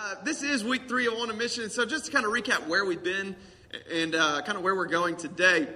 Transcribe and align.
Uh, 0.00 0.14
this 0.22 0.44
is 0.44 0.62
week 0.62 0.88
three 0.88 1.08
of 1.08 1.14
On 1.14 1.28
a 1.28 1.32
Mission. 1.32 1.70
So, 1.70 1.84
just 1.84 2.06
to 2.06 2.12
kind 2.12 2.24
of 2.24 2.30
recap 2.30 2.68
where 2.68 2.84
we've 2.84 3.02
been 3.02 3.34
and 3.92 4.14
uh, 4.14 4.42
kind 4.42 4.56
of 4.56 4.62
where 4.62 4.76
we're 4.76 4.86
going 4.86 5.16
today. 5.16 5.66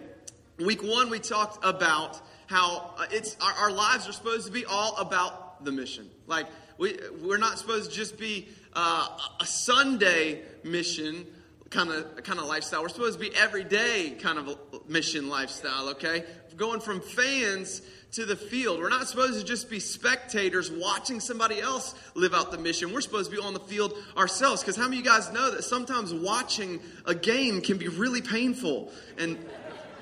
Week 0.60 0.80
one, 0.80 1.10
we 1.10 1.18
talked 1.18 1.64
about 1.64 2.21
how 2.47 2.95
uh, 2.99 3.07
it's 3.11 3.37
our, 3.41 3.53
our, 3.65 3.73
lives 3.73 4.08
are 4.08 4.13
supposed 4.13 4.47
to 4.47 4.53
be 4.53 4.65
all 4.65 4.97
about 4.97 5.65
the 5.65 5.73
mission. 5.73 6.08
Like 6.29 6.47
we 6.79 7.00
we're 7.21 7.39
not 7.39 7.58
supposed 7.58 7.91
to 7.91 7.97
just 7.97 8.16
be 8.16 8.46
uh, 8.75 9.09
a 9.41 9.45
Sunday 9.45 10.43
mission 10.62 11.27
kind 11.70 11.91
of 11.91 12.23
kind 12.23 12.39
of 12.39 12.46
lifestyle. 12.46 12.82
We're 12.82 12.91
supposed 12.91 13.18
to 13.18 13.29
be 13.29 13.34
everyday 13.34 14.11
kind 14.20 14.39
of 14.39 14.57
mission 14.89 15.30
lifestyle. 15.30 15.89
Okay, 15.89 16.23
going 16.57 16.79
from 16.79 17.00
fans 17.00 17.82
to 18.12 18.26
the 18.26 18.36
field. 18.36 18.79
We're 18.79 18.90
not 18.90 19.08
supposed 19.08 19.40
to 19.40 19.45
just 19.45 19.70
be 19.70 19.80
spectators 19.80 20.70
watching 20.70 21.18
somebody 21.18 21.60
else 21.60 21.95
live 22.14 22.34
out 22.34 22.50
the 22.50 22.58
mission. 22.58 22.92
We're 22.92 23.00
supposed 23.00 23.30
to 23.30 23.36
be 23.36 23.42
on 23.42 23.54
the 23.54 23.60
field 23.60 23.95
ourselves. 24.16 24.60
Because 24.60 24.77
how 24.77 24.84
many 24.84 24.98
of 24.98 25.04
you 25.04 25.10
guys 25.10 25.32
know 25.32 25.50
that 25.50 25.64
sometimes 25.64 26.12
watching 26.12 26.80
a 27.06 27.14
game 27.14 27.62
can 27.62 27.78
be 27.78 27.88
really 27.88 28.20
painful 28.20 28.92
and 29.18 29.38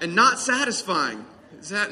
and 0.00 0.14
not 0.16 0.40
satisfying? 0.40 1.24
Is 1.60 1.68
that 1.68 1.88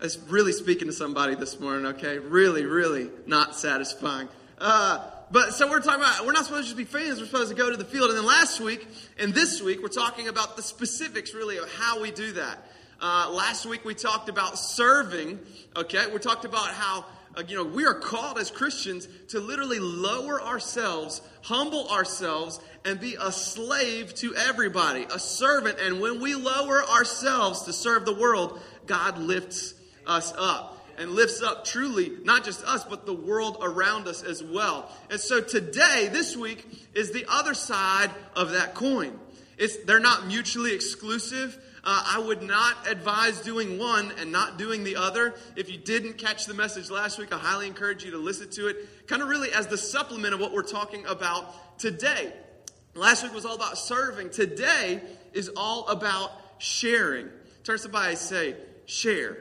that's 0.00 0.18
really 0.28 0.52
speaking 0.52 0.88
to 0.88 0.92
somebody 0.92 1.34
this 1.34 1.58
morning? 1.58 1.86
Okay, 1.86 2.18
really, 2.18 2.66
really 2.66 3.10
not 3.26 3.56
satisfying. 3.56 4.28
Uh, 4.58 5.10
but 5.30 5.54
so 5.54 5.68
we're 5.68 5.80
talking 5.80 6.02
about 6.02 6.26
we're 6.26 6.32
not 6.32 6.44
supposed 6.44 6.68
to 6.68 6.74
just 6.74 6.76
be 6.76 6.84
fans. 6.84 7.20
We're 7.20 7.26
supposed 7.26 7.48
to 7.48 7.56
go 7.56 7.70
to 7.70 7.76
the 7.76 7.86
field. 7.86 8.10
And 8.10 8.18
then 8.18 8.26
last 8.26 8.60
week 8.60 8.86
and 9.18 9.32
this 9.32 9.62
week 9.62 9.80
we're 9.80 9.88
talking 9.88 10.28
about 10.28 10.56
the 10.56 10.62
specifics 10.62 11.32
really 11.32 11.56
of 11.56 11.72
how 11.72 12.02
we 12.02 12.10
do 12.10 12.32
that. 12.32 12.58
Uh, 13.06 13.28
last 13.30 13.66
week 13.66 13.84
we 13.84 13.92
talked 13.92 14.30
about 14.30 14.58
serving. 14.58 15.38
Okay, 15.76 16.10
we 16.10 16.18
talked 16.18 16.46
about 16.46 16.68
how 16.68 17.04
uh, 17.36 17.42
you 17.46 17.54
know 17.54 17.62
we 17.62 17.84
are 17.84 17.92
called 17.92 18.38
as 18.38 18.50
Christians 18.50 19.06
to 19.28 19.40
literally 19.40 19.78
lower 19.78 20.40
ourselves, 20.40 21.20
humble 21.42 21.86
ourselves, 21.90 22.60
and 22.86 22.98
be 22.98 23.14
a 23.20 23.30
slave 23.30 24.14
to 24.14 24.34
everybody, 24.34 25.04
a 25.12 25.18
servant. 25.18 25.80
And 25.80 26.00
when 26.00 26.18
we 26.18 26.34
lower 26.34 26.82
ourselves 26.82 27.64
to 27.64 27.74
serve 27.74 28.06
the 28.06 28.14
world, 28.14 28.58
God 28.86 29.18
lifts 29.18 29.74
us 30.06 30.32
up 30.38 30.82
and 30.96 31.10
lifts 31.10 31.42
up 31.42 31.66
truly 31.66 32.10
not 32.24 32.42
just 32.42 32.64
us, 32.64 32.86
but 32.86 33.04
the 33.04 33.12
world 33.12 33.58
around 33.60 34.08
us 34.08 34.22
as 34.22 34.42
well. 34.42 34.90
And 35.10 35.20
so 35.20 35.42
today, 35.42 36.08
this 36.10 36.38
week, 36.38 36.66
is 36.94 37.12
the 37.12 37.26
other 37.28 37.52
side 37.52 38.10
of 38.34 38.52
that 38.52 38.74
coin. 38.74 39.20
It's, 39.58 39.76
they're 39.84 40.00
not 40.00 40.26
mutually 40.26 40.74
exclusive. 40.74 41.58
Uh, 41.86 42.02
I 42.16 42.18
would 42.18 42.42
not 42.42 42.88
advise 42.88 43.40
doing 43.42 43.78
one 43.78 44.10
and 44.18 44.32
not 44.32 44.56
doing 44.56 44.84
the 44.84 44.96
other. 44.96 45.34
If 45.54 45.70
you 45.70 45.76
didn't 45.76 46.14
catch 46.14 46.46
the 46.46 46.54
message 46.54 46.90
last 46.90 47.18
week, 47.18 47.30
I 47.32 47.36
highly 47.36 47.66
encourage 47.66 48.02
you 48.04 48.12
to 48.12 48.18
listen 48.18 48.48
to 48.52 48.68
it, 48.68 49.06
kind 49.06 49.20
of 49.20 49.28
really 49.28 49.52
as 49.52 49.66
the 49.66 49.76
supplement 49.76 50.32
of 50.32 50.40
what 50.40 50.52
we're 50.52 50.62
talking 50.62 51.04
about 51.04 51.78
today. 51.78 52.32
Last 52.94 53.22
week 53.22 53.34
was 53.34 53.44
all 53.44 53.54
about 53.54 53.76
serving. 53.76 54.30
Today 54.30 55.02
is 55.34 55.50
all 55.56 55.86
about 55.88 56.32
sharing. 56.56 57.28
Turn 57.64 57.76
somebody 57.76 58.16
say, 58.16 58.56
share. 58.86 59.38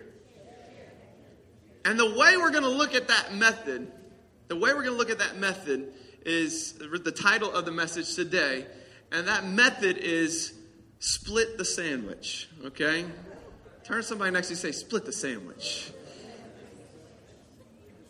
And 1.86 1.98
the 1.98 2.14
way 2.14 2.36
we're 2.36 2.52
going 2.52 2.64
to 2.64 2.70
look 2.70 2.94
at 2.94 3.08
that 3.08 3.34
method, 3.36 3.90
the 4.50 4.56
way 4.56 4.74
we're 4.74 4.84
going 4.84 4.94
to 4.94 4.98
look 4.98 5.10
at 5.10 5.20
that 5.20 5.38
method 5.38 5.94
is 6.26 6.74
the 6.74 7.12
title 7.12 7.52
of 7.52 7.64
the 7.64 7.72
message 7.72 8.16
today. 8.16 8.66
And 9.14 9.28
that 9.28 9.46
method 9.46 9.98
is 9.98 10.54
split 11.04 11.58
the 11.58 11.66
sandwich, 11.66 12.48
okay? 12.64 13.04
Turn 13.84 14.02
somebody 14.04 14.32
next 14.32 14.48
to 14.48 14.54
you 14.54 14.56
say, 14.56 14.72
split 14.72 15.04
the 15.04 15.12
sandwich. 15.12 15.92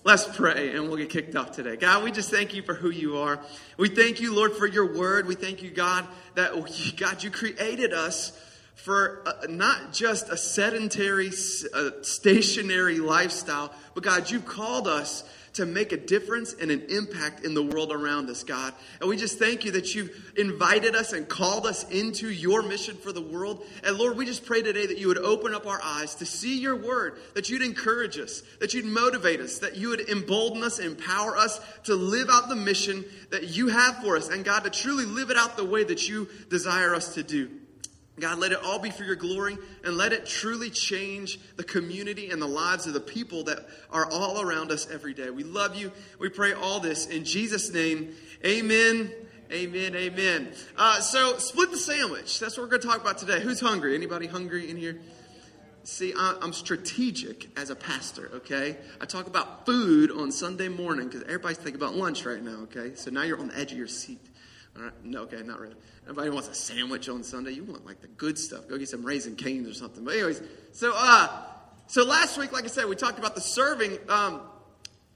Let's 0.04 0.28
pray 0.38 0.76
and 0.76 0.88
we'll 0.88 0.98
get 0.98 1.10
kicked 1.10 1.36
off 1.36 1.54
today. 1.54 1.76
God, 1.76 2.04
we 2.04 2.12
just 2.12 2.30
thank 2.30 2.54
you 2.54 2.62
for 2.62 2.76
who 2.76 2.92
you 2.92 3.18
are. 3.18 3.40
We 3.78 3.90
thank 3.90 4.22
you, 4.22 4.36
Lord, 4.36 4.52
for 4.52 4.68
your 4.68 4.96
word. 4.96 5.26
We 5.26 5.34
thank 5.34 5.64
you, 5.64 5.72
God, 5.72 6.06
that, 6.36 6.52
oh, 6.54 6.68
God, 6.96 7.24
you 7.24 7.32
created 7.32 7.94
us 7.94 8.40
for 8.76 9.26
not 9.50 9.92
just 9.92 10.30
a 10.30 10.38
sedentary, 10.38 11.32
stationary 11.32 13.00
lifestyle, 13.00 13.74
but 13.96 14.04
God, 14.04 14.30
you've 14.30 14.46
called 14.46 14.88
us 14.88 15.24
to 15.54 15.66
make 15.66 15.92
a 15.92 15.98
difference 15.98 16.54
and 16.60 16.72
an 16.72 16.84
impact 16.90 17.46
in 17.46 17.54
the 17.54 17.62
world 17.62 17.92
around 17.92 18.30
us, 18.30 18.44
God. 18.44 18.74
And 19.00 19.10
we 19.10 19.18
just 19.18 19.38
thank 19.38 19.66
you 19.66 19.72
that 19.72 19.94
you've 19.94 20.34
invited 20.36 20.96
us 20.96 21.14
and 21.14 21.28
called 21.28 21.66
us 21.66 21.88
into 21.90 22.30
your 22.30 22.64
mission 22.64 22.96
for 22.98 23.12
the 23.12 23.22
world. 23.22 23.64
And 23.84 23.98
Lord, 23.98 24.18
we 24.18 24.26
just 24.26 24.46
pray 24.46 24.62
today 24.62 24.88
that 24.88 24.98
you 24.98 25.08
would 25.08 25.20
open 25.20 25.54
up 25.54 25.68
our 25.68 25.80
eyes 25.84 26.16
to 26.16 26.26
see 26.26 26.60
your 26.60 26.76
word, 26.76 27.20
that 27.36 27.50
you'd 27.50 27.62
encourage 27.62 28.18
us, 28.18 28.42
that 28.60 28.74
you'd 28.74 28.86
motivate 28.86 29.40
us, 29.40 29.60
that 29.60 29.78
you 29.78 29.90
would 29.90 30.10
embolden 30.10 30.64
us, 30.64 30.80
empower 30.80 31.38
us 31.38 31.60
to 31.84 31.96
live 31.96 32.30
out 32.32 32.50
the 32.50 32.56
mission 32.56 33.06
that 33.30 33.50
you 33.50 33.68
have 33.68 33.98
for 33.98 34.18
us. 34.18 34.30
And 34.30 34.44
God, 34.44 34.64
to 34.64 34.70
truly 34.70 35.06
live 35.06 35.30
it 35.30 35.38
out 35.38 35.56
the 35.56 35.66
way 35.66 35.84
that 35.84 36.10
you 36.10 36.28
desire 36.50 36.96
us 36.96 37.14
to 37.14 37.24
do. 37.24 37.50
God, 38.20 38.38
let 38.38 38.52
it 38.52 38.60
all 38.64 38.78
be 38.78 38.92
for 38.92 39.04
your 39.04 39.16
glory 39.16 39.58
and 39.84 39.98
let 39.98 40.14
it 40.14 40.28
truly 40.28 40.70
change 40.70 41.40
the 41.56 41.64
community 41.64 42.30
and 42.30 42.40
the 42.40 42.48
lives 42.48 42.86
of 42.86 42.94
the 42.94 43.00
people 43.00 43.44
that 43.46 43.66
are 43.90 44.06
all 44.12 44.40
around 44.40 44.72
us 44.72 44.88
every 44.92 45.16
day. 45.16 45.32
We 45.32 45.44
love 45.44 45.76
you. 45.76 45.92
We 46.20 46.30
pray 46.30 46.54
all 46.54 46.80
this 46.80 47.08
in 47.08 47.26
Jesus' 47.26 47.74
name. 47.74 48.14
Amen. 48.46 49.12
Amen. 49.52 49.96
Amen. 49.96 50.54
Uh, 50.78 51.00
so, 51.00 51.38
split 51.38 51.72
the 51.72 51.78
sandwich. 51.78 52.40
That's 52.40 52.56
what 52.56 52.64
we're 52.64 52.70
going 52.70 52.82
to 52.82 52.88
talk 52.88 53.02
about 53.02 53.18
today. 53.18 53.40
Who's 53.40 53.60
hungry? 53.60 53.96
Anybody 53.96 54.28
hungry 54.28 54.70
in 54.70 54.78
here? 54.78 55.00
See, 55.86 56.14
I'm 56.18 56.54
strategic 56.54 57.50
as 57.60 57.70
a 57.70 57.76
pastor, 57.76 58.32
okay? 58.36 58.78
I 59.02 59.06
talk 59.06 59.28
about 59.28 59.66
food 59.66 60.12
on 60.12 60.32
Sunday 60.32 60.70
morning 60.70 61.10
because 61.10 61.24
everybody's 61.24 61.58
thinking 61.58 61.76
about 61.76 61.94
lunch 61.94 62.26
right 62.26 62.42
now, 62.42 62.62
okay? 62.64 62.96
So 62.96 63.12
now 63.12 63.24
you're 63.24 63.38
on 63.38 63.50
the 63.50 63.60
edge 63.60 63.74
of 63.74 63.78
your 63.78 63.88
seat. 63.88 64.22
All 64.76 64.84
right? 64.84 64.94
No, 65.04 65.22
okay, 65.22 65.42
not 65.44 65.60
really. 65.60 65.76
Nobody 66.08 66.30
wants 66.30 66.50
a 66.50 66.56
sandwich 66.56 67.08
on 67.10 67.24
Sunday. 67.24 67.52
You 67.52 67.64
want 67.64 67.86
like 67.86 68.02
the 68.02 68.08
good 68.08 68.38
stuff. 68.40 68.68
Go 68.68 68.78
get 68.78 68.90
some 68.90 69.06
Raising 69.06 69.36
Cane's 69.36 69.70
or 69.70 69.74
something. 69.74 70.04
But 70.04 70.16
anyways, 70.16 70.42
so 70.72 70.94
uh, 70.96 71.44
so 71.88 72.04
last 72.04 72.38
week, 72.38 72.52
like 72.52 72.64
I 72.64 72.68
said, 72.68 72.86
we 72.86 72.96
talked 72.96 73.20
about 73.20 73.36
the 73.36 73.42
serving. 73.42 73.98
Um, 74.10 74.42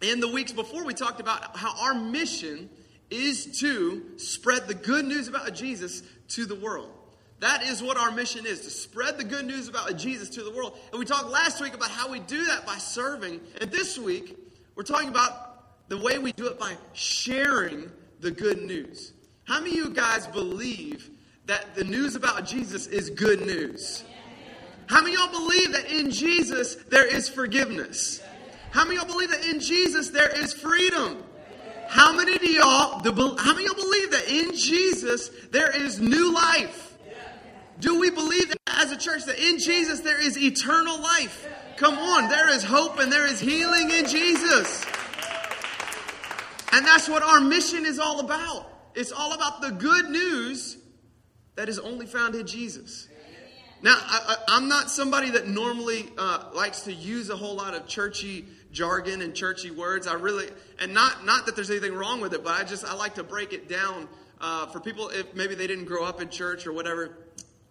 in 0.01 0.19
the 0.19 0.27
weeks 0.27 0.51
before, 0.51 0.85
we 0.85 0.93
talked 0.93 1.19
about 1.19 1.57
how 1.57 1.73
our 1.85 1.95
mission 1.95 2.69
is 3.09 3.59
to 3.61 4.03
spread 4.17 4.67
the 4.67 4.73
good 4.73 5.05
news 5.05 5.27
about 5.27 5.51
Jesus 5.53 6.03
to 6.29 6.45
the 6.45 6.55
world. 6.55 6.91
That 7.39 7.63
is 7.63 7.83
what 7.83 7.97
our 7.97 8.11
mission 8.11 8.45
is 8.45 8.61
to 8.61 8.69
spread 8.69 9.17
the 9.17 9.23
good 9.23 9.45
news 9.45 9.67
about 9.69 9.95
Jesus 9.97 10.29
to 10.31 10.43
the 10.43 10.51
world. 10.51 10.77
And 10.91 10.99
we 10.99 11.05
talked 11.05 11.29
last 11.29 11.61
week 11.61 11.73
about 11.73 11.89
how 11.89 12.11
we 12.11 12.19
do 12.19 12.45
that 12.45 12.65
by 12.65 12.77
serving. 12.77 13.39
And 13.61 13.71
this 13.71 13.97
week, 13.97 14.37
we're 14.75 14.83
talking 14.83 15.09
about 15.09 15.89
the 15.89 15.97
way 15.97 16.17
we 16.17 16.31
do 16.31 16.47
it 16.47 16.59
by 16.59 16.75
sharing 16.93 17.91
the 18.19 18.31
good 18.31 18.63
news. 18.63 19.13
How 19.47 19.61
many 19.61 19.79
of 19.79 19.85
you 19.85 19.89
guys 19.91 20.27
believe 20.27 21.09
that 21.45 21.73
the 21.73 21.85
news 21.85 22.15
about 22.17 22.45
Jesus 22.45 22.85
is 22.87 23.09
good 23.09 23.45
news? 23.45 24.03
How 24.87 25.01
many 25.01 25.15
of 25.15 25.21
y'all 25.21 25.31
believe 25.31 25.71
that 25.71 25.89
in 25.89 26.11
Jesus 26.11 26.75
there 26.89 27.05
is 27.05 27.29
forgiveness? 27.29 28.21
How 28.71 28.83
many 28.83 28.97
of 28.97 29.03
y'all 29.03 29.13
believe 29.13 29.29
that 29.31 29.45
in 29.45 29.61
Jesus 29.61 30.09
there 30.09 30.37
is 30.37 30.53
freedom? 30.53 31.23
How 31.87 32.11
many 32.11 32.37
do 32.37 32.51
y'all 32.51 32.99
how 32.99 33.53
many 33.53 33.65
y'all 33.65 33.75
believe 33.75 34.11
that 34.11 34.25
in 34.29 34.53
Jesus 34.53 35.29
there 35.51 35.73
is 35.73 36.01
new 36.01 36.33
life? 36.33 36.97
Do 37.79 38.01
we 38.01 38.09
believe 38.09 38.49
that 38.49 38.57
as 38.67 38.91
a 38.91 38.97
church 38.97 39.23
that 39.25 39.39
in 39.39 39.59
Jesus 39.59 40.01
there 40.01 40.19
is 40.19 40.37
eternal 40.37 40.99
life? 40.99 41.47
Come 41.77 41.97
on, 41.97 42.27
there 42.27 42.49
is 42.49 42.65
hope 42.65 42.99
and 42.99 43.09
there 43.09 43.25
is 43.25 43.39
healing 43.39 43.91
in 43.91 44.07
Jesus. 44.07 44.85
And 46.73 46.85
that's 46.85 47.07
what 47.07 47.23
our 47.23 47.39
mission 47.39 47.85
is 47.85 47.97
all 47.97 48.19
about. 48.19 48.76
It's 48.97 49.11
all 49.11 49.33
about 49.33 49.61
the 49.61 49.69
good 49.69 50.09
news 50.09 50.75
that 51.55 51.69
is 51.69 51.77
only 51.77 52.07
found 52.07 52.33
in 52.33 52.47
Jesus. 52.47 53.07
Now, 53.83 53.95
I, 53.95 54.37
am 54.57 54.67
not 54.67 54.89
somebody 54.89 55.29
that 55.29 55.47
normally 55.47 56.09
uh, 56.17 56.45
likes 56.55 56.81
to 56.81 56.93
use 56.93 57.29
a 57.29 57.35
whole 57.35 57.55
lot 57.55 57.75
of 57.75 57.87
churchy 57.87 58.45
jargon 58.71 59.21
and 59.21 59.35
churchy 59.35 59.69
words. 59.69 60.07
I 60.07 60.15
really, 60.15 60.47
and 60.79 60.95
not 60.95 61.23
not 61.23 61.45
that 61.45 61.55
there's 61.55 61.69
anything 61.69 61.93
wrong 61.93 62.21
with 62.21 62.33
it, 62.33 62.43
but 62.43 62.59
I 62.59 62.63
just 62.63 62.85
I 62.85 62.95
like 62.95 63.13
to 63.15 63.23
break 63.23 63.53
it 63.53 63.69
down 63.69 64.07
uh, 64.41 64.65
for 64.65 64.79
people 64.79 65.09
if 65.09 65.35
maybe 65.35 65.53
they 65.53 65.67
didn't 65.67 65.85
grow 65.85 66.03
up 66.03 66.19
in 66.19 66.29
church 66.29 66.65
or 66.65 66.73
whatever. 66.73 67.15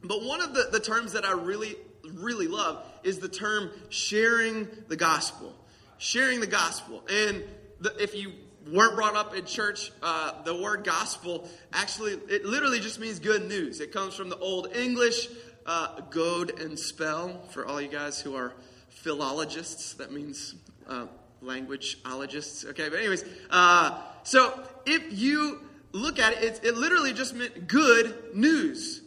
But 0.04 0.22
one 0.22 0.40
of 0.40 0.54
the, 0.54 0.68
the 0.70 0.78
terms 0.78 1.14
that 1.14 1.24
I 1.24 1.32
really 1.32 1.74
really 2.14 2.46
love 2.46 2.84
is 3.02 3.18
the 3.18 3.28
term 3.28 3.72
sharing 3.88 4.68
the 4.86 4.96
gospel. 4.96 5.52
Sharing 5.98 6.38
the 6.38 6.46
gospel, 6.46 7.02
and 7.10 7.42
the, 7.80 8.00
if 8.00 8.14
you 8.14 8.32
weren't 8.72 8.94
brought 8.94 9.16
up 9.16 9.34
in 9.34 9.44
church, 9.44 9.92
uh, 10.02 10.42
the 10.42 10.54
word 10.54 10.84
gospel 10.84 11.48
actually, 11.72 12.12
it 12.28 12.44
literally 12.44 12.80
just 12.80 12.98
means 12.98 13.18
good 13.18 13.48
news. 13.48 13.80
It 13.80 13.92
comes 13.92 14.14
from 14.14 14.28
the 14.28 14.38
Old 14.38 14.74
English, 14.74 15.28
uh, 15.66 16.00
goad 16.10 16.60
and 16.60 16.78
spell, 16.78 17.42
for 17.50 17.66
all 17.66 17.80
you 17.80 17.88
guys 17.88 18.20
who 18.20 18.36
are 18.36 18.54
philologists. 18.88 19.94
That 19.94 20.12
means 20.12 20.54
uh, 20.88 21.06
languageologists. 21.42 22.66
Okay, 22.70 22.88
but 22.88 22.98
anyways, 22.98 23.24
uh, 23.50 24.00
so 24.22 24.62
if 24.84 25.02
you 25.10 25.60
look 25.92 26.18
at 26.18 26.34
it, 26.34 26.42
it, 26.42 26.60
it 26.64 26.76
literally 26.76 27.12
just 27.12 27.34
meant 27.34 27.68
good 27.68 28.34
news. 28.34 29.02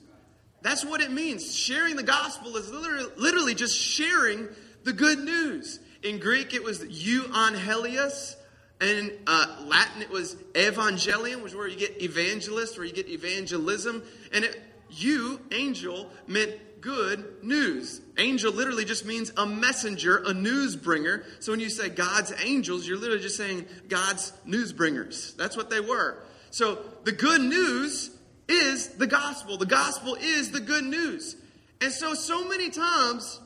That's 0.61 0.83
what 0.83 1.01
it 1.01 1.11
means. 1.11 1.55
Sharing 1.55 1.95
the 1.95 2.03
gospel 2.03 2.55
is 2.57 2.69
literally, 2.71 3.09
literally 3.17 3.55
just 3.55 3.77
sharing 3.77 4.47
the 4.83 4.93
good 4.93 5.19
news. 5.19 5.79
In 6.03 6.19
Greek, 6.19 6.53
it 6.53 6.63
was 6.63 6.79
euangelios 6.79 8.35
And 8.81 9.11
uh, 9.27 9.65
Latin, 9.65 10.01
it 10.01 10.09
was 10.09 10.35
evangelium, 10.53 11.41
which 11.41 11.51
is 11.51 11.57
where 11.57 11.67
you 11.67 11.77
get 11.77 12.01
evangelist, 12.01 12.77
where 12.77 12.85
you 12.85 12.93
get 12.93 13.09
evangelism. 13.09 14.03
And 14.33 14.45
it, 14.45 14.61
you, 14.89 15.41
angel, 15.51 16.09
meant 16.27 16.81
good 16.81 17.43
news. 17.43 18.01
Angel 18.17 18.53
literally 18.53 18.85
just 18.85 19.05
means 19.05 19.31
a 19.35 19.45
messenger, 19.45 20.23
a 20.25 20.33
news 20.33 20.75
bringer. 20.75 21.23
So 21.39 21.51
when 21.51 21.59
you 21.59 21.69
say 21.69 21.89
God's 21.89 22.33
angels, 22.43 22.87
you're 22.87 22.97
literally 22.97 23.21
just 23.21 23.37
saying 23.37 23.65
God's 23.87 24.31
news 24.45 24.71
bringers. 24.71 25.33
That's 25.35 25.57
what 25.57 25.69
they 25.69 25.81
were. 25.81 26.23
So 26.51 26.79
the 27.03 27.11
good 27.11 27.41
news 27.41 28.11
is 28.47 28.89
the 28.89 29.07
gospel. 29.07 29.57
The 29.57 29.65
gospel 29.65 30.15
is 30.15 30.51
the 30.51 30.61
good 30.61 30.85
news. 30.85 31.35
And 31.81 31.91
so, 31.91 32.13
so 32.13 32.47
many 32.47 32.69
times, 32.69 33.39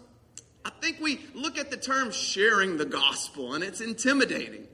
I 0.66 0.72
think 0.82 1.00
we 1.00 1.20
look 1.34 1.58
at 1.58 1.72
the 1.72 1.78
term 1.78 2.12
sharing 2.12 2.78
the 2.78 2.86
gospel 2.86 3.54
and 3.54 3.64
it's 3.64 3.82
intimidating. 3.82 4.68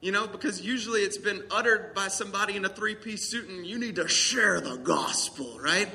You 0.00 0.12
know, 0.12 0.28
because 0.28 0.60
usually 0.60 1.00
it's 1.00 1.18
been 1.18 1.42
uttered 1.50 1.92
by 1.94 2.08
somebody 2.08 2.56
in 2.56 2.64
a 2.64 2.68
three 2.68 2.94
piece 2.94 3.24
suit 3.24 3.48
and 3.48 3.66
you 3.66 3.78
need 3.78 3.96
to 3.96 4.06
share 4.06 4.60
the 4.60 4.76
gospel, 4.76 5.58
right? 5.60 5.88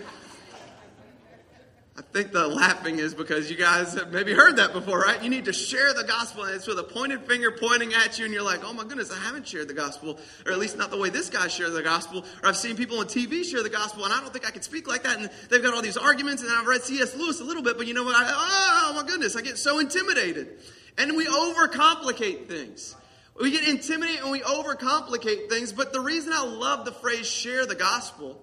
I 1.96 2.02
think 2.02 2.32
the 2.32 2.48
laughing 2.48 2.98
is 2.98 3.14
because 3.14 3.52
you 3.52 3.56
guys 3.56 3.94
have 3.94 4.12
maybe 4.12 4.34
heard 4.34 4.56
that 4.56 4.74
before, 4.74 5.00
right? 5.00 5.24
You 5.24 5.30
need 5.30 5.46
to 5.46 5.54
share 5.54 5.94
the 5.94 6.04
gospel, 6.04 6.44
and 6.44 6.56
it's 6.56 6.66
with 6.66 6.80
a 6.80 6.84
pointed 6.84 7.22
finger 7.28 7.52
pointing 7.52 7.94
at 7.94 8.18
you, 8.18 8.26
and 8.26 8.34
you're 8.34 8.44
like, 8.44 8.62
oh 8.64 8.74
my 8.74 8.84
goodness, 8.84 9.12
I 9.12 9.20
haven't 9.20 9.48
shared 9.48 9.68
the 9.68 9.76
gospel, 9.76 10.20
or 10.44 10.52
at 10.52 10.58
least 10.58 10.76
not 10.76 10.90
the 10.90 10.98
way 10.98 11.12
this 11.12 11.30
guy 11.30 11.48
shares 11.48 11.74
the 11.74 11.84
gospel. 11.84 12.26
Or 12.42 12.50
I've 12.50 12.58
seen 12.58 12.76
people 12.76 12.98
on 12.98 13.06
TV 13.06 13.44
share 13.44 13.62
the 13.62 13.70
gospel, 13.70 14.06
and 14.06 14.14
I 14.14 14.22
don't 14.22 14.34
think 14.34 14.48
I 14.48 14.50
can 14.50 14.64
speak 14.64 14.88
like 14.88 15.04
that. 15.04 15.20
And 15.20 15.30
they've 15.50 15.62
got 15.62 15.76
all 15.76 15.84
these 15.84 15.98
arguments, 15.98 16.42
and 16.42 16.52
I've 16.52 16.66
read 16.66 16.82
C.S. 16.82 17.16
Lewis 17.16 17.42
a 17.42 17.44
little 17.44 17.62
bit, 17.62 17.78
but 17.78 17.86
you 17.86 17.94
know 17.94 18.04
what? 18.04 18.16
I, 18.16 18.26
oh 18.28 18.94
my 18.96 19.08
goodness, 19.08 19.36
I 19.36 19.42
get 19.42 19.60
so 19.60 19.78
intimidated. 19.78 20.58
And 20.98 21.16
we 21.16 21.28
overcomplicate 21.28 22.48
things. 22.48 22.96
We 23.40 23.52
get 23.52 23.68
intimidated 23.68 24.22
and 24.22 24.32
we 24.32 24.42
overcomplicate 24.42 25.50
things, 25.50 25.74
but 25.74 25.92
the 25.92 26.00
reason 26.00 26.34
I 26.34 26.44
love 26.44 26.86
the 26.86 26.92
phrase 26.92 27.26
share 27.26 27.66
the 27.66 27.76
gospel 27.76 28.40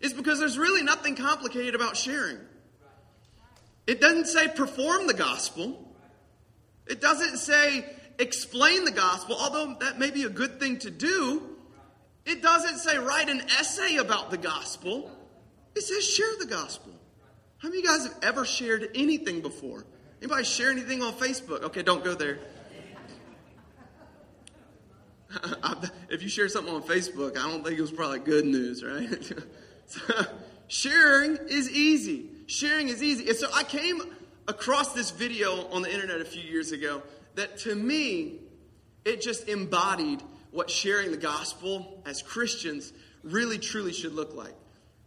is 0.00 0.12
because 0.12 0.38
there's 0.38 0.58
really 0.58 0.82
nothing 0.82 1.16
complicated 1.16 1.74
about 1.74 1.96
sharing. 1.96 2.38
It 3.86 4.00
doesn't 4.00 4.26
say 4.26 4.48
perform 4.48 5.06
the 5.06 5.14
gospel. 5.14 5.78
It 6.86 7.00
doesn't 7.00 7.38
say 7.38 7.84
explain 8.18 8.84
the 8.84 8.90
gospel, 8.90 9.36
although 9.38 9.76
that 9.80 9.98
may 9.98 10.10
be 10.10 10.24
a 10.24 10.28
good 10.28 10.58
thing 10.58 10.78
to 10.78 10.90
do. 10.90 11.42
It 12.24 12.42
doesn't 12.42 12.78
say 12.78 12.96
write 12.96 13.28
an 13.28 13.42
essay 13.58 13.96
about 13.96 14.30
the 14.30 14.38
gospel. 14.38 15.10
It 15.74 15.82
says 15.82 16.08
share 16.08 16.36
the 16.38 16.46
gospel. 16.46 16.92
How 17.58 17.68
many 17.68 17.80
of 17.80 17.84
you 17.84 17.90
guys 17.90 18.06
have 18.06 18.18
ever 18.22 18.44
shared 18.44 18.88
anything 18.94 19.40
before? 19.40 19.84
Anybody 20.20 20.44
share 20.44 20.70
anything 20.70 21.02
on 21.02 21.12
Facebook? 21.14 21.62
Okay, 21.64 21.82
don't 21.82 22.04
go 22.04 22.14
there. 22.14 22.38
if 26.10 26.22
you 26.22 26.28
share 26.28 26.48
something 26.48 26.74
on 26.74 26.82
Facebook, 26.82 27.36
I 27.38 27.48
don't 27.50 27.64
think 27.64 27.78
it 27.78 27.82
was 27.82 27.92
probably 27.92 28.20
good 28.20 28.44
news, 28.44 28.84
right? 28.84 29.32
sharing 30.68 31.36
is 31.48 31.70
easy. 31.70 32.30
Sharing 32.46 32.88
is 32.88 33.02
easy. 33.02 33.28
And 33.28 33.36
so 33.36 33.48
I 33.54 33.64
came 33.64 34.02
across 34.48 34.92
this 34.92 35.10
video 35.10 35.68
on 35.68 35.82
the 35.82 35.92
internet 35.92 36.20
a 36.20 36.24
few 36.24 36.42
years 36.42 36.72
ago 36.72 37.02
that 37.34 37.58
to 37.58 37.74
me, 37.74 38.40
it 39.04 39.20
just 39.20 39.48
embodied 39.48 40.22
what 40.50 40.70
sharing 40.70 41.10
the 41.10 41.16
gospel 41.16 42.02
as 42.06 42.22
Christians 42.22 42.92
really 43.22 43.58
truly 43.58 43.92
should 43.92 44.14
look 44.14 44.34
like. 44.34 44.54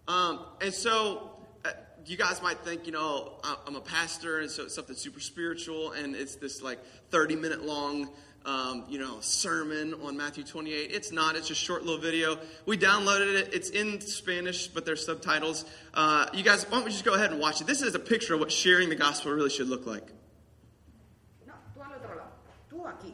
Um, 0.07 0.39
and 0.61 0.73
so 0.73 1.31
uh, 1.65 1.69
you 2.05 2.17
guys 2.17 2.41
might 2.41 2.59
think, 2.59 2.85
you 2.85 2.91
know, 2.91 3.39
I'm 3.65 3.75
a 3.75 3.81
pastor, 3.81 4.39
and 4.39 4.49
so 4.49 4.63
it's 4.63 4.75
something 4.75 4.95
super 4.95 5.19
spiritual, 5.19 5.91
and 5.91 6.15
it's 6.15 6.35
this 6.35 6.61
like 6.61 6.79
30 7.11 7.35
minute 7.35 7.65
long 7.65 8.09
um, 8.45 8.85
you 8.87 8.99
know, 8.99 9.17
sermon 9.19 9.93
on 10.03 10.15
Matthew 10.15 10.43
28. 10.43 10.91
It's 10.91 11.11
not, 11.11 11.35
it's 11.35 11.47
just 11.47 11.61
a 11.61 11.65
short 11.65 11.83
little 11.83 11.99
video. 11.99 12.39
We 12.65 12.77
downloaded 12.77 13.35
it. 13.35 13.53
It's 13.53 13.69
in 13.69 13.99
Spanish, 14.01 14.67
but 14.67 14.85
there's 14.85 15.05
subtitles. 15.05 15.65
Uh, 15.93 16.27
you 16.33 16.43
guys, 16.43 16.65
why 16.65 16.77
don't 16.77 16.85
we 16.85 16.91
just 16.91 17.05
go 17.05 17.13
ahead 17.13 17.31
and 17.31 17.39
watch 17.39 17.61
it? 17.61 17.67
This 17.67 17.81
is 17.81 17.93
a 17.95 17.99
picture 17.99 18.33
of 18.33 18.39
what 18.39 18.51
sharing 18.51 18.89
the 18.89 18.95
gospel 18.95 19.31
really 19.31 19.49
should 19.49 19.67
look 19.67 19.85
like. 19.85 20.07
No, 21.45 21.53
tú 21.75 21.81
al 21.83 21.93
otro 21.93 22.15
lado. 22.15 22.31
Tú 22.69 22.87
aquí. 22.87 23.13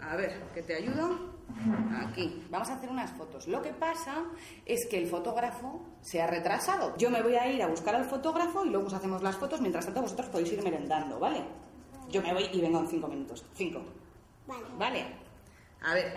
A 0.00 0.16
ver, 0.16 0.40
que 0.54 0.62
te 0.62 0.74
ayudo. 0.74 1.32
Aquí. 2.06 2.44
Vamos 2.50 2.68
a 2.70 2.74
hacer 2.74 2.88
unas 2.88 3.10
fotos. 3.12 3.46
Lo 3.46 3.60
que 3.60 3.72
pasa 3.72 4.24
es 4.66 4.86
que 4.86 4.98
el 4.98 5.08
fotógrafo 5.08 5.84
se 6.00 6.20
ha 6.20 6.26
retrasado. 6.26 6.96
Yo 6.96 7.10
me 7.10 7.22
voy 7.22 7.34
a 7.34 7.50
ir 7.50 7.62
a 7.62 7.66
buscar 7.66 7.94
al 7.94 8.04
fotógrafo 8.04 8.64
y 8.64 8.70
luego 8.70 8.86
os 8.86 8.94
hacemos 8.94 9.22
las 9.22 9.36
fotos. 9.36 9.60
Mientras 9.60 9.84
tanto, 9.84 10.02
vosotros 10.02 10.28
podéis 10.28 10.52
ir 10.52 10.62
merendando, 10.62 11.18
¿vale? 11.18 11.44
Yo 12.10 12.22
me 12.22 12.32
voy 12.32 12.48
y 12.52 12.60
vengo 12.60 12.80
en 12.80 12.88
cinco 12.88 13.08
minutos. 13.08 13.44
Cinco. 13.54 13.82
Vale. 14.52 14.66
Vale. 14.78 15.06
A 15.82 15.94
ver, 15.94 16.14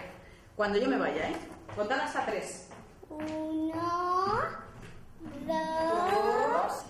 cuando 0.55 0.77
yo 0.77 0.89
me 0.89 0.97
vaya, 0.97 1.29
¿eh? 1.29 1.35
Contad 1.75 1.99
hasta 2.01 2.25
tres. 2.25 2.67
Uno, 3.09 3.73
dos, 5.47 6.85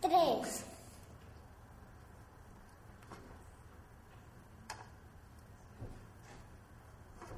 tres. 0.00 0.64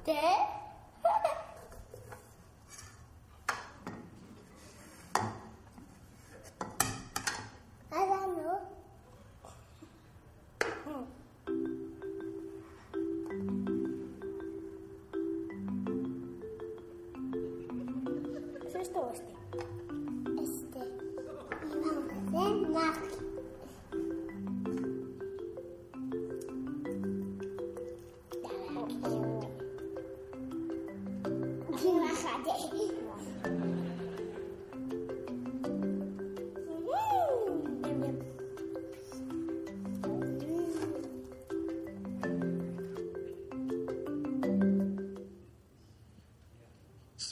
¿Qué? 0.05 0.38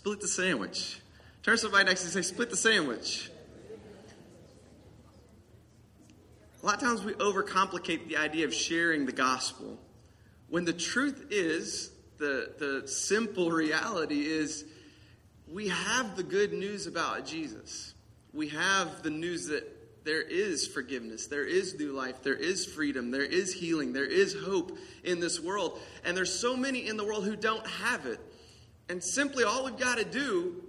Split 0.08 0.22
the 0.22 0.28
sandwich. 0.30 1.02
Turn 1.44 1.58
somebody 1.58 1.84
next 1.84 2.00
to 2.00 2.08
you 2.08 2.16
and 2.16 2.26
say, 2.26 2.34
split 2.34 2.50
the 2.50 2.56
sandwich. 2.56 3.30
A 6.64 6.66
lot 6.66 6.76
of 6.76 6.80
times 6.80 7.04
we 7.04 7.12
overcomplicate 7.16 8.08
the 8.08 8.16
idea 8.16 8.46
of 8.46 8.54
sharing 8.54 9.06
the 9.06 9.12
gospel 9.12 9.78
when 10.48 10.64
the 10.64 10.72
truth 10.72 11.26
is, 11.30 11.92
the, 12.20 12.54
the 12.58 12.88
simple 12.88 13.52
reality 13.52 14.22
is, 14.22 14.64
we 15.46 15.68
have 15.68 16.16
the 16.16 16.24
good 16.24 16.54
news 16.54 16.88
about 16.88 17.26
Jesus. 17.26 17.94
We 18.32 18.48
have 18.48 19.04
the 19.04 19.10
news 19.10 19.48
that 19.48 20.06
there 20.06 20.22
is 20.22 20.66
forgiveness, 20.66 21.28
there 21.28 21.44
is 21.44 21.78
new 21.78 21.92
life, 21.92 22.24
there 22.24 22.34
is 22.34 22.66
freedom, 22.66 23.12
there 23.12 23.26
is 23.26 23.52
healing, 23.54 23.92
there 23.92 24.06
is 24.06 24.34
hope 24.34 24.78
in 25.04 25.20
this 25.20 25.42
world. 25.42 25.78
And 26.06 26.16
there's 26.16 26.34
so 26.34 26.56
many 26.56 26.88
in 26.88 26.96
the 26.96 27.04
world 27.04 27.26
who 27.26 27.36
don't 27.36 27.68
have 27.68 28.06
it. 28.06 28.22
And 28.90 29.04
simply 29.04 29.44
all 29.44 29.66
we've 29.66 29.78
got 29.78 29.98
to 29.98 30.06
do 30.06 30.64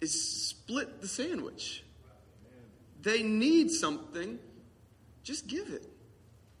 is 0.00 0.48
split 0.48 1.00
the 1.00 1.08
sandwich. 1.08 1.84
They 3.02 3.22
need 3.22 3.70
something, 3.70 4.38
just 5.22 5.46
give 5.46 5.68
it. 5.70 5.86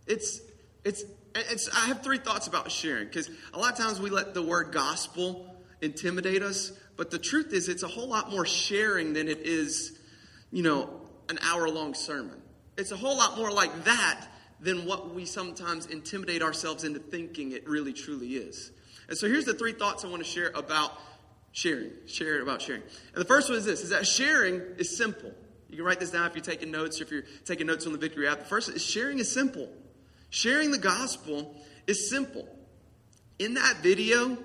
It's 0.06 0.40
it's 0.84 1.04
it's 1.34 1.68
I 1.74 1.86
have 1.86 2.02
three 2.02 2.18
thoughts 2.18 2.46
about 2.46 2.70
sharing 2.70 3.06
because 3.06 3.30
a 3.52 3.58
lot 3.58 3.72
of 3.72 3.78
times 3.78 4.00
we 4.00 4.10
let 4.10 4.34
the 4.34 4.42
word 4.42 4.72
gospel 4.72 5.54
intimidate 5.80 6.42
us, 6.42 6.72
but 6.96 7.10
the 7.10 7.18
truth 7.18 7.52
is 7.52 7.68
it's 7.68 7.82
a 7.82 7.88
whole 7.88 8.08
lot 8.08 8.30
more 8.30 8.46
sharing 8.46 9.12
than 9.12 9.28
it 9.28 9.40
is, 9.40 9.98
you 10.50 10.62
know, 10.62 10.90
an 11.28 11.38
hour 11.42 11.68
long 11.68 11.94
sermon. 11.94 12.40
It's 12.76 12.90
a 12.90 12.96
whole 12.96 13.16
lot 13.16 13.36
more 13.36 13.50
like 13.50 13.84
that 13.84 14.26
than 14.60 14.86
what 14.86 15.14
we 15.14 15.24
sometimes 15.24 15.86
intimidate 15.86 16.42
ourselves 16.42 16.84
into 16.84 16.98
thinking 16.98 17.52
it 17.52 17.68
really 17.68 17.92
truly 17.92 18.34
is. 18.34 18.70
And 19.10 19.18
so 19.18 19.28
here's 19.28 19.44
the 19.44 19.52
three 19.52 19.72
thoughts 19.72 20.04
I 20.04 20.08
want 20.08 20.24
to 20.24 20.28
share 20.28 20.50
about 20.54 20.92
sharing. 21.52 21.90
Share 22.06 22.40
about 22.40 22.62
sharing. 22.62 22.82
And 22.82 23.20
the 23.20 23.26
first 23.26 23.50
one 23.50 23.58
is 23.58 23.66
this 23.66 23.82
is 23.82 23.90
that 23.90 24.06
sharing 24.06 24.62
is 24.78 24.96
simple. 24.96 25.32
You 25.68 25.76
can 25.76 25.84
write 25.84 26.00
this 26.00 26.10
down 26.10 26.26
if 26.26 26.34
you're 26.34 26.42
taking 26.44 26.70
notes 26.70 27.00
or 27.00 27.04
if 27.04 27.10
you're 27.10 27.24
taking 27.44 27.66
notes 27.66 27.86
on 27.86 27.92
the 27.92 27.98
victory 27.98 28.26
app. 28.26 28.38
The 28.38 28.44
first 28.46 28.70
is 28.70 28.84
sharing 28.84 29.18
is 29.18 29.30
simple. 29.30 29.68
Sharing 30.30 30.70
the 30.70 30.78
gospel 30.78 31.54
is 31.86 32.08
simple. 32.08 32.48
In 33.38 33.54
that 33.54 33.78
video, 33.82 34.38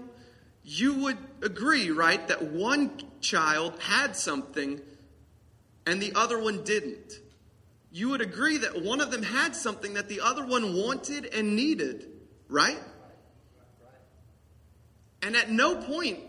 you 0.64 0.96
would 1.04 1.18
agree, 1.44 1.92
right, 1.92 2.28
that 2.28 2.44
one 2.44 2.92
child 3.22 3.80
had 3.80 4.16
something 4.16 4.82
and 5.86 6.02
the 6.02 6.14
other 6.16 6.40
one 6.40 6.64
didn't. 6.64 7.20
you 7.96 8.10
would 8.10 8.20
agree 8.20 8.58
that 8.58 8.84
one 8.84 9.00
of 9.00 9.10
them 9.10 9.24
had 9.24 9.56
something 9.56 9.94
that 9.94 10.10
the 10.10 10.20
other 10.20 10.46
one 10.46 10.76
wanted 10.76 11.26
and 11.28 11.56
needed, 11.56 12.06
right? 12.50 12.78
And 15.22 15.36
at 15.36 15.50
no 15.50 15.76
point 15.76 16.20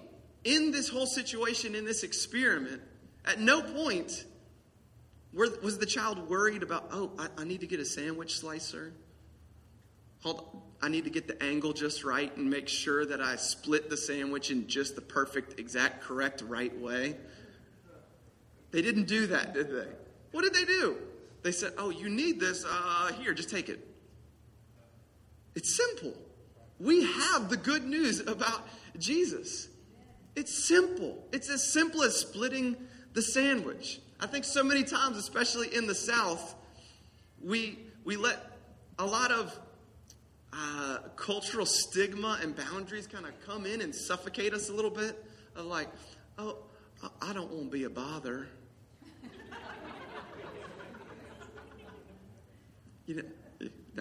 in 0.44 0.70
this 0.70 0.88
whole 0.88 1.06
situation, 1.06 1.74
in 1.74 1.84
this 1.84 2.02
experiment, 2.02 2.82
at 3.24 3.40
no 3.40 3.60
point 3.62 4.24
was 5.32 5.78
the 5.78 5.86
child 5.86 6.30
worried 6.30 6.62
about, 6.62 6.88
oh, 6.92 7.10
I, 7.18 7.28
I 7.38 7.44
need 7.44 7.60
to 7.60 7.66
get 7.66 7.78
a 7.78 7.84
sandwich 7.84 8.38
slicer? 8.38 8.92
Hold. 10.22 10.62
I 10.80 10.88
need 10.88 11.04
to 11.04 11.10
get 11.10 11.26
the 11.26 11.42
angle 11.42 11.72
just 11.72 12.04
right 12.04 12.34
and 12.36 12.50
make 12.50 12.68
sure 12.68 13.06
that 13.06 13.20
I 13.20 13.36
split 13.36 13.88
the 13.88 13.96
sandwich 13.96 14.50
in 14.50 14.66
just 14.66 14.94
the 14.94 15.00
perfect, 15.00 15.58
exact, 15.58 16.02
correct, 16.02 16.42
right 16.42 16.76
way. 16.78 17.16
They 18.72 18.82
didn't 18.82 19.08
do 19.08 19.28
that, 19.28 19.54
did 19.54 19.70
they? 19.70 19.88
What 20.32 20.42
did 20.42 20.54
they 20.54 20.64
do? 20.64 20.96
They 21.42 21.52
said, 21.52 21.72
Oh, 21.78 21.90
you 21.90 22.10
need 22.10 22.40
this. 22.40 22.64
Uh, 22.68 23.12
here, 23.20 23.32
just 23.32 23.50
take 23.50 23.68
it. 23.68 23.86
It's 25.54 25.74
simple. 25.74 26.14
We 26.78 27.04
have 27.04 27.49
the 27.49 27.56
good 27.56 27.85
news 27.85 28.21
about 28.21 28.68
Jesus. 28.99 29.68
It's 30.35 30.66
simple. 30.66 31.25
It's 31.33 31.49
as 31.49 31.73
simple 31.73 32.02
as 32.02 32.16
splitting 32.16 32.76
the 33.14 33.23
sandwich. 33.23 34.00
I 34.21 34.26
think 34.26 34.45
so 34.45 34.62
many 34.62 34.85
times, 34.85 35.16
especially 35.16 35.75
in 35.75 35.87
the 35.87 35.95
South, 35.95 36.54
we, 37.42 37.78
we 38.04 38.16
let 38.16 38.38
a 38.99 39.06
lot 39.06 39.30
of 39.30 39.59
uh, 40.52 40.99
cultural 41.16 41.66
stigma 41.66 42.38
and 42.42 42.54
boundaries 42.56 43.06
kind 43.06 43.26
of 43.26 43.33
come 43.47 43.66
in 43.66 43.80
and 43.80 43.95
suffocate 43.95 44.52
us 44.52 44.68
a 44.68 44.73
little 44.73 44.90
bit. 44.90 45.23
Of 45.54 45.66
like, 45.66 45.88
oh, 46.38 46.59
I 47.23 47.33
don't 47.33 47.50
want 47.50 47.64
to 47.66 47.71
be 47.71 47.85
a 47.85 47.90
bother. 47.90 48.49
you 53.06 53.16
know, 53.16 53.23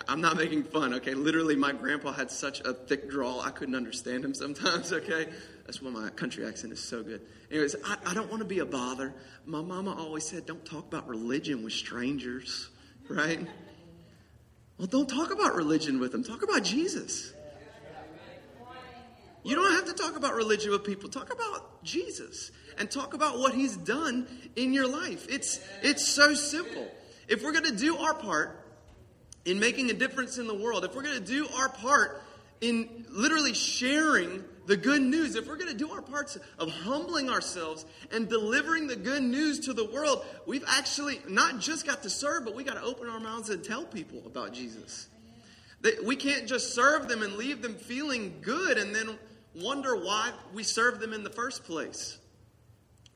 I'm 0.10 0.20
not 0.20 0.36
making 0.36 0.64
fun, 0.64 0.94
okay? 0.96 1.14
Literally, 1.14 1.56
my 1.56 1.72
grandpa 1.72 2.12
had 2.12 2.30
such 2.30 2.60
a 2.62 2.74
thick 2.74 3.10
drawl, 3.10 3.42
I 3.42 3.52
couldn't 3.52 3.76
understand 3.76 4.26
him 4.26 4.34
sometimes, 4.34 4.92
okay? 4.94 5.28
That's 5.66 5.82
why 5.82 5.90
my 5.90 6.10
country 6.10 6.46
accent 6.46 6.74
is 6.74 6.84
so 6.84 7.02
good. 7.02 7.22
Anyways, 7.50 7.76
I, 7.86 7.98
I 8.08 8.14
don't 8.14 8.30
want 8.30 8.42
to 8.42 8.48
be 8.48 8.60
a 8.60 8.66
bother. 8.66 9.14
My 9.46 9.62
mama 9.62 9.96
always 9.98 10.26
said, 10.26 10.46
don't 10.46 10.66
talk 10.66 10.86
about 10.88 11.08
religion 11.08 11.64
with 11.64 11.74
strangers, 11.74 12.70
right? 13.10 13.40
Well, 14.78 14.88
don't 14.88 15.08
talk 15.08 15.32
about 15.32 15.56
religion 15.56 16.00
with 16.00 16.12
them. 16.12 16.24
Talk 16.24 16.44
about 16.44 16.64
Jesus. 16.64 17.34
You 19.44 19.56
don't 19.56 19.74
have 19.74 19.86
to 19.86 19.94
talk 19.94 20.18
about 20.18 20.34
religion 20.34 20.72
with 20.72 20.84
people. 20.84 21.08
Talk 21.08 21.32
about 21.32 21.84
Jesus 21.84 22.52
and 22.80 22.90
talk 22.90 23.14
about 23.14 23.38
what 23.38 23.54
he's 23.54 23.78
done 23.78 24.28
in 24.56 24.74
your 24.74 24.88
life. 24.88 25.28
It's 25.30 25.60
it's 25.84 26.08
so 26.08 26.34
simple. 26.34 26.88
If 27.28 27.44
we're 27.44 27.52
going 27.52 27.66
to 27.66 27.76
do 27.76 27.96
our 27.98 28.16
part 28.16 28.65
in 29.46 29.60
making 29.60 29.90
a 29.92 29.94
difference 29.94 30.38
in 30.38 30.48
the 30.48 30.54
world, 30.54 30.84
if 30.84 30.96
we're 30.96 31.04
going 31.04 31.20
to 31.20 31.26
do 31.26 31.48
our 31.56 31.70
part 31.70 32.22
in 32.62 33.06
literally 33.10 33.54
sharing 33.54 34.44
the 34.66 34.76
good 34.76 35.02
news, 35.02 35.36
if 35.36 35.48
we're 35.48 35.58
going 35.58 35.72
to 35.72 35.78
do 35.78 35.92
our 35.92 36.02
parts 36.02 36.38
of 36.58 36.70
humbling 36.70 37.30
ourselves 37.30 37.86
and 38.12 38.28
delivering 38.28 38.88
the 38.88 38.96
good 38.96 39.22
news 39.22 39.60
to 39.62 39.74
the 39.74 39.86
world, 39.86 40.26
we've 40.48 40.64
actually 40.68 41.20
not 41.28 41.60
just 41.60 41.86
got 41.86 42.02
to 42.04 42.10
serve, 42.10 42.46
but 42.46 42.56
we 42.56 42.64
got 42.64 42.76
to 42.76 42.82
open 42.82 43.08
our 43.08 43.20
mouths 43.20 43.50
and 43.50 43.64
tell 43.64 43.84
people 43.84 44.24
about 44.26 44.54
Jesus. 44.54 45.08
We 46.04 46.16
can't 46.16 46.48
just 46.48 46.74
serve 46.74 47.08
them 47.08 47.22
and 47.22 47.34
leave 47.34 47.62
them 47.62 47.76
feeling 47.76 48.40
good 48.42 48.80
and 48.80 48.96
then 48.96 49.20
wonder 49.56 49.96
why 49.96 50.32
we 50.54 50.64
serve 50.64 51.00
them 51.00 51.14
in 51.14 51.24
the 51.24 51.30
first 51.30 51.64
place. 51.64 52.18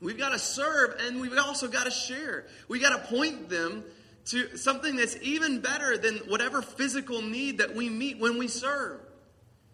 We've 0.00 0.16
got 0.16 0.30
to 0.30 0.38
serve 0.38 0.96
and 1.00 1.20
we've 1.20 1.36
also 1.36 1.66
got 1.66 1.84
to 1.84 1.90
share. 1.90 2.46
We 2.68 2.78
got 2.78 2.90
to 2.90 3.08
point 3.08 3.48
them 3.48 3.82
to 4.30 4.56
something 4.56 4.96
that's 4.96 5.16
even 5.22 5.60
better 5.60 5.98
than 5.98 6.18
whatever 6.28 6.62
physical 6.62 7.20
need 7.20 7.58
that 7.58 7.74
we 7.74 7.88
meet 7.88 8.18
when 8.18 8.38
we 8.38 8.46
serve. 8.46 9.00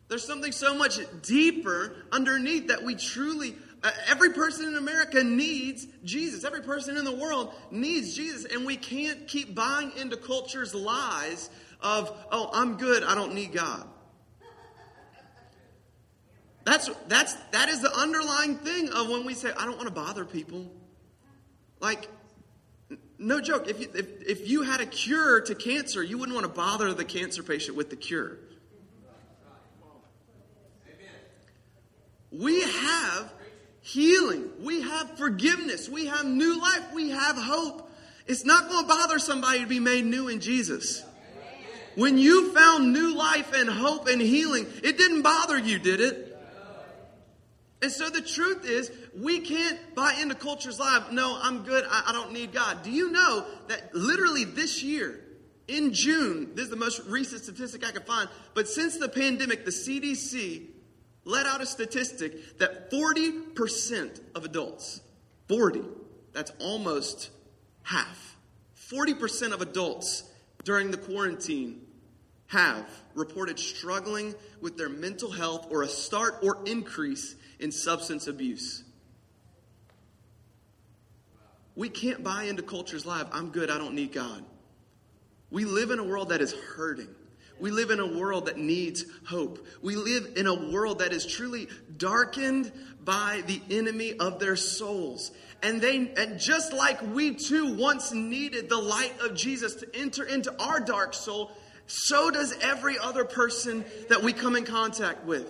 There's 0.08 0.24
something 0.24 0.52
so 0.52 0.74
much 0.74 0.98
deeper 1.22 1.96
underneath 2.10 2.68
that 2.68 2.82
we 2.82 2.94
truly, 2.94 3.54
uh, 3.82 3.90
every 4.08 4.32
person 4.32 4.68
in 4.68 4.76
America 4.76 5.22
needs 5.22 5.86
Jesus. 6.04 6.44
Every 6.44 6.62
person 6.62 6.96
in 6.96 7.04
the 7.04 7.14
world 7.14 7.52
needs 7.70 8.14
Jesus. 8.14 8.46
And 8.50 8.64
we 8.64 8.76
can't 8.76 9.28
keep 9.28 9.54
buying 9.54 9.92
into 9.98 10.16
culture's 10.16 10.74
lies 10.74 11.50
of, 11.80 12.16
oh, 12.32 12.48
I'm 12.52 12.76
good, 12.76 13.02
I 13.02 13.14
don't 13.14 13.34
need 13.34 13.52
God. 13.52 13.86
That's, 16.64 16.88
that's, 17.08 17.34
that 17.52 17.68
is 17.68 17.82
the 17.82 17.94
underlying 17.94 18.56
thing 18.56 18.88
of 18.90 19.08
when 19.08 19.24
we 19.24 19.34
say, 19.34 19.50
I 19.56 19.66
don't 19.66 19.76
want 19.76 19.88
to 19.88 19.94
bother 19.94 20.24
people. 20.24 20.66
Like, 21.78 22.08
no 23.18 23.40
joke, 23.40 23.68
if 23.68 23.80
you, 23.80 23.88
if, 23.94 24.22
if 24.22 24.48
you 24.48 24.62
had 24.62 24.80
a 24.80 24.86
cure 24.86 25.40
to 25.40 25.54
cancer, 25.54 26.02
you 26.02 26.18
wouldn't 26.18 26.34
want 26.34 26.46
to 26.46 26.52
bother 26.52 26.92
the 26.92 27.04
cancer 27.04 27.42
patient 27.42 27.76
with 27.76 27.90
the 27.90 27.96
cure. 27.96 28.38
We 32.30 32.60
have 32.60 33.32
healing. 33.80 34.50
We 34.60 34.82
have 34.82 35.16
forgiveness. 35.16 35.88
We 35.88 36.06
have 36.06 36.26
new 36.26 36.60
life. 36.60 36.92
We 36.92 37.10
have 37.10 37.36
hope. 37.36 37.90
It's 38.26 38.44
not 38.44 38.68
going 38.68 38.82
to 38.82 38.88
bother 38.88 39.18
somebody 39.18 39.60
to 39.60 39.66
be 39.66 39.80
made 39.80 40.04
new 40.04 40.28
in 40.28 40.40
Jesus. 40.40 41.04
When 41.94 42.18
you 42.18 42.52
found 42.52 42.92
new 42.92 43.16
life 43.16 43.52
and 43.54 43.70
hope 43.70 44.08
and 44.08 44.20
healing, 44.20 44.66
it 44.82 44.98
didn't 44.98 45.22
bother 45.22 45.56
you, 45.58 45.78
did 45.78 46.00
it? 46.00 46.25
And 47.82 47.92
so 47.92 48.08
the 48.08 48.22
truth 48.22 48.64
is, 48.64 48.90
we 49.14 49.40
can't 49.40 49.78
buy 49.94 50.14
into 50.20 50.34
culture's 50.34 50.80
lie. 50.80 51.06
No, 51.12 51.38
I'm 51.40 51.62
good. 51.62 51.84
I, 51.88 52.04
I, 52.06 52.12
don't 52.12 52.32
need 52.32 52.52
God. 52.52 52.82
Do 52.82 52.90
you 52.90 53.10
know 53.10 53.44
that 53.68 53.94
literally 53.94 54.44
this 54.44 54.82
year, 54.82 55.20
in 55.68 55.92
June, 55.92 56.52
this 56.54 56.64
is 56.64 56.70
the 56.70 56.76
most 56.76 57.02
recent 57.06 57.42
statistic 57.42 57.86
I 57.86 57.90
could 57.90 58.06
find, 58.06 58.28
but 58.54 58.68
since 58.68 58.96
the 58.96 59.08
pandemic, 59.08 59.64
the 59.64 59.72
CDC 59.72 60.68
let 61.24 61.44
out 61.44 61.60
a 61.60 61.66
statistic 61.66 62.58
that 62.58 62.90
40% 62.90 64.20
of 64.34 64.44
adults, 64.44 65.00
40, 65.48 65.82
that's 66.32 66.52
almost 66.60 67.30
half, 67.82 68.36
40% 68.90 69.52
of 69.52 69.60
adults 69.60 70.22
during 70.64 70.92
the 70.92 70.96
quarantine 70.96 71.82
have 72.46 72.88
reported 73.14 73.58
struggling 73.58 74.34
with 74.60 74.78
their 74.78 74.88
mental 74.88 75.30
health 75.30 75.66
or 75.70 75.82
a 75.82 75.88
start 75.88 76.38
or 76.42 76.58
increase 76.64 77.34
in 77.58 77.72
substance 77.72 78.26
abuse. 78.26 78.84
We 81.74 81.88
can't 81.88 82.24
buy 82.24 82.44
into 82.44 82.62
culture's 82.62 83.04
life. 83.04 83.26
I'm 83.32 83.50
good, 83.50 83.70
I 83.70 83.78
don't 83.78 83.94
need 83.94 84.12
God. 84.12 84.44
We 85.50 85.64
live 85.64 85.90
in 85.90 85.98
a 85.98 86.04
world 86.04 86.30
that 86.30 86.40
is 86.40 86.52
hurting. 86.52 87.14
We 87.58 87.70
live 87.70 87.90
in 87.90 88.00
a 88.00 88.06
world 88.06 88.46
that 88.46 88.58
needs 88.58 89.04
hope. 89.26 89.66
We 89.80 89.96
live 89.96 90.34
in 90.36 90.46
a 90.46 90.70
world 90.70 90.98
that 90.98 91.12
is 91.12 91.24
truly 91.24 91.68
darkened 91.96 92.70
by 93.02 93.42
the 93.46 93.62
enemy 93.70 94.14
of 94.14 94.38
their 94.38 94.56
souls. 94.56 95.30
And 95.62 95.80
they 95.80 96.12
and 96.16 96.38
just 96.38 96.72
like 96.72 97.00
we 97.14 97.34
too 97.34 97.76
once 97.76 98.12
needed 98.12 98.68
the 98.68 98.76
light 98.76 99.14
of 99.22 99.34
Jesus 99.34 99.76
to 99.76 99.88
enter 99.94 100.24
into 100.24 100.54
our 100.62 100.80
dark 100.80 101.14
soul, 101.14 101.50
so 101.86 102.30
does 102.30 102.54
every 102.60 102.98
other 102.98 103.24
person 103.24 103.84
that 104.10 104.22
we 104.22 104.32
come 104.32 104.56
in 104.56 104.64
contact 104.64 105.24
with. 105.24 105.46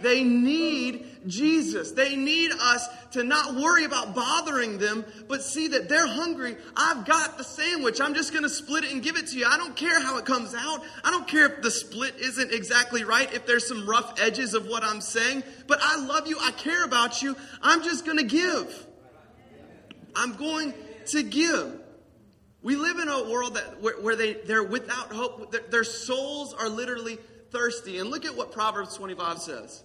They 0.00 0.22
need 0.22 1.06
Jesus. 1.26 1.92
They 1.92 2.16
need 2.16 2.52
us 2.52 2.88
to 3.12 3.24
not 3.24 3.54
worry 3.54 3.84
about 3.84 4.14
bothering 4.14 4.78
them, 4.78 5.04
but 5.28 5.42
see 5.42 5.68
that 5.68 5.88
they're 5.88 6.06
hungry. 6.06 6.56
I've 6.76 7.04
got 7.04 7.38
the 7.38 7.44
sandwich. 7.44 8.00
I'm 8.00 8.14
just 8.14 8.32
going 8.32 8.44
to 8.44 8.48
split 8.48 8.84
it 8.84 8.92
and 8.92 9.02
give 9.02 9.16
it 9.16 9.28
to 9.28 9.38
you. 9.38 9.46
I 9.46 9.56
don't 9.56 9.76
care 9.76 10.00
how 10.00 10.18
it 10.18 10.24
comes 10.24 10.54
out. 10.54 10.82
I 11.04 11.10
don't 11.10 11.26
care 11.26 11.46
if 11.46 11.62
the 11.62 11.70
split 11.70 12.16
isn't 12.18 12.52
exactly 12.52 13.04
right, 13.04 13.32
if 13.32 13.46
there's 13.46 13.66
some 13.66 13.88
rough 13.88 14.20
edges 14.20 14.54
of 14.54 14.66
what 14.66 14.84
I'm 14.84 15.00
saying, 15.00 15.42
but 15.66 15.78
I 15.82 16.04
love 16.04 16.26
you. 16.26 16.38
I 16.40 16.52
care 16.52 16.84
about 16.84 17.22
you. 17.22 17.36
I'm 17.62 17.82
just 17.82 18.04
going 18.04 18.18
to 18.18 18.24
give. 18.24 18.86
I'm 20.14 20.34
going 20.34 20.74
to 21.06 21.22
give. 21.22 21.80
We 22.62 22.76
live 22.76 22.98
in 22.98 23.08
a 23.08 23.30
world 23.30 23.54
that 23.54 23.80
where, 23.80 24.00
where 24.00 24.16
they 24.16 24.32
they're 24.34 24.64
without 24.64 25.12
hope. 25.12 25.52
Their, 25.52 25.60
their 25.70 25.84
souls 25.84 26.54
are 26.54 26.68
literally 26.68 27.18
thirsty. 27.50 27.98
And 27.98 28.10
look 28.10 28.24
at 28.24 28.36
what 28.36 28.52
Proverbs 28.52 28.96
25 28.96 29.38
says. 29.38 29.84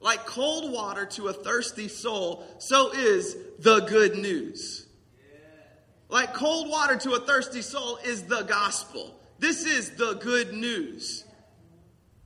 Like 0.00 0.26
cold 0.26 0.70
water 0.72 1.06
to 1.06 1.28
a 1.28 1.32
thirsty 1.32 1.88
soul, 1.88 2.44
so 2.58 2.92
is 2.92 3.36
the 3.58 3.80
good 3.80 4.16
news. 4.16 4.86
Like 6.08 6.34
cold 6.34 6.68
water 6.68 6.96
to 6.96 7.12
a 7.12 7.20
thirsty 7.20 7.62
soul 7.62 7.98
is 8.04 8.24
the 8.24 8.42
gospel. 8.42 9.18
This 9.38 9.64
is 9.64 9.90
the 9.92 10.14
good 10.14 10.52
news. 10.52 11.24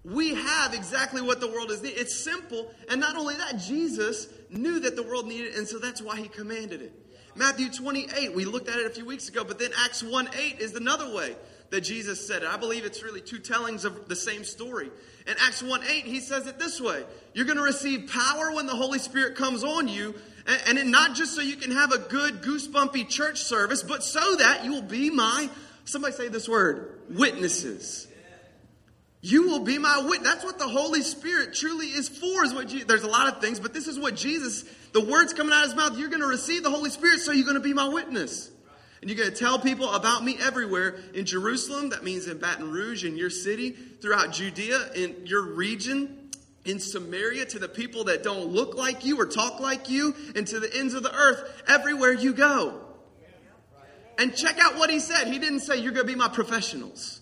We 0.05 0.35
have 0.35 0.75
exactly 0.75 1.21
what 1.21 1.41
the 1.41 1.49
world 1.49 1.71
is 1.71 1.83
needing. 1.83 1.99
It's 1.99 2.15
simple. 2.15 2.71
And 2.91 3.01
not 3.01 3.17
only 3.17 3.35
that, 3.37 3.59
Jesus 3.59 4.29
knew 4.51 4.81
that 4.81 4.97
the 4.97 5.03
world 5.03 5.27
needed 5.27 5.53
it, 5.53 5.57
and 5.57 5.67
so 5.67 5.79
that's 5.79 6.01
why 6.01 6.17
he 6.17 6.29
commanded 6.29 6.83
it. 6.83 6.93
Matthew 7.35 7.71
28, 7.71 8.35
we 8.35 8.45
looked 8.45 8.69
at 8.69 8.79
it 8.79 8.87
a 8.87 8.91
few 8.91 9.05
weeks 9.05 9.29
ago, 9.29 9.45
but 9.45 9.59
then 9.59 9.71
Acts 9.85 10.03
1 10.03 10.31
8 10.37 10.59
is 10.59 10.75
another 10.75 11.15
way 11.15 11.37
that 11.71 11.83
Jesus 11.83 12.27
said 12.27 12.43
it. 12.43 12.49
I 12.49 12.57
believe 12.57 12.85
it's 12.85 13.03
really 13.03 13.21
two 13.21 13.39
tellings 13.39 13.85
of 13.85 14.09
the 14.09 14.17
same 14.17 14.45
story. 14.45 14.91
In 15.27 15.35
Acts 15.41 15.63
1 15.63 15.83
8, 15.83 16.05
he 16.05 16.21
says 16.21 16.47
it 16.47 16.59
this 16.59 16.81
way 16.81 17.05
You're 17.35 17.47
going 17.47 17.59
to 17.59 17.65
receive 17.65 18.11
power 18.11 18.53
when 18.53 18.67
the 18.67 18.75
Holy 18.77 18.99
Spirit 18.99 19.37
comes 19.37 19.65
on 19.65 19.89
you, 19.89 20.15
and, 20.67 20.79
and 20.79 20.91
not 20.91 21.15
just 21.15 21.35
so 21.35 21.41
you 21.43 21.57
can 21.57 21.71
have 21.71 21.93
a 21.93 21.99
good, 21.99 22.43
goosebumpy 22.43 23.09
church 23.09 23.43
service, 23.43 23.83
but 23.83 24.03
so 24.03 24.37
that 24.37 24.65
you 24.65 24.73
will 24.73 24.83
be 24.83 25.11
my 25.11 25.49
Somebody 25.89 26.13
say 26.13 26.29
this 26.29 26.47
word 26.47 27.01
witnesses. 27.09 28.09
You 29.23 29.49
will 29.49 29.61
be 29.61 29.79
my 29.79 30.05
witness. 30.07 30.35
That's 30.35 30.45
what 30.45 30.59
the 30.59 30.69
Holy 30.69 31.01
Spirit 31.01 31.55
truly 31.55 31.87
is 31.87 32.11
for. 32.11 32.45
Is 32.45 32.53
what 32.53 32.69
Je- 32.69 32.85
there's 32.85 33.05
a 33.05 33.09
lot 33.09 33.27
of 33.27 33.41
things, 33.41 33.59
but 33.59 33.73
this 33.73 33.89
is 33.89 33.99
what 33.99 34.15
Jesus. 34.15 34.65
The 34.93 35.01
words 35.03 35.33
coming 35.33 35.53
out 35.53 35.65
of 35.65 35.71
his 35.71 35.77
mouth. 35.77 35.99
You're 35.99 36.11
going 36.11 36.21
to 36.21 36.29
receive 36.29 36.63
the 36.63 36.71
Holy 36.71 36.91
Spirit, 36.91 37.21
so 37.21 37.33
you're 37.33 37.47
going 37.47 37.57
to 37.57 37.63
be 37.63 37.73
my 37.73 37.89
witness, 37.89 38.51
and 39.01 39.09
you're 39.09 39.19
going 39.19 39.31
to 39.31 39.37
tell 39.37 39.59
people 39.59 39.93
about 39.93 40.25
me 40.25 40.37
everywhere 40.41 40.97
in 41.15 41.25
Jerusalem. 41.25 41.91
That 41.91 42.03
means 42.03 42.27
in 42.27 42.39
Baton 42.39 42.71
Rouge, 42.71 43.05
in 43.05 43.17
your 43.17 43.31
city, 43.31 43.71
throughout 43.71 44.33
Judea, 44.33 44.93
in 44.95 45.27
your 45.27 45.43
region, 45.43 46.31
in 46.65 46.81
Samaria, 46.81 47.47
to 47.47 47.59
the 47.61 47.69
people 47.69 48.05
that 48.05 48.25
don't 48.25 48.47
look 48.47 48.75
like 48.77 49.05
you 49.05 49.21
or 49.21 49.27
talk 49.27 49.61
like 49.61 49.89
you, 49.89 50.17
and 50.35 50.47
to 50.49 50.59
the 50.59 50.75
ends 50.77 50.95
of 50.95 51.05
the 51.05 51.15
earth. 51.15 51.63
Everywhere 51.69 52.13
you 52.13 52.33
go. 52.33 52.81
And 54.19 54.35
check 54.35 54.59
out 54.61 54.77
what 54.77 54.91
he 54.91 54.99
said. 54.99 55.29
He 55.29 55.39
didn't 55.39 55.61
say 55.61 55.77
you're 55.77 55.93
going 55.93 56.07
to 56.07 56.13
be 56.13 56.19
my 56.19 56.29
professionals. 56.29 57.21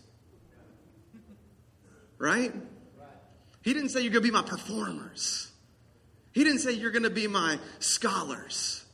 Right? 2.17 2.55
He 3.63 3.75
didn't 3.75 3.91
say 3.91 4.01
you're 4.01 4.13
going 4.13 4.23
to 4.23 4.29
be 4.29 4.33
my 4.33 4.43
performers. 4.43 5.51
He 6.33 6.43
didn't 6.43 6.61
say 6.61 6.73
you're 6.73 6.91
going 6.91 7.03
to 7.03 7.11
be 7.11 7.27
my 7.27 7.59
scholars. 7.81 8.86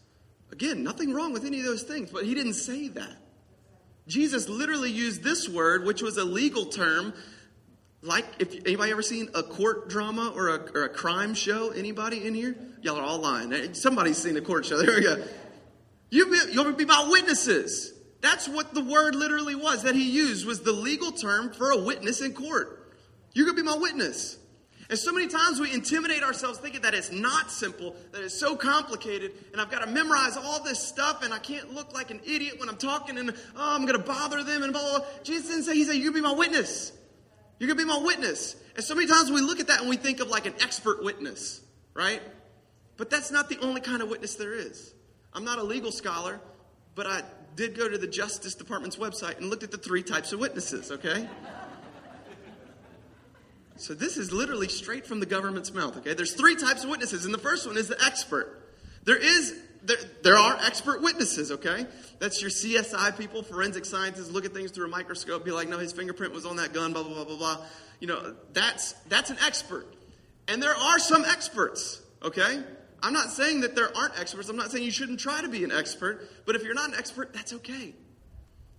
Again, 0.53 0.85
nothing 0.85 1.15
wrong 1.15 1.33
with 1.33 1.47
any 1.47 1.59
of 1.61 1.65
those 1.65 1.83
things, 1.83 2.11
but 2.11 2.25
he 2.25 2.35
didn't 2.35 2.55
say 2.55 2.89
that. 2.89 3.17
Jesus 4.07 4.49
literally 4.49 4.91
used 4.91 5.23
this 5.23 5.49
word, 5.49 5.85
which 5.85 6.03
was 6.03 6.19
a 6.19 6.25
legal 6.25 6.67
term. 6.67 7.15
Like, 8.03 8.27
if 8.39 8.55
anybody 8.67 8.93
ever 8.93 9.03
seen 9.03 9.31
a 9.35 9.43
court 9.43 9.89
drama 9.89 10.33
or 10.35 10.49
a, 10.49 10.71
or 10.75 10.85
a 10.85 10.89
crime 10.89 11.35
show? 11.35 11.71
Anybody 11.71 12.27
in 12.27 12.35
here? 12.35 12.57
Y'all 12.83 12.97
are 12.97 13.03
all 13.03 13.19
lying. 13.19 13.75
Somebody's 13.75 14.19
seen 14.19 14.37
a 14.37 14.41
court 14.41 14.67
show. 14.67 14.77
There 14.83 14.95
we 14.95 15.03
go. 15.03 15.25
You 16.11 16.31
be, 16.31 16.39
you'll 16.53 16.73
be 16.73 16.85
my 16.85 17.09
witnesses. 17.11 17.95
That's 18.21 18.47
what 18.49 18.75
the 18.75 18.85
word 18.85 19.15
literally 19.15 19.55
was 19.55 19.85
that 19.85 19.95
he 19.95 20.11
used 20.11 20.47
was 20.47 20.61
the 20.61 20.73
legal 20.73 21.13
term 21.13 21.53
for 21.53 21.71
a 21.71 21.79
witness 21.79 22.21
in 22.21 22.35
court. 22.35 22.93
You're 23.33 23.47
to 23.47 23.55
be 23.55 23.63
my 23.63 23.77
witness. 23.77 24.37
And 24.91 24.99
so 24.99 25.13
many 25.13 25.29
times 25.29 25.61
we 25.61 25.73
intimidate 25.73 26.23
ourselves 26.23 26.59
thinking 26.59 26.83
that 26.83 26.93
it's 26.93 27.13
not 27.13 27.51
simple, 27.51 27.97
that 28.13 28.23
it's 28.23 28.39
so 28.39 28.57
complicated, 28.57 29.33
and 29.53 29.61
I've 29.61 29.71
got 29.71 29.81
to 29.81 29.87
memorize 29.87 30.37
all 30.37 30.63
this 30.63 30.81
stuff, 30.81 31.23
and 31.23 31.33
I 31.33 31.39
can't 31.39 31.73
look 31.73 31.95
like 31.95 32.11
an 32.11 32.21
idiot 32.27 32.59
when 32.59 32.69
I'm 32.69 32.77
talking, 32.77 33.17
and 33.17 33.31
oh, 33.31 33.75
I'm 33.75 33.87
going 33.87 33.99
to 33.99 34.05
bother 34.05 34.43
them, 34.43 34.63
and 34.63 34.73
blah, 34.73 34.83
blah, 34.83 34.99
blah. 34.99 35.09
Jesus 35.23 35.49
didn't 35.49 35.65
say, 35.65 35.75
He 35.75 35.85
said, 35.85 35.95
You're 35.95 36.13
going 36.13 36.23
to 36.23 36.29
be 36.29 36.35
my 36.35 36.39
witness. 36.39 36.93
You're 37.59 37.69
going 37.69 37.79
to 37.79 37.85
be 37.85 37.89
my 37.89 38.05
witness. 38.05 38.57
And 38.75 38.85
so 38.85 38.95
many 38.95 39.07
times 39.07 39.31
we 39.31 39.41
look 39.41 39.61
at 39.61 39.69
that 39.69 39.81
and 39.81 39.89
we 39.89 39.97
think 39.97 40.21
of 40.21 40.29
like 40.29 40.47
an 40.47 40.55
expert 40.61 41.05
witness, 41.05 41.61
right? 41.95 42.21
But 42.97 43.09
that's 43.09 43.31
not 43.31 43.49
the 43.49 43.59
only 43.61 43.81
kind 43.81 44.03
of 44.03 44.09
witness 44.09 44.35
there 44.35 44.55
is. 44.55 44.93
I'm 45.33 45.45
not 45.45 45.59
a 45.59 45.63
legal 45.63 45.93
scholar, 45.93 46.41
but 46.95 47.07
I 47.07 47.23
did 47.55 47.77
go 47.77 47.89
to 47.89 47.99
the 47.99 48.07
Justice 48.07 48.55
Department's 48.55 48.97
website 48.97 49.39
and 49.39 49.49
looked 49.49 49.63
at 49.63 49.71
the 49.71 49.79
three 49.79 50.03
types 50.03 50.33
of 50.33 50.41
witnesses, 50.41 50.91
okay? 50.91 51.29
So 53.77 53.95
this 53.95 54.17
is 54.17 54.33
literally 54.33 54.69
straight 54.69 55.07
from 55.07 55.21
the 55.21 55.27
government's 55.27 55.73
mouth, 55.73 55.97
okay? 55.99 56.15
There's 56.15 56.35
three 56.35 56.57
types 56.57 56.85
of 56.85 56.91
witnesses, 56.91 57.25
and 57.25 57.33
the 57.33 57.39
first 57.39 57.67
one 57.67 57.77
is 57.77 57.89
the 57.89 58.01
expert. 58.05 58.69
There 59.05 59.17
is 59.17 59.55
there, 59.85 59.97
there 60.23 60.37
are 60.37 60.57
expert 60.65 61.03
witnesses, 61.03 61.51
okay? 61.51 61.87
That's 62.21 62.41
your 62.41 62.51
CSI 62.51 63.19
people, 63.19 63.43
forensic 63.43 63.85
scientists, 63.85 64.31
look 64.31 64.45
at 64.45 64.55
things 64.55 64.71
through 64.71 64.87
a 64.87 64.91
microscope, 64.91 65.45
be 65.45 65.51
like, 65.51 65.69
no, 65.69 65.79
his 65.79 65.93
fingerprint 65.93 66.33
was 66.33 66.47
on 66.47 66.57
that 66.57 66.73
gun, 66.73 66.93
blah, 66.93 67.03
blah, 67.03 67.15
blah, 67.15 67.25
blah, 67.25 67.37
blah. 67.37 67.59
You 67.99 68.07
know, 68.07 68.35
that's 68.53 68.93
that's 69.09 69.31
an 69.31 69.39
expert. 69.45 69.87
And 70.49 70.63
there 70.63 70.75
are 70.75 70.99
some 70.99 71.25
experts, 71.25 72.01
okay? 72.23 72.63
I'm 73.03 73.13
not 73.13 73.31
saying 73.31 73.63
that 73.63 73.75
there 73.75 73.97
aren't 73.97 74.19
experts. 74.21 74.49
I'm 74.49 74.57
not 74.57 74.71
saying 74.71 74.85
you 74.85 74.93
shouldn't 74.93 75.19
try 75.19 75.41
to 75.41 75.49
be 75.49 75.65
an 75.65 75.73
expert, 75.73 76.29
but 76.47 76.55
if 76.55 76.63
you're 76.63 76.75
not 76.75 76.91
an 76.91 76.95
expert, 76.97 77.33
that's 77.33 77.53
okay. 77.55 77.95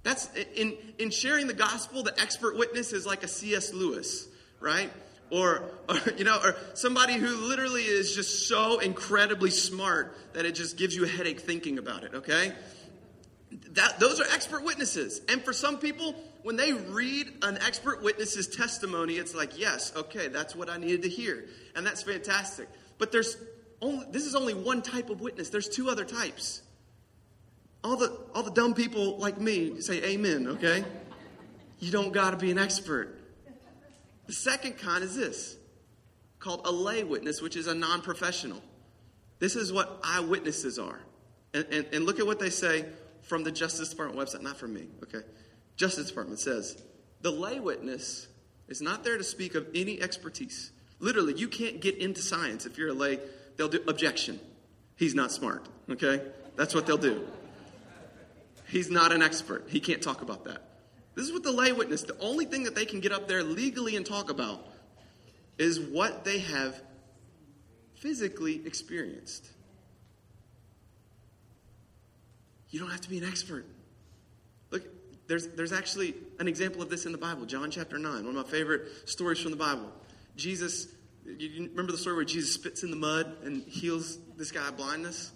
That's 0.03 0.29
in 0.55 0.77
in 0.99 1.09
sharing 1.09 1.47
the 1.47 1.53
gospel, 1.53 2.03
the 2.03 2.17
expert 2.19 2.57
witness 2.57 2.93
is 2.93 3.05
like 3.05 3.23
a 3.23 3.27
C.S. 3.27 3.73
Lewis 3.73 4.27
right? 4.63 4.91
Or, 5.29 5.69
or, 5.87 5.95
you 6.17 6.23
know, 6.23 6.39
or 6.43 6.55
somebody 6.73 7.13
who 7.13 7.47
literally 7.47 7.83
is 7.83 8.15
just 8.15 8.47
so 8.47 8.79
incredibly 8.79 9.51
smart 9.51 10.17
that 10.33 10.45
it 10.45 10.55
just 10.55 10.77
gives 10.77 10.95
you 10.95 11.05
a 11.05 11.07
headache 11.07 11.41
thinking 11.41 11.77
about 11.77 12.03
it, 12.03 12.13
okay? 12.15 12.53
That, 13.71 13.99
those 13.99 14.19
are 14.19 14.25
expert 14.33 14.63
witnesses. 14.63 15.21
And 15.29 15.43
for 15.43 15.53
some 15.53 15.77
people, 15.77 16.15
when 16.41 16.55
they 16.55 16.73
read 16.73 17.27
an 17.43 17.57
expert 17.57 18.01
witness's 18.01 18.47
testimony, 18.47 19.15
it's 19.15 19.35
like, 19.35 19.59
yes, 19.59 19.93
okay, 19.95 20.27
that's 20.27 20.55
what 20.55 20.69
I 20.69 20.77
needed 20.77 21.03
to 21.03 21.09
hear. 21.09 21.45
And 21.75 21.85
that's 21.85 22.03
fantastic. 22.03 22.67
But 22.97 23.11
there's 23.11 23.37
only, 23.81 24.05
this 24.11 24.25
is 24.25 24.35
only 24.35 24.53
one 24.53 24.81
type 24.81 25.09
of 25.09 25.21
witness. 25.21 25.49
There's 25.49 25.69
two 25.69 25.89
other 25.89 26.05
types. 26.05 26.61
All 27.83 27.97
the, 27.97 28.17
all 28.33 28.43
the 28.43 28.51
dumb 28.51 28.73
people 28.73 29.17
like 29.17 29.39
me 29.39 29.81
say 29.81 30.01
amen, 30.03 30.47
okay? 30.47 30.85
You 31.79 31.91
don't 31.91 32.13
got 32.13 32.31
to 32.31 32.37
be 32.37 32.49
an 32.49 32.57
expert. 32.57 33.19
The 34.27 34.33
second 34.33 34.77
kind 34.77 35.03
is 35.03 35.15
this 35.15 35.57
called 36.39 36.61
a 36.65 36.71
lay 36.71 37.03
witness, 37.03 37.41
which 37.41 37.55
is 37.55 37.67
a 37.67 37.73
non 37.73 38.01
professional. 38.01 38.61
This 39.39 39.55
is 39.55 39.73
what 39.73 39.99
eyewitnesses 40.03 40.79
are. 40.79 40.99
And, 41.53 41.65
and, 41.71 41.85
and, 41.93 42.05
look 42.05 42.19
at 42.19 42.25
what 42.25 42.39
they 42.39 42.49
say 42.49 42.85
from 43.21 43.43
the 43.43 43.51
Justice 43.51 43.89
Department 43.89 44.19
website, 44.19 44.41
not 44.41 44.57
from 44.57 44.73
me, 44.73 44.87
okay? 45.03 45.25
Justice 45.75 46.07
Department 46.07 46.39
says 46.39 46.81
the 47.21 47.31
lay 47.31 47.59
witness 47.59 48.27
is 48.67 48.81
not 48.81 49.03
there 49.03 49.17
to 49.17 49.23
speak 49.23 49.55
of 49.55 49.67
any 49.75 50.01
expertise. 50.01 50.71
Literally, 50.99 51.33
you 51.33 51.47
can't 51.47 51.79
get 51.79 51.97
into 51.97 52.21
science 52.21 52.65
if 52.65 52.77
you're 52.77 52.89
a 52.89 52.93
lay. 52.93 53.19
They'll 53.57 53.69
do 53.69 53.83
objection. 53.87 54.39
He's 54.95 55.13
not 55.13 55.31
smart, 55.31 55.67
okay? 55.89 56.21
That's 56.55 56.73
what 56.73 56.85
they'll 56.85 56.97
do. 56.97 57.27
He's 58.67 58.89
not 58.89 59.11
an 59.11 59.21
expert. 59.21 59.65
He 59.67 59.79
can't 59.79 60.01
talk 60.01 60.21
about 60.21 60.45
that. 60.45 60.61
This 61.15 61.25
is 61.25 61.33
what 61.33 61.43
the 61.43 61.51
lay 61.51 61.71
witness, 61.71 62.03
the 62.03 62.19
only 62.19 62.45
thing 62.45 62.63
that 62.63 62.75
they 62.75 62.85
can 62.85 62.99
get 62.99 63.11
up 63.11 63.27
there 63.27 63.43
legally 63.43 63.95
and 63.95 64.05
talk 64.05 64.31
about 64.31 64.67
is 65.57 65.79
what 65.79 66.25
they 66.25 66.39
have 66.39 66.81
physically 67.95 68.65
experienced. 68.65 69.47
You 72.71 72.79
don't 72.79 72.89
have 72.89 73.01
to 73.01 73.09
be 73.09 73.19
an 73.19 73.23
expert. 73.23 73.65
Look, 74.71 74.83
there's, 75.27 75.47
there's 75.49 75.71
actually 75.71 76.15
an 76.39 76.47
example 76.47 76.81
of 76.81 76.89
this 76.89 77.05
in 77.05 77.11
the 77.11 77.19
Bible, 77.19 77.45
John 77.45 77.69
chapter 77.69 77.99
9, 77.99 78.25
one 78.25 78.35
of 78.35 78.45
my 78.45 78.51
favorite 78.51 79.07
stories 79.07 79.39
from 79.39 79.51
the 79.51 79.57
Bible. 79.57 79.91
Jesus, 80.35 80.87
you 81.25 81.69
remember 81.69 81.91
the 81.91 81.97
story 81.99 82.15
where 82.15 82.25
Jesus 82.25 82.53
spits 82.53 82.81
in 82.81 82.89
the 82.89 82.97
mud 82.97 83.37
and 83.43 83.61
heals 83.63 84.17
this 84.35 84.51
guy 84.51 84.67
of 84.67 84.77
blindness? 84.77 85.31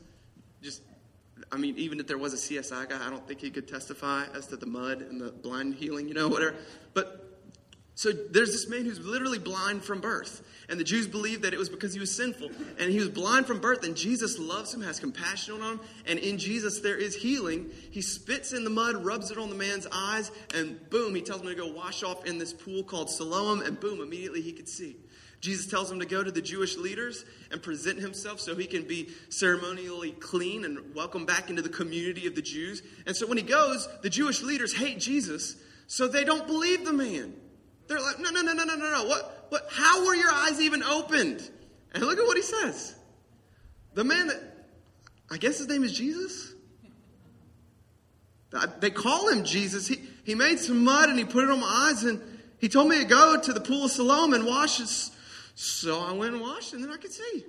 I 1.51 1.57
mean, 1.57 1.77
even 1.77 1.99
if 1.99 2.07
there 2.07 2.17
was 2.17 2.33
a 2.33 2.37
CSI 2.37 2.89
guy, 2.89 3.05
I 3.05 3.09
don't 3.09 3.25
think 3.27 3.41
he 3.41 3.49
could 3.49 3.67
testify 3.67 4.25
as 4.35 4.47
to 4.47 4.57
the 4.57 4.65
mud 4.65 5.01
and 5.01 5.21
the 5.21 5.31
blind 5.31 5.75
healing, 5.75 6.07
you 6.07 6.13
know, 6.13 6.27
whatever. 6.27 6.55
But 6.93 7.27
so 7.97 8.11
there's 8.11 8.51
this 8.51 8.69
man 8.69 8.85
who's 8.85 8.99
literally 8.99 9.39
blind 9.39 9.83
from 9.83 10.01
birth. 10.01 10.43
And 10.69 10.79
the 10.79 10.83
Jews 10.83 11.07
believed 11.07 11.41
that 11.43 11.53
it 11.53 11.57
was 11.57 11.67
because 11.67 11.95
he 11.95 11.99
was 11.99 12.13
sinful. 12.15 12.51
And 12.79 12.91
he 12.91 12.99
was 12.99 13.09
blind 13.09 13.47
from 13.47 13.59
birth, 13.59 13.83
and 13.83 13.95
Jesus 13.95 14.37
loves 14.37 14.71
him, 14.71 14.81
has 14.81 14.99
compassion 14.99 15.61
on 15.61 15.73
him. 15.73 15.79
And 16.05 16.19
in 16.19 16.37
Jesus, 16.37 16.81
there 16.81 16.95
is 16.95 17.15
healing. 17.15 17.71
He 17.89 18.03
spits 18.03 18.53
in 18.53 18.63
the 18.63 18.69
mud, 18.69 19.03
rubs 19.03 19.31
it 19.31 19.39
on 19.39 19.49
the 19.49 19.55
man's 19.55 19.87
eyes, 19.91 20.31
and 20.53 20.77
boom, 20.91 21.15
he 21.15 21.21
tells 21.21 21.41
him 21.41 21.47
to 21.47 21.55
go 21.55 21.71
wash 21.71 22.03
off 22.03 22.25
in 22.27 22.37
this 22.37 22.53
pool 22.53 22.83
called 22.83 23.09
Siloam, 23.09 23.61
and 23.61 23.79
boom, 23.79 23.99
immediately 23.99 24.41
he 24.41 24.51
could 24.51 24.69
see. 24.69 24.97
Jesus 25.47 25.65
tells 25.65 25.89
him 25.89 26.01
to 26.01 26.05
go 26.05 26.21
to 26.21 26.29
the 26.29 26.41
Jewish 26.41 26.75
leaders 26.75 27.23
and 27.51 27.63
present 27.63 27.99
himself 27.99 28.41
so 28.41 28.53
he 28.53 28.67
can 28.67 28.83
be 28.83 29.07
ceremonially 29.29 30.11
clean 30.11 30.65
and 30.65 30.93
welcome 30.93 31.25
back 31.25 31.49
into 31.49 31.61
the 31.61 31.69
community 31.69 32.27
of 32.27 32.35
the 32.35 32.41
Jews. 32.41 32.83
And 33.05 33.15
so 33.15 33.25
when 33.27 33.37
he 33.37 33.45
goes, 33.45 33.87
the 34.01 34.09
Jewish 34.09 34.43
leaders 34.43 34.75
hate 34.75 34.99
Jesus, 34.99 35.55
so 35.87 36.09
they 36.09 36.25
don't 36.25 36.45
believe 36.47 36.83
the 36.83 36.91
man. 36.91 37.33
They're 37.87 38.01
like, 38.01 38.19
no, 38.19 38.29
no, 38.29 38.41
no, 38.41 38.51
no, 38.51 38.65
no, 38.65 38.75
no, 38.75 38.91
no. 38.91 39.05
What, 39.05 39.45
what, 39.47 39.67
how 39.71 40.05
were 40.05 40.15
your 40.15 40.29
eyes 40.29 40.59
even 40.59 40.83
opened? 40.83 41.49
And 41.93 42.03
look 42.03 42.19
at 42.19 42.25
what 42.25 42.35
he 42.35 42.43
says. 42.43 42.93
The 43.93 44.03
man 44.03 44.27
that, 44.27 44.41
I 45.31 45.37
guess 45.37 45.59
his 45.59 45.69
name 45.69 45.85
is 45.85 45.97
Jesus? 45.97 46.51
Uh, 48.53 48.67
they 48.81 48.89
call 48.89 49.29
him 49.29 49.45
Jesus. 49.45 49.87
He, 49.87 50.01
he 50.25 50.35
made 50.35 50.59
some 50.59 50.83
mud 50.83 51.07
and 51.07 51.17
he 51.17 51.23
put 51.23 51.45
it 51.45 51.49
on 51.49 51.61
my 51.61 51.89
eyes 51.89 52.03
and 52.03 52.21
he 52.57 52.67
told 52.67 52.89
me 52.89 52.97
to 52.97 53.05
go 53.05 53.39
to 53.39 53.53
the 53.53 53.61
pool 53.61 53.85
of 53.85 53.91
Siloam 53.91 54.33
and 54.33 54.45
wash 54.45 54.79
his 54.79 55.11
so 55.59 55.99
I 55.99 56.11
went 56.11 56.33
and 56.33 56.41
washed, 56.43 56.73
and 56.73 56.83
then 56.83 56.91
I 56.91 56.97
could 56.97 57.11
see. 57.11 57.43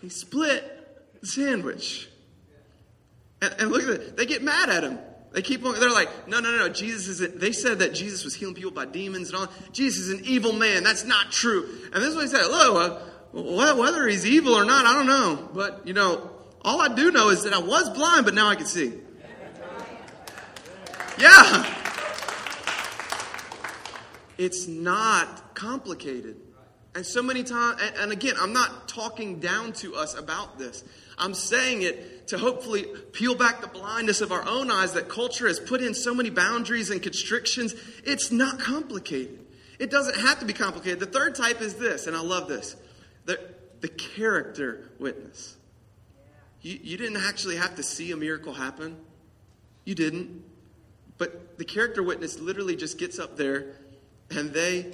He 0.00 0.08
split 0.08 1.20
the 1.20 1.26
sandwich. 1.26 2.08
And, 3.42 3.52
and 3.58 3.70
look 3.72 3.82
at 3.82 3.88
it. 3.88 4.16
They 4.16 4.24
get 4.24 4.40
mad 4.40 4.68
at 4.68 4.84
him. 4.84 5.00
They 5.32 5.42
keep 5.42 5.64
on, 5.64 5.80
they're 5.80 5.90
like, 5.90 6.28
no, 6.28 6.38
no, 6.38 6.52
no, 6.52 6.58
no, 6.58 6.68
Jesus 6.68 7.08
isn't, 7.08 7.40
they 7.40 7.50
said 7.50 7.80
that 7.80 7.92
Jesus 7.92 8.24
was 8.24 8.34
healing 8.34 8.54
people 8.54 8.70
by 8.70 8.86
demons 8.86 9.30
and 9.30 9.38
all. 9.38 9.48
Jesus 9.72 10.06
is 10.06 10.20
an 10.20 10.24
evil 10.24 10.52
man. 10.52 10.84
That's 10.84 11.04
not 11.04 11.32
true. 11.32 11.68
And 11.92 11.94
this 11.94 12.10
is 12.10 12.14
what 12.14 12.22
he 12.22 12.28
said. 12.28 12.46
Look, 12.46 13.02
whether 13.32 14.06
he's 14.06 14.24
evil 14.24 14.54
or 14.54 14.64
not, 14.64 14.86
I 14.86 14.94
don't 14.94 15.08
know. 15.08 15.48
But, 15.52 15.88
you 15.88 15.92
know, 15.92 16.30
all 16.62 16.80
I 16.80 16.94
do 16.94 17.10
know 17.10 17.30
is 17.30 17.42
that 17.42 17.52
I 17.52 17.58
was 17.58 17.90
blind, 17.90 18.26
but 18.26 18.34
now 18.34 18.48
I 18.48 18.54
can 18.54 18.66
see. 18.66 18.92
Yeah. 21.18 21.74
It's 24.38 24.68
not 24.68 25.54
complicated. 25.54 26.36
And 26.94 27.04
so 27.04 27.22
many 27.22 27.44
times, 27.44 27.80
and, 28.00 28.10
again, 28.12 28.34
I'm 28.40 28.52
not 28.52 28.88
talking 28.88 29.40
down 29.40 29.72
to 29.74 29.94
us 29.94 30.14
about 30.14 30.58
this. 30.58 30.82
I'm 31.18 31.34
saying 31.34 31.82
it 31.82 32.28
to 32.28 32.38
hopefully 32.38 32.86
peel 33.12 33.34
back 33.34 33.60
the 33.60 33.68
blindness 33.68 34.20
of 34.20 34.32
our 34.32 34.46
own 34.48 34.70
eyes 34.70 34.94
that 34.94 35.08
culture 35.08 35.46
has 35.46 35.60
put 35.60 35.82
in 35.82 35.94
so 35.94 36.14
many 36.14 36.30
boundaries 36.30 36.90
and 36.90 37.02
constrictions. 37.02 37.74
It's 38.04 38.32
not 38.32 38.58
complicated. 38.58 39.38
It 39.78 39.90
doesn't 39.90 40.16
have 40.16 40.40
to 40.40 40.46
be 40.46 40.52
complicated. 40.52 41.00
The 41.00 41.06
third 41.06 41.34
type 41.34 41.60
is 41.60 41.74
this, 41.76 42.06
and 42.06 42.16
I 42.16 42.20
love 42.20 42.48
this 42.48 42.76
the, 43.26 43.38
the 43.80 43.88
character 43.88 44.90
witness. 44.98 45.56
You, 46.62 46.78
you 46.82 46.96
didn't 46.96 47.18
actually 47.18 47.56
have 47.56 47.76
to 47.76 47.82
see 47.82 48.10
a 48.10 48.16
miracle 48.16 48.54
happen, 48.54 48.96
you 49.84 49.94
didn't. 49.94 50.44
But 51.16 51.58
the 51.58 51.64
character 51.64 52.02
witness 52.02 52.38
literally 52.38 52.76
just 52.76 52.98
gets 52.98 53.18
up 53.18 53.36
there 53.36 53.74
and 54.30 54.52
they 54.52 54.92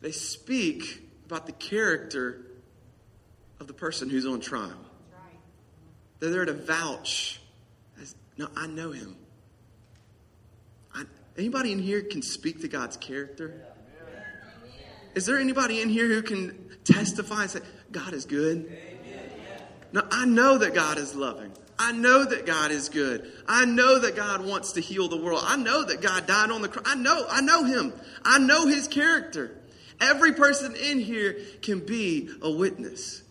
they 0.00 0.12
speak 0.12 1.02
about 1.26 1.46
the 1.46 1.52
character 1.52 2.46
of 3.60 3.66
the 3.68 3.72
person 3.72 4.10
who's 4.10 4.26
on 4.26 4.40
trial. 4.40 4.78
They're 6.18 6.30
there 6.30 6.44
to 6.44 6.52
vouch. 6.52 7.40
As, 8.00 8.14
no, 8.36 8.48
I 8.56 8.66
know 8.66 8.92
him. 8.92 9.16
I, 10.94 11.04
anybody 11.38 11.72
in 11.72 11.78
here 11.78 12.02
can 12.02 12.22
speak 12.22 12.60
to 12.62 12.68
God's 12.68 12.96
character? 12.96 13.64
Is 15.14 15.26
there 15.26 15.38
anybody 15.38 15.80
in 15.80 15.88
here 15.88 16.08
who 16.08 16.22
can 16.22 16.76
testify 16.84 17.42
and 17.42 17.50
say, 17.50 17.60
God 17.90 18.12
is 18.12 18.24
good? 18.24 18.70
No, 19.92 20.02
I 20.10 20.24
know 20.24 20.58
that 20.58 20.74
God 20.74 20.98
is 20.98 21.14
loving. 21.14 21.52
I 21.78 21.92
know 21.92 22.24
that 22.24 22.46
God 22.46 22.70
is 22.70 22.88
good. 22.88 23.32
I 23.48 23.64
know 23.64 23.98
that 23.98 24.14
God 24.14 24.44
wants 24.44 24.72
to 24.72 24.80
heal 24.80 25.08
the 25.08 25.16
world. 25.16 25.42
I 25.44 25.56
know 25.56 25.84
that 25.84 26.00
God 26.00 26.26
died 26.26 26.50
on 26.50 26.62
the 26.62 26.68
cross. 26.68 26.86
I 26.86 26.94
know, 26.94 27.26
I 27.28 27.40
know 27.40 27.64
him. 27.64 27.92
I 28.24 28.38
know 28.38 28.66
his 28.66 28.88
character. 28.88 29.56
Every 30.00 30.32
person 30.32 30.74
in 30.76 30.98
here 30.98 31.38
can 31.62 31.80
be 31.80 32.30
a 32.40 32.50
witness. 32.50 33.22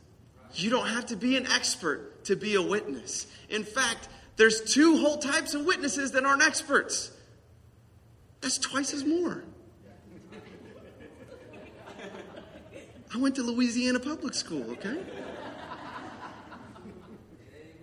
You 0.54 0.70
don't 0.70 0.88
have 0.88 1.08
to 1.08 1.16
be 1.16 1.38
an 1.38 1.48
expert 1.48 2.26
to 2.26 2.36
be 2.36 2.56
a 2.56 2.62
witness. 2.62 3.28
In 3.50 3.64
fact, 3.64 4.10
there's 4.38 4.62
two 4.74 4.98
whole 4.98 5.18
types 5.18 5.54
of 5.54 5.66
witnesses 5.66 6.12
that 6.12 6.26
aren't 6.26 6.44
experts. 6.44 7.12
That's 8.42 8.58
twice 8.58 8.94
as 8.94 9.06
more. 9.06 9.44
I 13.14 13.18
went 13.18 13.36
to 13.36 13.44
Louisiana 13.44 14.00
public 14.00 14.34
school, 14.34 14.72
okay? 14.72 14.98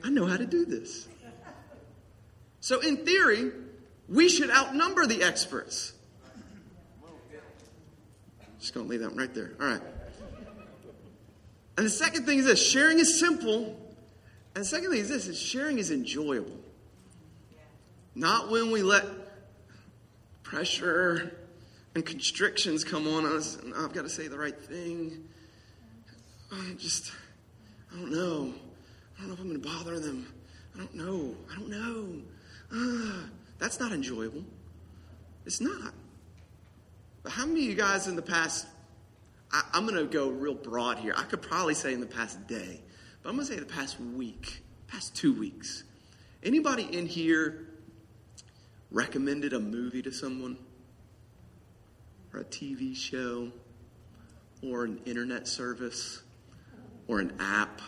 I 0.04 0.10
know 0.10 0.26
how 0.26 0.36
to 0.36 0.46
do 0.46 0.64
this. 0.64 1.08
So, 2.60 2.80
in 2.80 3.04
theory, 3.04 3.50
we 4.08 4.28
should 4.28 4.50
outnumber 4.50 5.06
the 5.06 5.22
experts. 5.22 5.92
Just 8.60 8.74
going 8.74 8.86
to 8.86 8.90
leave 8.90 9.00
that 9.00 9.10
one 9.10 9.18
right 9.18 9.34
there. 9.34 9.52
All 9.60 9.66
right. 9.66 9.82
And 11.76 11.86
the 11.86 11.90
second 11.90 12.26
thing 12.26 12.40
is 12.40 12.46
this 12.46 12.70
sharing 12.70 12.98
is 12.98 13.20
simple. 13.20 13.76
And 14.54 14.64
the 14.64 14.68
second 14.68 14.90
thing 14.90 14.98
is 14.98 15.08
this 15.08 15.28
is 15.28 15.40
sharing 15.40 15.78
is 15.78 15.92
enjoyable. 15.92 16.58
Not 18.16 18.50
when 18.50 18.72
we 18.72 18.82
let 18.82 19.04
pressure 20.42 21.36
and 21.94 22.04
constrictions 22.04 22.82
come 22.82 23.06
on 23.06 23.24
us 23.24 23.56
and 23.56 23.72
I've 23.74 23.92
got 23.92 24.02
to 24.02 24.08
say 24.08 24.26
the 24.26 24.38
right 24.38 24.58
thing. 24.58 25.28
I 26.50 26.74
just, 26.78 27.12
I 27.92 28.00
don't 28.00 28.10
know. 28.10 28.54
I 29.18 29.22
don't 29.22 29.28
know 29.28 29.34
if 29.34 29.40
I'm 29.40 29.48
going 29.48 29.60
to 29.60 29.68
bother 29.68 29.98
them. 29.98 30.32
I 30.74 30.78
don't 30.78 30.94
know. 30.94 31.34
I 31.50 31.58
don't 31.58 31.70
know. 31.70 32.22
Ah, 32.72 33.24
that's 33.58 33.80
not 33.80 33.90
enjoyable. 33.90 34.44
It's 35.44 35.60
not. 35.60 35.92
But 37.24 37.32
how 37.32 37.44
many 37.46 37.62
of 37.62 37.66
you 37.66 37.74
guys 37.74 38.06
in 38.06 38.14
the 38.14 38.22
past, 38.22 38.66
I, 39.50 39.62
am 39.74 39.86
going 39.86 39.98
to 39.98 40.04
go 40.04 40.28
real 40.28 40.54
broad 40.54 40.98
here. 40.98 41.14
I 41.16 41.24
could 41.24 41.42
probably 41.42 41.74
say 41.74 41.92
in 41.92 42.00
the 42.00 42.06
past 42.06 42.46
day, 42.46 42.80
but 43.22 43.30
I'm 43.30 43.34
going 43.34 43.48
to 43.48 43.54
say 43.54 43.58
the 43.58 43.66
past 43.66 43.98
week, 43.98 44.62
past 44.86 45.16
two 45.16 45.32
weeks. 45.32 45.82
Anybody 46.44 46.84
in 46.84 47.06
here 47.06 47.66
recommended 48.92 49.52
a 49.52 49.58
movie 49.58 50.02
to 50.02 50.12
someone? 50.12 50.58
Or 52.32 52.40
a 52.40 52.44
TV 52.44 52.94
show? 52.94 53.50
Or 54.62 54.84
an 54.84 55.00
internet 55.06 55.48
service? 55.48 56.22
Or 57.08 57.18
an 57.18 57.32
app? 57.40 57.80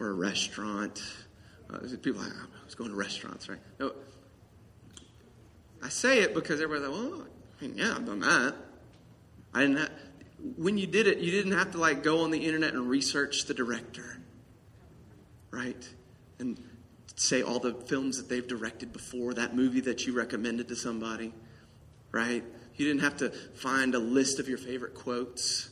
Or 0.00 0.08
a 0.08 0.12
restaurant. 0.12 1.02
Uh, 1.70 1.78
people 2.02 2.22
like, 2.22 2.32
I 2.32 2.64
was 2.64 2.74
going 2.74 2.90
to 2.90 2.96
restaurants, 2.96 3.48
right? 3.48 3.58
No, 3.78 3.92
I 5.82 5.88
say 5.88 6.20
it 6.20 6.34
because 6.34 6.60
everybody's 6.60 6.88
like, 6.88 6.98
well, 6.98 7.26
I 7.60 7.64
mean, 7.64 7.76
yeah, 7.76 7.94
I've 7.96 8.06
done 8.06 8.20
that. 8.20 8.54
I 9.52 9.60
didn't 9.60 9.78
have, 9.78 9.90
when 10.56 10.78
you 10.78 10.86
did 10.86 11.06
it, 11.06 11.18
you 11.18 11.30
didn't 11.30 11.52
have 11.52 11.72
to 11.72 11.78
like 11.78 12.02
go 12.02 12.20
on 12.24 12.30
the 12.30 12.44
internet 12.44 12.74
and 12.74 12.88
research 12.88 13.44
the 13.44 13.54
director, 13.54 14.20
right? 15.50 15.88
And 16.38 16.62
say 17.16 17.42
all 17.42 17.60
the 17.60 17.74
films 17.74 18.16
that 18.16 18.28
they've 18.28 18.46
directed 18.46 18.92
before 18.92 19.34
that 19.34 19.54
movie 19.54 19.80
that 19.82 20.06
you 20.06 20.16
recommended 20.16 20.68
to 20.68 20.76
somebody, 20.76 21.32
right? 22.10 22.44
You 22.76 22.86
didn't 22.86 23.02
have 23.02 23.18
to 23.18 23.30
find 23.30 23.94
a 23.94 24.00
list 24.00 24.40
of 24.40 24.48
your 24.48 24.58
favorite 24.58 24.94
quotes 24.94 25.70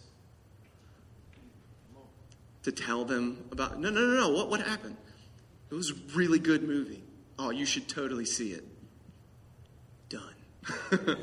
to 2.62 2.72
tell 2.72 3.04
them 3.04 3.44
about. 3.50 3.78
No, 3.80 3.90
no, 3.90 4.00
no, 4.00 4.20
no. 4.20 4.28
What, 4.30 4.50
what 4.50 4.60
happened? 4.60 4.96
It 5.70 5.74
was 5.74 5.90
a 5.90 5.94
really 6.14 6.38
good 6.38 6.62
movie. 6.62 7.02
Oh, 7.38 7.50
you 7.50 7.64
should 7.64 7.88
totally 7.88 8.26
see 8.26 8.52
it. 8.52 8.64
Done. 10.08 11.16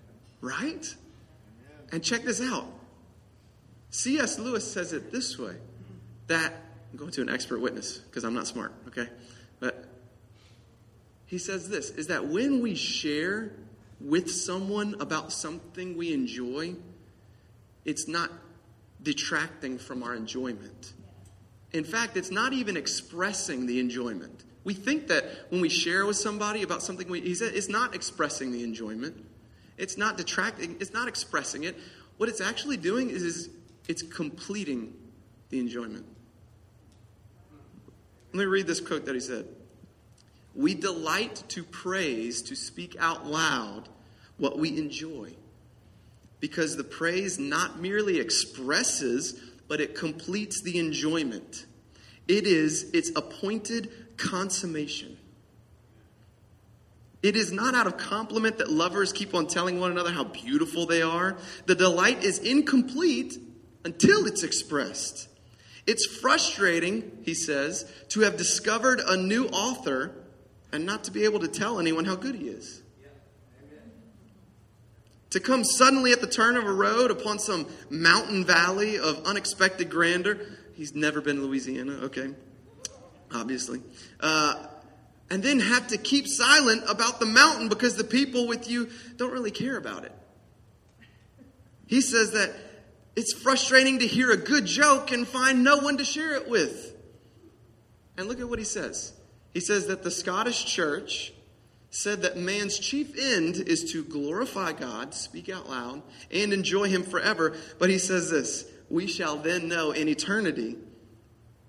right? 0.40 0.94
And 1.92 2.02
check 2.02 2.22
this 2.22 2.40
out. 2.40 2.66
C.S. 3.90 4.38
Lewis 4.38 4.70
says 4.72 4.92
it 4.92 5.10
this 5.12 5.38
way 5.38 5.56
that 6.28 6.52
I'm 6.92 6.98
going 6.98 7.10
to 7.12 7.22
an 7.22 7.28
expert 7.28 7.60
witness 7.60 7.98
because 7.98 8.24
I'm 8.24 8.34
not 8.34 8.46
smart, 8.46 8.72
okay? 8.88 9.08
But 9.58 9.84
he 11.26 11.38
says 11.38 11.68
this 11.68 11.90
is 11.90 12.06
that 12.06 12.26
when 12.26 12.62
we 12.62 12.74
share 12.74 13.52
with 14.00 14.30
someone 14.30 14.96
about 15.00 15.32
something 15.32 15.96
we 15.96 16.14
enjoy, 16.14 16.74
it's 17.84 18.08
not 18.08 18.30
detracting 19.02 19.78
from 19.78 20.02
our 20.02 20.14
enjoyment. 20.14 20.92
In 21.72 21.84
fact, 21.84 22.16
it's 22.16 22.30
not 22.30 22.52
even 22.52 22.76
expressing 22.76 23.66
the 23.66 23.78
enjoyment. 23.80 24.44
We 24.64 24.74
think 24.74 25.08
that 25.08 25.24
when 25.48 25.60
we 25.60 25.68
share 25.68 26.04
with 26.04 26.16
somebody 26.16 26.62
about 26.62 26.82
something, 26.82 27.08
we, 27.08 27.20
he 27.20 27.34
said, 27.34 27.54
it's 27.54 27.68
not 27.68 27.94
expressing 27.94 28.52
the 28.52 28.62
enjoyment. 28.62 29.24
It's 29.78 29.96
not 29.96 30.16
detracting, 30.16 30.76
it's 30.80 30.92
not 30.92 31.08
expressing 31.08 31.64
it. 31.64 31.76
What 32.18 32.28
it's 32.28 32.40
actually 32.40 32.76
doing 32.76 33.08
is, 33.08 33.22
is 33.22 33.48
it's 33.88 34.02
completing 34.02 34.92
the 35.48 35.58
enjoyment. 35.58 36.04
Let 38.32 38.40
me 38.40 38.44
read 38.44 38.66
this 38.66 38.80
quote 38.80 39.06
that 39.06 39.14
he 39.14 39.20
said. 39.20 39.46
We 40.54 40.74
delight 40.74 41.42
to 41.48 41.62
praise, 41.62 42.42
to 42.42 42.54
speak 42.54 42.96
out 42.98 43.26
loud 43.26 43.88
what 44.36 44.58
we 44.58 44.76
enjoy 44.76 45.34
because 46.40 46.76
the 46.76 46.84
praise 46.84 47.38
not 47.38 47.80
merely 47.80 48.18
expresses, 48.18 49.38
but 49.68 49.80
it 49.80 49.94
completes 49.94 50.62
the 50.62 50.78
enjoyment. 50.78 51.66
It 52.26 52.46
is 52.46 52.90
its 52.92 53.10
appointed 53.14 54.16
consummation. 54.16 55.18
It 57.22 57.36
is 57.36 57.52
not 57.52 57.74
out 57.74 57.86
of 57.86 57.98
compliment 57.98 58.58
that 58.58 58.70
lovers 58.70 59.12
keep 59.12 59.34
on 59.34 59.46
telling 59.46 59.78
one 59.78 59.90
another 59.90 60.10
how 60.10 60.24
beautiful 60.24 60.86
they 60.86 61.02
are. 61.02 61.36
The 61.66 61.74
delight 61.74 62.24
is 62.24 62.38
incomplete 62.38 63.36
until 63.84 64.26
it's 64.26 64.42
expressed. 64.42 65.28
It's 65.86 66.06
frustrating, 66.06 67.18
he 67.22 67.34
says, 67.34 67.90
to 68.10 68.20
have 68.20 68.38
discovered 68.38 69.00
a 69.00 69.16
new 69.16 69.46
author 69.48 70.12
and 70.72 70.86
not 70.86 71.04
to 71.04 71.10
be 71.10 71.24
able 71.24 71.40
to 71.40 71.48
tell 71.48 71.78
anyone 71.78 72.06
how 72.06 72.16
good 72.16 72.36
he 72.36 72.48
is 72.48 72.79
to 75.30 75.40
come 75.40 75.64
suddenly 75.64 76.12
at 76.12 76.20
the 76.20 76.26
turn 76.26 76.56
of 76.56 76.64
a 76.64 76.72
road 76.72 77.10
upon 77.10 77.38
some 77.38 77.66
mountain 77.88 78.44
valley 78.44 78.98
of 78.98 79.24
unexpected 79.24 79.88
grandeur. 79.88 80.38
He's 80.74 80.94
never 80.94 81.20
been 81.20 81.36
to 81.36 81.42
Louisiana, 81.42 81.92
okay, 82.04 82.30
obviously. 83.32 83.80
Uh, 84.18 84.66
and 85.30 85.42
then 85.42 85.60
have 85.60 85.88
to 85.88 85.96
keep 85.96 86.26
silent 86.26 86.82
about 86.88 87.20
the 87.20 87.26
mountain 87.26 87.68
because 87.68 87.96
the 87.96 88.04
people 88.04 88.48
with 88.48 88.68
you 88.68 88.90
don't 89.16 89.32
really 89.32 89.52
care 89.52 89.76
about 89.76 90.04
it. 90.04 90.12
He 91.86 92.00
says 92.00 92.32
that 92.32 92.52
it's 93.16 93.32
frustrating 93.32 94.00
to 94.00 94.06
hear 94.06 94.30
a 94.30 94.36
good 94.36 94.66
joke 94.66 95.12
and 95.12 95.26
find 95.26 95.62
no 95.62 95.78
one 95.78 95.98
to 95.98 96.04
share 96.04 96.34
it 96.34 96.48
with. 96.48 96.94
And 98.16 98.28
look 98.28 98.40
at 98.40 98.48
what 98.48 98.58
he 98.58 98.64
says. 98.64 99.12
He 99.52 99.60
says 99.60 99.86
that 99.86 100.02
the 100.02 100.10
Scottish 100.10 100.64
church 100.64 101.32
said 101.90 102.22
that 102.22 102.36
man's 102.36 102.78
chief 102.78 103.18
end 103.18 103.56
is 103.56 103.92
to 103.92 104.04
glorify 104.04 104.72
God, 104.72 105.12
speak 105.12 105.48
out 105.48 105.68
loud, 105.68 106.02
and 106.30 106.52
enjoy 106.52 106.88
Him 106.88 107.02
forever. 107.02 107.56
But 107.78 107.90
he 107.90 107.98
says 107.98 108.30
this 108.30 108.64
we 108.88 109.06
shall 109.06 109.36
then 109.36 109.68
know 109.68 109.92
in 109.92 110.08
eternity 110.08 110.76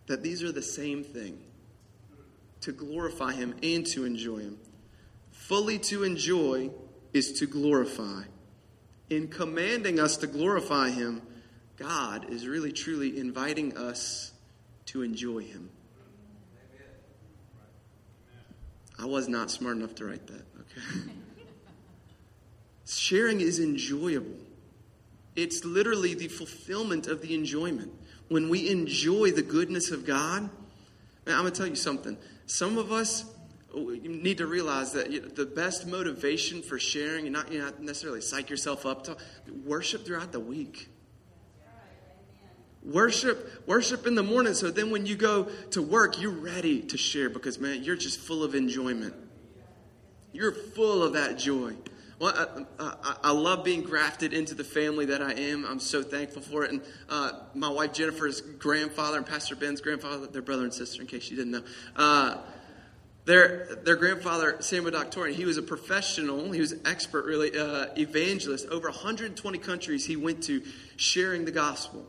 that 0.08 0.24
these 0.24 0.44
are 0.44 0.52
the 0.52 0.62
same 0.62 1.04
thing 1.04 1.40
to 2.62 2.72
glorify 2.72 3.34
Him 3.34 3.56
and 3.64 3.86
to 3.88 4.06
enjoy 4.06 4.38
Him. 4.38 4.58
Fully 5.32 5.80
to 5.80 6.04
enjoy 6.04 6.72
is 7.14 7.34
to 7.40 7.46
glorify. 7.46 8.24
In 9.10 9.28
commanding 9.28 10.00
us 10.00 10.18
to 10.18 10.28
glorify 10.28 10.90
Him, 10.90 11.22
God 11.78 12.30
is 12.30 12.48
really 12.48 12.72
truly 12.72 13.20
inviting 13.20 13.76
us 13.78 14.32
to 14.88 15.02
enjoy 15.02 15.40
Him. 15.40 15.70
I 19.02 19.06
was 19.06 19.28
not 19.28 19.50
smart 19.50 19.78
enough 19.78 19.96
to 19.96 20.06
write 20.06 20.28
that, 20.28 20.46
okay? 20.60 21.12
Sharing 22.86 23.42
is 23.42 23.60
enjoyable. 23.60 24.38
It's 25.36 25.66
literally 25.66 26.14
the 26.14 26.28
fulfillment 26.28 27.08
of 27.08 27.22
the 27.22 27.34
enjoyment. 27.34 27.92
When 28.28 28.50
we 28.50 28.70
enjoy 28.70 29.32
the 29.32 29.42
goodness 29.42 29.90
of 29.90 30.06
God, 30.06 30.44
man, 31.26 31.36
I'm 31.36 31.42
going 31.42 31.54
to 31.54 31.58
tell 31.58 31.68
you 31.68 31.76
something. 31.76 32.18
Some 32.46 32.78
of 32.78 32.92
us 32.92 33.26
oh, 33.74 33.92
you 33.92 34.10
need 34.10 34.38
to 34.38 34.46
realize 34.46 34.94
that 34.94 35.36
the 35.36 35.46
best 35.46 35.88
motivation 35.88 36.62
for 36.62 36.78
sharing, 36.78 37.26
and 37.26 37.34
not, 37.34 37.52
you 37.52 37.60
not 37.60 37.82
necessarily 37.82 38.22
psych 38.22 38.50
yourself 38.50 38.86
up 38.86 39.06
to 39.06 39.18
worship 39.66 40.06
throughout 40.06 40.32
the 40.32 40.40
week. 40.40 40.90
Worship, 42.84 43.68
worship 43.68 44.08
in 44.08 44.16
the 44.16 44.24
morning. 44.24 44.56
So 44.56 44.72
then 44.72 44.90
when 44.90 45.06
you 45.06 45.16
go 45.16 45.44
to 45.72 45.82
work, 45.82 46.20
you're 46.20 46.32
ready 46.32 46.82
to 46.82 46.98
share 46.98 47.30
because, 47.30 47.60
man, 47.60 47.84
you're 47.84 47.96
just 47.96 48.20
full 48.20 48.44
of 48.44 48.56
enjoyment. 48.56 49.14
You're 50.32 50.52
full 50.52 51.04
of 51.04 51.14
that 51.14 51.38
joy. 51.38 51.74
Well, 52.18 52.66
I, 52.80 52.84
I, 52.84 53.16
I, 53.26 53.32
love 53.32 53.64
being 53.64 53.82
grafted 53.82 54.32
into 54.32 54.54
the 54.54 54.64
family 54.64 55.06
that 55.08 55.24
I 55.24 55.34
am. 55.34 55.66
I'm 55.66 55.80
so 55.80 56.04
thankful 56.04 56.42
for 56.42 56.64
it. 56.64 56.72
And 56.72 56.82
uh, 57.10 57.32
my 57.56 57.70
wife 57.70 57.94
Jennifer's 57.94 58.42
grandfather 58.42 59.18
and 59.18 59.26
Pastor 59.26 59.56
Ben's 59.56 59.82
grandfather, 59.82 60.28
their 60.28 60.44
brother 60.44 60.64
and 60.64 60.74
sister, 60.74 61.02
in 61.02 61.08
case 61.08 61.32
you 61.32 61.38
didn't 61.38 61.52
know. 61.52 61.64
Uh, 61.96 62.38
their, 63.26 63.76
their 63.84 63.96
grandfather, 63.96 64.58
Samuel 64.62 64.92
Doctorian, 64.92 65.36
he 65.36 65.46
was 65.46 65.58
a 65.58 65.64
professional, 65.64 66.52
he 66.52 66.60
was 66.60 66.72
an 66.72 66.82
expert, 66.86 67.26
really, 67.26 67.58
uh, 67.58 67.88
evangelist. 67.98 68.68
Over 68.70 68.90
120 68.90 69.58
countries 69.60 70.06
he 70.06 70.16
went 70.16 70.44
to 70.44 70.64
sharing 70.98 71.46
the 71.46 71.52
gospel 71.52 72.06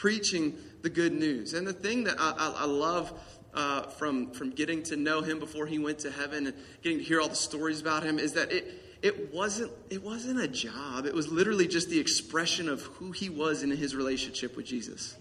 preaching 0.00 0.56
the 0.80 0.88
good 0.88 1.12
news. 1.12 1.52
And 1.52 1.66
the 1.66 1.74
thing 1.74 2.04
that 2.04 2.18
I, 2.18 2.30
I, 2.30 2.62
I 2.62 2.64
love 2.64 3.12
uh, 3.52 3.82
from, 3.82 4.30
from 4.30 4.48
getting 4.50 4.82
to 4.84 4.96
know 4.96 5.20
him 5.20 5.38
before 5.38 5.66
he 5.66 5.78
went 5.78 5.98
to 6.00 6.10
heaven 6.10 6.46
and 6.46 6.56
getting 6.82 6.98
to 6.98 7.04
hear 7.04 7.20
all 7.20 7.28
the 7.28 7.34
stories 7.34 7.82
about 7.82 8.02
him 8.02 8.18
is 8.18 8.32
that 8.32 8.50
it, 8.50 8.82
it, 9.02 9.34
wasn't, 9.34 9.70
it 9.90 10.02
wasn't 10.02 10.40
a 10.40 10.48
job. 10.48 11.04
It 11.04 11.12
was 11.12 11.28
literally 11.28 11.68
just 11.68 11.90
the 11.90 12.00
expression 12.00 12.66
of 12.66 12.80
who 12.80 13.12
he 13.12 13.28
was 13.28 13.62
in 13.62 13.70
his 13.70 13.94
relationship 13.94 14.56
with 14.56 14.64
Jesus. 14.64 15.18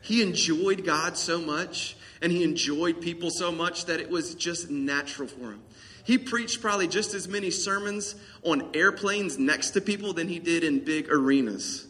He 0.00 0.22
enjoyed 0.22 0.86
God 0.86 1.18
so 1.18 1.38
much 1.38 1.94
and 2.22 2.32
he 2.32 2.42
enjoyed 2.42 3.02
people 3.02 3.28
so 3.30 3.52
much 3.52 3.84
that 3.84 4.00
it 4.00 4.08
was 4.08 4.34
just 4.34 4.70
natural 4.70 5.28
for 5.28 5.52
him. 5.52 5.62
He 6.04 6.16
preached 6.16 6.62
probably 6.62 6.88
just 6.88 7.12
as 7.12 7.28
many 7.28 7.50
sermons 7.50 8.14
on 8.44 8.70
airplanes 8.72 9.38
next 9.38 9.72
to 9.72 9.82
people 9.82 10.14
than 10.14 10.26
he 10.26 10.38
did 10.38 10.64
in 10.64 10.78
big 10.78 11.10
arenas 11.10 11.85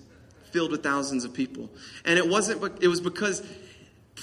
filled 0.56 0.70
with 0.70 0.82
thousands 0.82 1.22
of 1.26 1.34
people. 1.34 1.68
And 2.06 2.18
it 2.18 2.26
wasn't, 2.26 2.82
it 2.82 2.88
was 2.88 3.02
because 3.02 3.46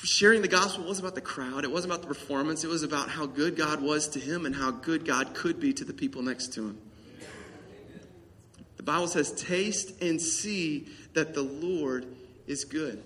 sharing 0.01 0.41
the 0.41 0.47
gospel 0.47 0.83
wasn't 0.83 1.05
about 1.05 1.13
the 1.13 1.21
crowd, 1.21 1.63
it 1.63 1.69
wasn't 1.69 1.93
about 1.93 2.01
the 2.01 2.07
performance, 2.07 2.63
it 2.63 2.69
was 2.69 2.81
about 2.81 3.07
how 3.07 3.27
good 3.27 3.55
God 3.55 3.83
was 3.83 4.07
to 4.07 4.19
him 4.19 4.47
and 4.47 4.55
how 4.55 4.71
good 4.71 5.05
God 5.05 5.35
could 5.35 5.59
be 5.59 5.73
to 5.73 5.85
the 5.85 5.93
people 5.93 6.23
next 6.23 6.51
to 6.53 6.69
him. 6.69 6.77
The 8.77 8.83
Bible 8.83 9.05
says, 9.05 9.31
Taste 9.33 10.01
and 10.01 10.19
see 10.19 10.87
that 11.13 11.35
the 11.35 11.43
Lord 11.43 12.07
is 12.47 12.65
good. 12.65 13.03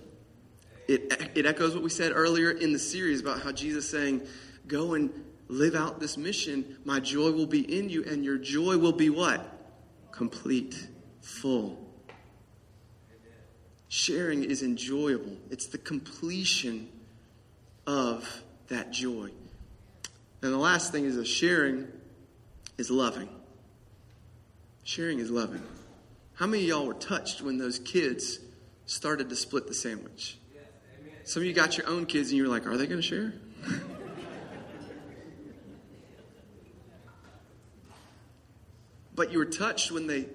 It, 0.87 1.31
it 1.35 1.45
echoes 1.45 1.73
what 1.73 1.83
we 1.83 1.89
said 1.89 2.13
earlier 2.15 2.51
in 2.51 2.71
the 2.71 2.79
series 2.79 3.19
about 3.19 3.41
how 3.41 3.51
Jesus 3.51 3.89
saying, 3.89 4.21
Go 4.67 4.93
and 4.93 5.11
live 5.49 5.75
out 5.75 5.99
this 5.99 6.15
mission. 6.15 6.77
My 6.85 7.01
joy 7.01 7.31
will 7.31 7.45
be 7.45 7.77
in 7.77 7.89
you, 7.89 8.05
and 8.05 8.23
your 8.23 8.37
joy 8.37 8.77
will 8.77 8.93
be 8.93 9.09
what? 9.09 9.45
Complete, 10.13 10.87
full. 11.19 11.86
Sharing 13.89 14.43
is 14.43 14.63
enjoyable, 14.63 15.37
it's 15.49 15.67
the 15.67 15.77
completion 15.77 16.89
of 17.85 18.43
that 18.67 18.91
joy. 18.91 19.29
And 20.41 20.53
the 20.53 20.57
last 20.57 20.91
thing 20.91 21.05
is 21.05 21.15
that 21.15 21.25
sharing 21.25 21.87
is 22.77 22.91
loving. 22.91 23.29
Sharing 24.83 25.19
is 25.19 25.31
loving. 25.31 25.63
How 26.35 26.45
many 26.45 26.63
of 26.63 26.69
y'all 26.69 26.85
were 26.85 26.93
touched 26.93 27.41
when 27.41 27.57
those 27.57 27.79
kids 27.79 28.39
started 28.85 29.29
to 29.29 29.35
split 29.35 29.67
the 29.67 29.73
sandwich? 29.73 30.37
Some 31.23 31.41
of 31.41 31.47
you 31.47 31.53
got 31.53 31.77
your 31.77 31.87
own 31.87 32.05
kids 32.05 32.29
and 32.29 32.37
you 32.37 32.43
were 32.43 32.49
like, 32.49 32.67
are 32.67 32.77
they 32.77 32.85
going 32.87 33.01
to 33.01 33.07
share? 33.07 33.33
but 39.15 39.31
you 39.31 39.39
were 39.39 39.45
touched 39.45 39.91
when 39.91 40.07
they 40.07 40.27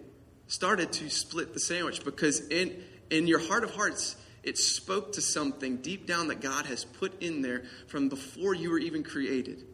started 0.49 0.93
to 0.93 1.09
split 1.09 1.55
the 1.55 1.61
sandwich 1.61 2.05
because 2.05 2.47
in 2.49 2.83
in 3.13 3.27
your 3.27 3.39
heart 3.39 3.63
of 3.63 3.75
hearts, 3.75 4.17
it 4.43 4.59
spoke 4.59 5.13
to 5.13 5.21
something 5.21 5.77
deep 5.77 6.07
down 6.07 6.29
that 6.29 6.41
God 6.41 6.67
has 6.67 6.85
put 6.85 7.23
in 7.23 7.43
there 7.43 7.63
from 7.87 8.09
before 8.09 8.55
you 8.55 8.71
were 8.71 8.79
even 8.79 9.05
created. 9.05 9.65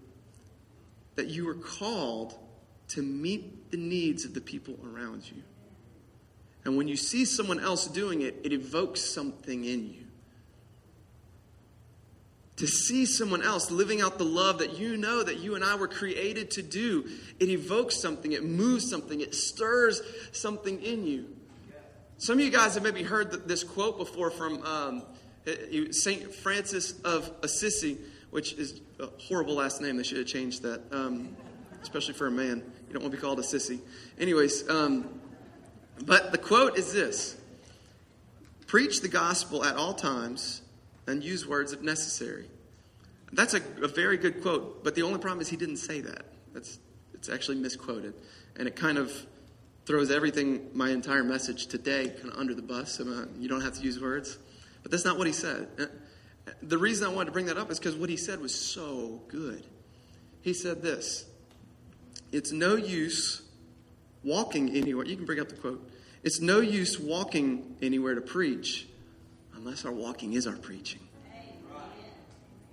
That 1.15 1.29
you 1.29 1.47
were 1.47 1.55
called 1.55 2.35
to 2.89 3.03
meet 3.03 3.71
the 3.71 3.77
needs 3.77 4.25
of 4.25 4.35
the 4.35 4.41
people 4.41 4.79
around 4.85 5.31
you. 5.31 5.43
And 6.65 6.77
when 6.77 6.89
you 6.89 6.97
see 6.97 7.25
someone 7.25 7.61
else 7.61 7.87
doing 7.87 8.23
it, 8.23 8.41
it 8.45 8.53
evokes 8.53 9.01
something 9.01 9.65
in 9.65 9.89
you. 9.89 10.05
To 12.57 12.67
see 12.67 13.07
someone 13.07 13.43
else 13.43 13.71
living 13.71 14.01
out 14.01 14.19
the 14.19 14.25
love 14.25 14.59
that 14.59 14.79
you 14.79 14.97
know 14.97 15.23
that 15.23 15.39
you 15.39 15.55
and 15.55 15.63
I 15.63 15.77
were 15.77 15.87
created 15.87 16.51
to 16.53 16.63
do, 16.63 17.09
it 17.39 17.49
evokes 17.49 17.97
something, 17.97 18.33
it 18.33 18.45
moves 18.45 18.91
something, 18.91 19.21
it 19.21 19.35
stirs 19.35 20.03
something 20.33 20.83
in 20.83 21.07
you. 21.07 21.38
Some 22.21 22.41
of 22.41 22.45
you 22.45 22.51
guys 22.51 22.75
have 22.75 22.83
maybe 22.83 23.05
heard 23.05 23.47
this 23.47 23.63
quote 23.63 23.97
before 23.97 24.33
from 24.33 24.61
um, 24.67 25.03
St. 25.93 26.35
Francis 26.35 27.01
of 27.03 27.31
Assisi, 27.45 27.97
which 28.31 28.55
is 28.55 28.81
a 28.99 29.07
horrible 29.23 29.55
last 29.55 29.81
name. 29.81 29.97
They 29.97 30.03
should 30.03 30.19
have 30.19 30.27
changed 30.27 30.63
that, 30.63 30.83
um, 30.91 31.37
especially 31.81 32.15
for 32.15 32.27
a 32.27 32.31
man. 32.31 32.57
You 32.89 32.93
don't 32.93 33.03
want 33.03 33.13
to 33.13 33.19
be 33.19 33.23
called 33.23 33.39
a 33.39 33.43
sissy. 33.43 33.79
Anyways, 34.19 34.69
um, 34.69 35.09
but 36.05 36.33
the 36.33 36.39
quote 36.39 36.77
is 36.77 36.93
this 36.93 37.37
Preach 38.67 39.01
the 39.01 39.09
gospel 39.09 39.65
at 39.65 39.77
all 39.77 39.95
times 39.95 40.63
and 41.07 41.23
use 41.23 41.47
words 41.47 41.73
if 41.73 41.83
necessary. 41.83 42.51
That's 43.33 43.55
a, 43.55 43.61
a 43.81 43.89
very 43.89 44.17
good 44.17 44.43
quote, 44.43 44.83
but 44.83 44.97
the 44.97 45.03
only 45.03 45.21
problem 45.21 45.41
is 45.41 45.49
he 45.49 45.57
didn't 45.57 45.77
say 45.77 46.01
that. 46.01 46.25
That's, 46.53 46.81
it's 47.15 47.29
actually 47.29 47.59
misquoted. 47.59 48.15
And 48.57 48.67
it 48.67 48.75
kind 48.75 48.99
of 48.99 49.13
throws 49.89 50.11
everything, 50.11 50.69
my 50.75 50.91
entire 50.91 51.25
message 51.25 51.67
today, 51.67 52.11
kind 52.11 52.31
of 52.31 52.39
under 52.39 52.55
the 52.55 52.61
bus. 52.61 52.93
So 52.93 53.27
you 53.39 53.49
don't 53.49 53.63
have 53.63 53.73
to 53.79 53.83
use 53.83 53.99
words. 53.99 54.37
But 54.83 54.91
that's 54.91 55.07
not 55.07 55.17
what 55.17 55.27
he 55.27 55.33
said. 55.33 55.67
Uh, 55.79 55.87
the 56.63 56.77
reason 56.77 57.07
I 57.07 57.11
wanted 57.11 57.27
to 57.27 57.33
bring 57.33 57.47
that 57.47 57.57
up 57.57 57.71
is 57.71 57.79
because 57.79 57.97
what 57.97 58.11
he 58.11 58.19
said 58.19 58.39
was 58.39 58.55
so 58.55 59.23
good. 59.29 59.65
He 60.43 60.53
said 60.53 60.83
this 60.83 61.25
It's 62.33 62.53
no 62.53 62.77
use 62.77 63.41
walking 64.23 64.77
anywhere. 64.77 65.07
You 65.07 65.17
can 65.17 65.25
bring 65.25 65.41
up 65.41 65.49
the 65.49 65.57
quote. 65.57 65.91
It's 66.23 66.39
no 66.39 66.61
use 66.61 67.01
walking 67.01 67.77
anywhere 67.81 68.15
to 68.15 68.21
preach 68.21 68.87
unless 69.55 69.87
our 69.87 69.93
walking 69.93 70.35
is 70.35 70.47
our 70.47 70.57
preaching. 70.57 71.01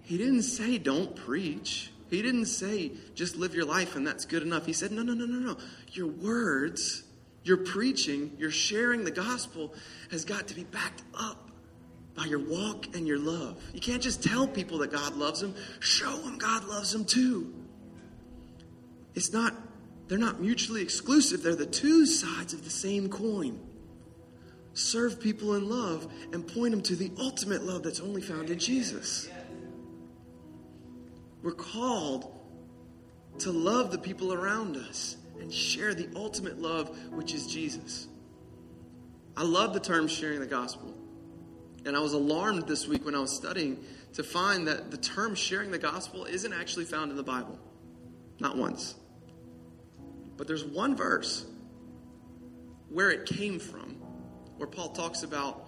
He 0.03 0.17
didn't 0.17 0.43
say 0.43 0.77
don't 0.77 1.15
preach. 1.15 1.91
He 2.09 2.21
didn't 2.21 2.47
say 2.47 2.91
just 3.15 3.37
live 3.37 3.55
your 3.55 3.65
life 3.65 3.95
and 3.95 4.05
that's 4.05 4.25
good 4.25 4.43
enough. 4.43 4.65
He 4.65 4.73
said, 4.73 4.91
no, 4.91 5.01
no, 5.01 5.13
no, 5.13 5.25
no, 5.25 5.39
no. 5.39 5.57
Your 5.93 6.07
words 6.07 7.03
your 7.45 7.57
preaching, 7.57 8.35
your 8.39 8.49
sharing 8.51 9.05
the 9.05 9.11
gospel 9.11 9.73
has 10.09 10.25
got 10.25 10.47
to 10.47 10.55
be 10.55 10.63
backed 10.63 11.03
up 11.17 11.51
by 12.15 12.25
your 12.25 12.39
walk 12.39 12.95
and 12.95 13.07
your 13.07 13.19
love. 13.19 13.61
You 13.71 13.79
can't 13.79 14.01
just 14.01 14.23
tell 14.23 14.47
people 14.47 14.79
that 14.79 14.91
God 14.91 15.15
loves 15.15 15.41
them, 15.41 15.53
show 15.79 16.17
them 16.17 16.39
God 16.39 16.65
loves 16.65 16.91
them 16.91 17.05
too. 17.05 17.53
It's 19.13 19.31
not, 19.31 19.53
they're 20.07 20.17
not 20.17 20.41
mutually 20.41 20.81
exclusive, 20.81 21.43
they're 21.43 21.55
the 21.55 21.67
two 21.67 22.07
sides 22.07 22.53
of 22.53 22.63
the 22.63 22.69
same 22.71 23.09
coin. 23.09 23.59
Serve 24.73 25.21
people 25.21 25.53
in 25.53 25.69
love 25.69 26.11
and 26.33 26.45
point 26.45 26.71
them 26.71 26.81
to 26.81 26.95
the 26.95 27.11
ultimate 27.19 27.63
love 27.63 27.83
that's 27.83 27.99
only 27.99 28.21
found 28.21 28.49
in 28.49 28.57
Jesus. 28.57 29.29
We're 31.43 31.53
called 31.53 32.33
to 33.39 33.51
love 33.51 33.91
the 33.91 33.99
people 33.99 34.33
around 34.33 34.77
us 34.77 35.17
and 35.39 35.53
share 35.53 35.93
the 35.93 36.09
ultimate 36.15 36.59
love, 36.59 36.97
which 37.11 37.33
is 37.33 37.47
Jesus. 37.47 38.07
I 39.37 39.43
love 39.43 39.73
the 39.73 39.79
term 39.79 40.07
sharing 40.07 40.39
the 40.39 40.45
gospel. 40.45 40.93
And 41.85 41.95
I 41.95 41.99
was 41.99 42.13
alarmed 42.13 42.67
this 42.67 42.87
week 42.87 43.05
when 43.05 43.15
I 43.15 43.19
was 43.19 43.35
studying 43.35 43.83
to 44.13 44.23
find 44.23 44.67
that 44.67 44.91
the 44.91 44.97
term 44.97 45.35
sharing 45.35 45.71
the 45.71 45.77
gospel 45.77 46.25
isn't 46.25 46.53
actually 46.53 46.85
found 46.85 47.11
in 47.11 47.17
the 47.17 47.23
Bible. 47.23 47.59
Not 48.39 48.57
once. 48.57 48.95
But 50.37 50.47
there's 50.47 50.63
one 50.63 50.95
verse 50.95 51.45
where 52.89 53.11
it 53.11 53.25
came 53.25 53.59
from, 53.59 53.97
where 54.57 54.67
Paul 54.67 54.89
talks 54.89 55.23
about, 55.23 55.67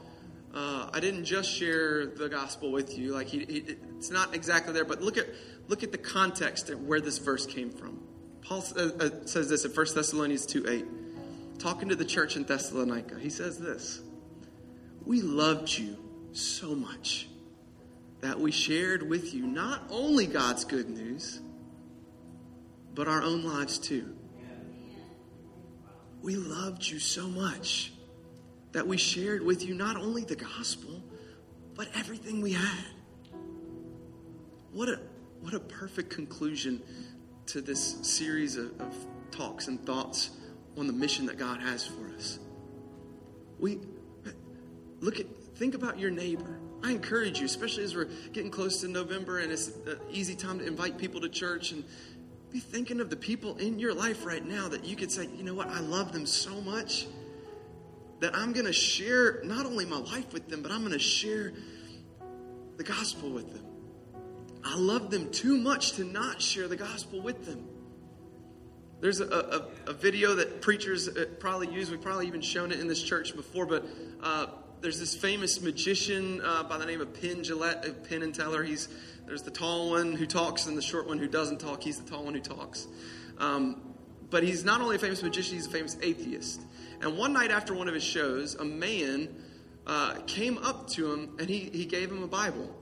uh, 0.54 0.90
I 0.94 1.00
didn't 1.00 1.26
just 1.26 1.52
share 1.52 2.06
the 2.06 2.30
gospel 2.30 2.72
with 2.72 2.98
you. 2.98 3.14
Like 3.14 3.28
he, 3.28 3.40
he, 3.40 3.76
it's 3.98 4.10
not 4.10 4.34
exactly 4.34 4.74
there, 4.74 4.86
but 4.86 5.02
look 5.02 5.18
at 5.18 5.28
look 5.68 5.84
at 5.84 5.92
the 5.92 5.98
context 5.98 6.70
of 6.70 6.82
where 6.84 7.02
this 7.02 7.18
verse 7.18 7.46
came 7.46 7.70
from. 7.70 7.97
Paul 8.48 8.64
uh, 8.78 8.82
uh, 9.00 9.10
says 9.26 9.50
this 9.50 9.66
in 9.66 9.72
1 9.72 9.86
Thessalonians 9.94 10.46
2 10.46 10.66
8, 10.70 11.60
talking 11.60 11.90
to 11.90 11.96
the 11.96 12.06
church 12.06 12.38
in 12.38 12.46
Thessalonica. 12.46 13.20
He 13.20 13.30
says 13.30 13.58
this 13.60 14.02
we 15.06 15.22
loved 15.22 15.78
you 15.78 15.98
so 16.32 16.74
much 16.74 17.28
that 18.22 18.40
we 18.40 18.52
shared 18.52 19.08
with 19.08 19.34
you 19.34 19.46
not 19.48 19.84
only 19.90 20.28
God's 20.28 20.66
good 20.66 20.90
news, 20.90 21.42
but 22.94 23.08
our 23.08 23.22
own 23.22 23.44
lives 23.44 23.80
too. 23.80 24.16
We 26.22 26.36
loved 26.36 26.86
you 26.86 27.00
so 27.00 27.28
much 27.28 27.92
that 28.72 28.88
we 28.88 28.98
shared 28.98 29.44
with 29.44 29.64
you 29.64 29.76
not 29.76 29.98
only 29.98 30.24
the 30.24 30.36
gospel, 30.36 31.02
but 31.76 31.88
everything 31.96 32.42
we 32.42 32.54
had. 32.54 32.86
What 34.72 34.90
a, 34.90 35.00
what 35.42 35.54
a 35.54 35.60
perfect 35.60 36.10
conclusion 36.10 36.82
to 37.48 37.62
this 37.62 37.98
series 38.02 38.58
of, 38.58 38.80
of 38.80 38.96
talks 39.32 39.68
and 39.68 39.84
thoughts 39.86 40.32
on 40.78 40.88
the 40.88 40.94
mission 40.94 41.26
that 41.26 41.38
God 41.38 41.62
has 41.62 41.86
for 41.86 42.14
us. 42.16 42.40
We 43.60 43.80
look 45.00 45.20
at 45.20 45.26
think 45.56 45.74
about 45.74 45.98
your 45.98 46.12
neighbor. 46.12 46.60
I 46.84 46.92
encourage 46.92 47.40
you, 47.40 47.46
especially 47.46 47.84
as 47.84 47.96
we're 47.96 48.10
getting 48.32 48.52
close 48.52 48.82
to 48.82 48.88
November 48.88 49.40
and 49.40 49.52
it's 49.52 49.68
an 49.68 49.98
easy 50.12 50.36
time 50.36 50.60
to 50.60 50.68
invite 50.68 50.98
people 50.98 51.22
to 51.22 51.30
church 51.30 51.72
and 51.72 51.84
be 52.52 52.60
thinking 52.60 53.02
of 53.02 53.10
the 53.10 53.16
people 53.16 53.58
in 53.58 53.80
your 53.80 53.94
life 53.94 54.26
right 54.26 54.46
now 54.46 54.68
that 54.68 54.86
you 54.86 54.96
could 54.96 55.12
say, 55.12 55.28
you 55.36 55.44
know 55.44 55.56
what, 55.56 55.68
I 55.68 55.80
love 55.80 56.12
them 56.12 56.26
so 56.26 56.62
much 56.62 57.08
that 58.20 58.36
I'm 58.36 58.54
going 58.54 58.66
to 58.66 58.74
share 58.74 59.42
not 59.44 59.66
only 59.66 59.86
my 59.86 59.98
life 59.98 60.34
with 60.34 60.48
them, 60.48 60.62
but 60.62 60.72
I'm 60.72 60.80
going 60.80 60.92
to 60.92 61.00
share 61.00 61.54
the 62.78 62.84
gospel 62.84 63.30
with 63.30 63.52
them. 63.54 63.67
I 64.68 64.76
love 64.76 65.10
them 65.10 65.32
too 65.32 65.58
much 65.58 65.94
to 65.94 66.04
not 66.04 66.42
share 66.42 66.68
the 66.68 66.76
gospel 66.76 67.22
with 67.22 67.46
them. 67.46 67.66
There's 69.00 69.22
a, 69.22 69.26
a, 69.26 69.92
a 69.92 69.94
video 69.94 70.36
that 70.36 70.62
preachers 70.62 71.08
uh, 71.08 71.26
probably 71.40 71.72
use. 71.72 71.90
We've 71.90 72.02
probably 72.02 72.28
even 72.28 72.42
shown 72.42 72.72
it 72.72 72.80
in 72.80 72.88
this 72.88 73.02
church 73.02 73.34
before, 73.34 73.66
but 73.66 73.86
uh, 74.22 74.48
there's 74.82 75.00
this 75.00 75.16
famous 75.16 75.62
magician 75.62 76.42
uh, 76.44 76.64
by 76.64 76.78
the 76.78 76.86
name 76.86 77.00
of 77.00 77.14
Penn 77.14 77.44
Jillette, 77.44 77.88
uh, 77.88 77.94
Penn 78.10 78.24
and 78.24 78.36
Teller. 78.36 78.62
He's 78.62 78.90
there's 79.26 79.44
the 79.44 79.52
tall 79.52 79.92
one 79.92 80.12
who 80.14 80.26
talks 80.26 80.66
and 80.66 80.78
the 80.78 80.82
short 80.82 81.08
one 81.08 81.18
who 81.18 81.28
doesn't 81.28 81.60
talk. 81.60 81.82
He's 81.82 82.02
the 82.02 82.10
tall 82.10 82.26
one 82.26 82.34
who 82.34 82.42
talks. 82.42 82.88
Um, 83.38 83.96
but 84.30 84.44
he's 84.44 84.66
not 84.66 84.82
only 84.82 84.98
a 84.98 85.00
famous 85.00 85.24
magician; 85.24 85.56
he's 85.56 85.68
a 85.68 85.72
famous 85.72 85.98
atheist. 86.02 86.62
And 87.02 87.18
one 87.18 87.32
night 87.32 87.52
after 87.52 87.74
one 87.74 87.88
of 87.88 87.94
his 87.94 88.04
shows, 88.04 88.56
a 88.56 88.66
man 88.66 89.30
uh, 89.86 90.16
came 90.28 90.58
up 90.58 90.90
to 90.90 91.14
him 91.14 91.38
and 91.40 91.48
he, 91.48 91.70
he 91.72 91.86
gave 91.86 92.12
him 92.12 92.22
a 92.24 92.28
Bible. 92.28 92.76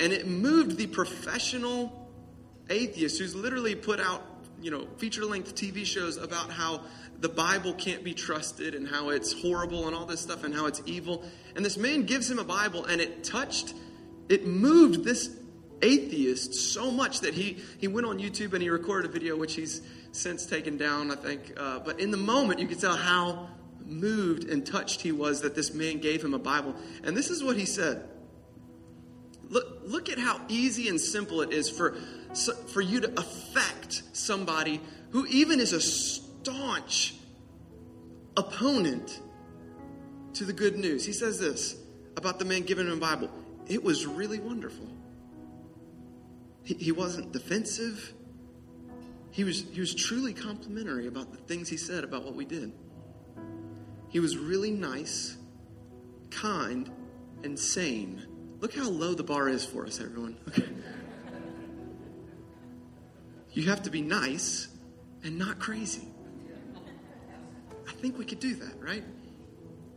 And 0.00 0.12
it 0.12 0.26
moved 0.26 0.78
the 0.78 0.86
professional 0.86 2.10
atheist 2.70 3.18
who's 3.18 3.34
literally 3.34 3.74
put 3.74 4.00
out, 4.00 4.22
you 4.62 4.70
know, 4.70 4.86
feature 4.96 5.24
length 5.24 5.54
TV 5.54 5.84
shows 5.84 6.16
about 6.16 6.50
how 6.50 6.82
the 7.20 7.28
Bible 7.28 7.74
can't 7.74 8.02
be 8.02 8.14
trusted 8.14 8.74
and 8.74 8.88
how 8.88 9.10
it's 9.10 9.32
horrible 9.42 9.86
and 9.86 9.94
all 9.94 10.06
this 10.06 10.20
stuff 10.20 10.42
and 10.42 10.54
how 10.54 10.66
it's 10.66 10.80
evil. 10.86 11.22
And 11.54 11.64
this 11.64 11.76
man 11.76 12.04
gives 12.04 12.30
him 12.30 12.38
a 12.38 12.44
Bible 12.44 12.86
and 12.86 13.00
it 13.00 13.22
touched, 13.22 13.74
it 14.30 14.46
moved 14.46 15.04
this 15.04 15.36
atheist 15.82 16.54
so 16.54 16.90
much 16.90 17.20
that 17.20 17.34
he, 17.34 17.58
he 17.78 17.88
went 17.88 18.06
on 18.06 18.18
YouTube 18.18 18.54
and 18.54 18.62
he 18.62 18.70
recorded 18.70 19.10
a 19.10 19.12
video, 19.12 19.36
which 19.36 19.54
he's 19.54 19.82
since 20.12 20.46
taken 20.46 20.78
down, 20.78 21.10
I 21.10 21.16
think. 21.16 21.52
Uh, 21.56 21.80
but 21.80 22.00
in 22.00 22.10
the 22.10 22.16
moment, 22.16 22.58
you 22.58 22.66
could 22.66 22.80
tell 22.80 22.96
how 22.96 23.50
moved 23.84 24.44
and 24.44 24.64
touched 24.64 25.02
he 25.02 25.12
was 25.12 25.42
that 25.42 25.54
this 25.54 25.74
man 25.74 25.98
gave 25.98 26.24
him 26.24 26.32
a 26.32 26.38
Bible. 26.38 26.74
And 27.04 27.16
this 27.16 27.28
is 27.30 27.44
what 27.44 27.56
he 27.56 27.66
said. 27.66 28.08
Look, 29.50 29.82
look 29.84 30.08
at 30.08 30.18
how 30.18 30.40
easy 30.48 30.88
and 30.88 31.00
simple 31.00 31.42
it 31.42 31.52
is 31.52 31.68
for, 31.68 31.96
for 32.68 32.80
you 32.80 33.00
to 33.00 33.20
affect 33.20 34.02
somebody 34.12 34.80
who 35.10 35.26
even 35.26 35.58
is 35.58 35.72
a 35.72 35.80
staunch 35.80 37.16
opponent 38.36 39.20
to 40.34 40.44
the 40.44 40.52
good 40.52 40.78
news. 40.78 41.04
He 41.04 41.12
says 41.12 41.40
this 41.40 41.76
about 42.16 42.38
the 42.38 42.44
man 42.44 42.62
giving 42.62 42.86
him 42.86 42.92
a 42.92 42.96
Bible. 42.96 43.28
It 43.66 43.82
was 43.82 44.06
really 44.06 44.38
wonderful. 44.38 44.86
He, 46.62 46.74
he 46.74 46.92
wasn't 46.92 47.32
defensive. 47.32 48.12
He 49.32 49.42
was, 49.42 49.64
he 49.72 49.80
was 49.80 49.94
truly 49.94 50.32
complimentary 50.32 51.08
about 51.08 51.32
the 51.32 51.38
things 51.38 51.68
he 51.68 51.76
said 51.76 52.04
about 52.04 52.24
what 52.24 52.34
we 52.34 52.44
did. 52.44 52.72
He 54.10 54.20
was 54.20 54.36
really 54.36 54.70
nice, 54.70 55.36
kind, 56.30 56.90
and 57.42 57.58
sane. 57.58 58.26
Look 58.60 58.74
how 58.74 58.88
low 58.88 59.14
the 59.14 59.22
bar 59.22 59.48
is 59.48 59.64
for 59.64 59.86
us, 59.86 60.00
everyone. 60.00 60.36
Okay. 60.48 60.68
You 63.52 63.64
have 63.64 63.82
to 63.82 63.90
be 63.90 64.02
nice 64.02 64.68
and 65.24 65.38
not 65.38 65.58
crazy. 65.58 66.06
I 67.88 67.92
think 67.92 68.18
we 68.18 68.24
could 68.24 68.40
do 68.40 68.54
that, 68.54 68.80
right? 68.80 69.02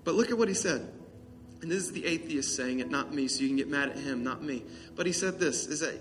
But 0.03 0.15
look 0.15 0.31
at 0.31 0.37
what 0.37 0.47
he 0.47 0.53
said. 0.53 0.91
And 1.61 1.71
this 1.71 1.83
is 1.83 1.93
the 1.93 2.05
atheist 2.05 2.57
saying 2.57 2.79
it, 2.79 2.91
not 2.91 3.13
me, 3.13 3.29
so 3.29 3.41
you 3.41 3.47
can 3.47 3.55
get 3.55 3.69
mad 3.69 3.89
at 3.89 3.97
him, 3.97 4.21
not 4.21 4.43
me. 4.43 4.65
But 4.95 5.05
he 5.05 5.13
said 5.13 5.39
this 5.39 5.65
is 5.65 5.79
that 5.79 5.93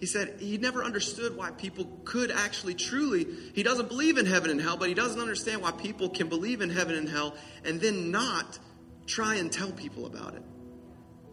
he 0.00 0.06
said 0.06 0.40
he 0.40 0.58
never 0.58 0.82
understood 0.82 1.36
why 1.36 1.52
people 1.52 2.00
could 2.04 2.32
actually 2.32 2.74
truly, 2.74 3.26
he 3.54 3.62
doesn't 3.62 3.88
believe 3.88 4.18
in 4.18 4.26
heaven 4.26 4.50
and 4.50 4.60
hell, 4.60 4.76
but 4.76 4.88
he 4.88 4.94
doesn't 4.94 5.20
understand 5.20 5.62
why 5.62 5.70
people 5.70 6.08
can 6.08 6.28
believe 6.28 6.62
in 6.62 6.70
heaven 6.70 6.96
and 6.96 7.08
hell 7.08 7.36
and 7.64 7.80
then 7.80 8.10
not 8.10 8.58
try 9.06 9.36
and 9.36 9.52
tell 9.52 9.70
people 9.70 10.04
about 10.06 10.34
it. 10.34 10.42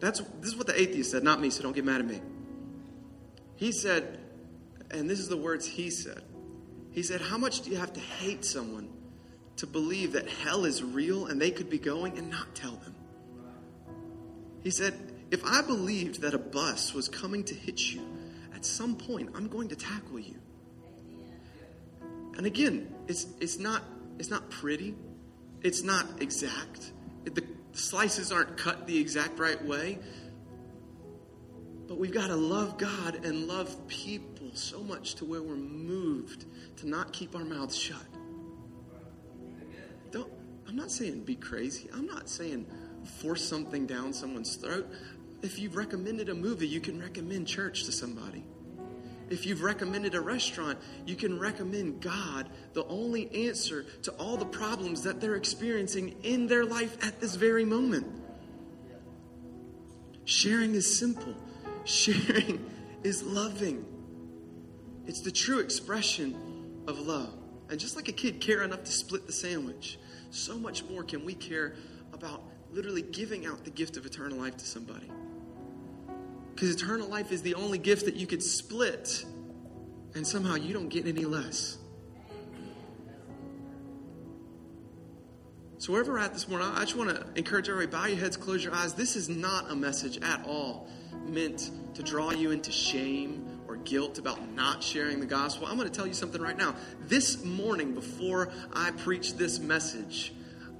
That's 0.00 0.20
this 0.40 0.50
is 0.50 0.56
what 0.56 0.66
the 0.66 0.80
atheist 0.80 1.10
said, 1.10 1.22
not 1.22 1.40
me, 1.40 1.50
so 1.50 1.62
don't 1.62 1.74
get 1.74 1.84
mad 1.84 2.00
at 2.00 2.06
me. 2.06 2.20
He 3.56 3.72
said, 3.72 4.18
and 4.90 5.08
this 5.08 5.18
is 5.18 5.28
the 5.28 5.36
words 5.36 5.66
he 5.66 5.90
said. 5.90 6.22
He 6.92 7.02
said, 7.02 7.20
How 7.20 7.38
much 7.38 7.62
do 7.62 7.70
you 7.70 7.76
have 7.76 7.92
to 7.94 8.00
hate 8.00 8.44
someone 8.44 8.88
to 9.56 9.66
believe 9.66 10.12
that 10.12 10.28
hell 10.28 10.64
is 10.64 10.82
real 10.82 11.26
and 11.26 11.40
they 11.40 11.50
could 11.50 11.70
be 11.70 11.78
going 11.78 12.18
and 12.18 12.30
not 12.30 12.54
tell 12.54 12.72
them? 12.72 12.94
He 14.62 14.70
said, 14.70 14.94
If 15.30 15.44
I 15.44 15.62
believed 15.62 16.22
that 16.22 16.34
a 16.34 16.38
bus 16.38 16.94
was 16.94 17.08
coming 17.08 17.44
to 17.44 17.54
hit 17.54 17.80
you, 17.92 18.02
at 18.54 18.64
some 18.64 18.96
point 18.96 19.30
I'm 19.34 19.48
going 19.48 19.68
to 19.68 19.76
tackle 19.76 20.18
you. 20.18 20.36
And 22.36 22.46
again, 22.46 22.94
it's 23.08 23.26
it's 23.40 23.58
not 23.58 23.82
it's 24.18 24.30
not 24.30 24.50
pretty. 24.50 24.94
It's 25.62 25.82
not 25.82 26.06
exact. 26.20 26.92
The 27.24 27.42
slices 27.76 28.32
aren't 28.32 28.56
cut 28.56 28.86
the 28.86 28.98
exact 28.98 29.38
right 29.38 29.62
way. 29.64 29.98
But 31.86 31.98
we've 31.98 32.12
got 32.12 32.28
to 32.28 32.36
love 32.36 32.78
God 32.78 33.24
and 33.24 33.46
love 33.46 33.86
people 33.86 34.50
so 34.54 34.82
much 34.82 35.14
to 35.16 35.24
where 35.24 35.42
we're 35.42 35.54
moved 35.54 36.46
to 36.78 36.88
not 36.88 37.12
keep 37.12 37.36
our 37.36 37.44
mouths 37.44 37.76
shut. 37.76 38.02
Don't 40.10 40.30
I'm 40.68 40.76
not 40.76 40.90
saying 40.90 41.20
be 41.20 41.36
crazy. 41.36 41.88
I'm 41.94 42.06
not 42.06 42.28
saying 42.28 42.66
force 43.20 43.44
something 43.44 43.86
down 43.86 44.12
someone's 44.12 44.56
throat. 44.56 44.90
If 45.42 45.58
you've 45.58 45.76
recommended 45.76 46.28
a 46.28 46.34
movie, 46.34 46.66
you 46.66 46.80
can 46.80 47.00
recommend 47.00 47.46
church 47.46 47.84
to 47.84 47.92
somebody. 47.92 48.44
If 49.28 49.44
you've 49.44 49.62
recommended 49.62 50.14
a 50.14 50.20
restaurant, 50.20 50.78
you 51.04 51.16
can 51.16 51.38
recommend 51.38 52.00
God, 52.00 52.48
the 52.74 52.84
only 52.86 53.48
answer 53.48 53.84
to 54.02 54.12
all 54.12 54.36
the 54.36 54.46
problems 54.46 55.02
that 55.02 55.20
they're 55.20 55.34
experiencing 55.34 56.14
in 56.22 56.46
their 56.46 56.64
life 56.64 56.96
at 57.04 57.20
this 57.20 57.34
very 57.34 57.64
moment. 57.64 58.06
Sharing 60.24 60.74
is 60.74 60.98
simple, 60.98 61.34
sharing 61.84 62.64
is 63.02 63.22
loving. 63.22 63.84
It's 65.06 65.20
the 65.20 65.32
true 65.32 65.58
expression 65.58 66.82
of 66.86 66.98
love. 67.00 67.34
And 67.68 67.80
just 67.80 67.96
like 67.96 68.08
a 68.08 68.12
kid 68.12 68.40
care 68.40 68.62
enough 68.62 68.84
to 68.84 68.92
split 68.92 69.26
the 69.26 69.32
sandwich, 69.32 69.98
so 70.30 70.56
much 70.56 70.84
more 70.84 71.02
can 71.02 71.24
we 71.24 71.34
care 71.34 71.74
about 72.12 72.42
literally 72.70 73.02
giving 73.02 73.46
out 73.46 73.64
the 73.64 73.70
gift 73.70 73.96
of 73.96 74.06
eternal 74.06 74.38
life 74.38 74.56
to 74.56 74.66
somebody. 74.66 75.10
Because 76.56 76.70
eternal 76.70 77.06
life 77.06 77.32
is 77.32 77.42
the 77.42 77.54
only 77.54 77.76
gift 77.76 78.06
that 78.06 78.16
you 78.16 78.26
could 78.26 78.42
split, 78.42 79.26
and 80.14 80.26
somehow 80.26 80.54
you 80.54 80.72
don't 80.72 80.88
get 80.88 81.06
any 81.06 81.26
less. 81.26 81.76
So, 85.76 85.92
wherever 85.92 86.12
we're 86.12 86.18
at 86.18 86.32
this 86.32 86.48
morning, 86.48 86.66
I 86.72 86.80
just 86.80 86.96
want 86.96 87.10
to 87.10 87.26
encourage 87.34 87.68
everybody 87.68 87.92
bow 87.92 88.08
your 88.08 88.18
heads, 88.18 88.38
close 88.38 88.64
your 88.64 88.74
eyes. 88.74 88.94
This 88.94 89.16
is 89.16 89.28
not 89.28 89.70
a 89.70 89.76
message 89.76 90.16
at 90.22 90.46
all 90.46 90.88
meant 91.26 91.72
to 91.92 92.02
draw 92.02 92.30
you 92.30 92.52
into 92.52 92.72
shame 92.72 93.60
or 93.68 93.76
guilt 93.76 94.16
about 94.16 94.50
not 94.52 94.82
sharing 94.82 95.20
the 95.20 95.26
gospel. 95.26 95.66
I'm 95.66 95.76
going 95.76 95.90
to 95.90 95.94
tell 95.94 96.06
you 96.06 96.14
something 96.14 96.40
right 96.40 96.56
now. 96.56 96.74
This 97.02 97.44
morning, 97.44 97.92
before 97.92 98.50
I 98.72 98.92
preach 98.92 99.34
this 99.34 99.58
message, 99.58 100.32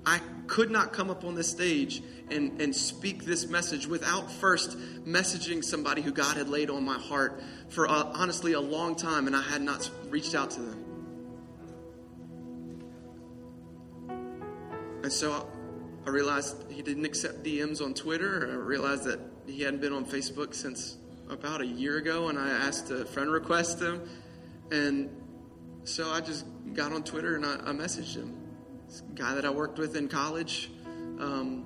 I 0.06 0.22
could 0.46 0.70
not 0.70 0.92
come 0.92 1.10
up 1.10 1.24
on 1.24 1.34
this 1.34 1.50
stage 1.50 2.02
and, 2.30 2.60
and 2.60 2.74
speak 2.74 3.24
this 3.24 3.48
message 3.48 3.86
without 3.86 4.30
first 4.30 4.78
messaging 5.04 5.62
somebody 5.64 6.02
who 6.02 6.12
God 6.12 6.36
had 6.36 6.48
laid 6.48 6.70
on 6.70 6.84
my 6.84 6.98
heart 6.98 7.42
for 7.68 7.88
uh, 7.88 8.10
honestly 8.14 8.52
a 8.52 8.60
long 8.60 8.96
time, 8.96 9.26
and 9.26 9.36
I 9.36 9.42
had 9.42 9.62
not 9.62 9.90
reached 10.08 10.34
out 10.34 10.50
to 10.52 10.60
them. 10.60 10.82
And 15.02 15.12
so 15.12 15.48
I, 16.04 16.10
realized 16.10 16.70
he 16.70 16.82
didn't 16.82 17.04
accept 17.04 17.44
DMs 17.44 17.80
on 17.80 17.94
Twitter. 17.94 18.48
I 18.50 18.54
realized 18.54 19.04
that 19.04 19.20
he 19.46 19.62
hadn't 19.62 19.80
been 19.80 19.92
on 19.92 20.04
Facebook 20.04 20.54
since 20.54 20.96
about 21.30 21.60
a 21.60 21.66
year 21.66 21.98
ago, 21.98 22.28
and 22.28 22.38
I 22.38 22.48
asked 22.48 22.90
a 22.90 23.04
friend 23.04 23.30
request 23.30 23.80
him. 23.80 24.08
And 24.72 25.10
so 25.84 26.10
I 26.10 26.20
just 26.20 26.44
got 26.74 26.92
on 26.92 27.04
Twitter 27.04 27.36
and 27.36 27.46
I, 27.46 27.54
I 27.54 27.72
messaged 27.72 28.16
him 28.16 28.35
guy 29.14 29.34
that 29.34 29.44
I 29.44 29.50
worked 29.50 29.78
with 29.78 29.96
in 29.96 30.08
college. 30.08 30.70
Um, 31.18 31.64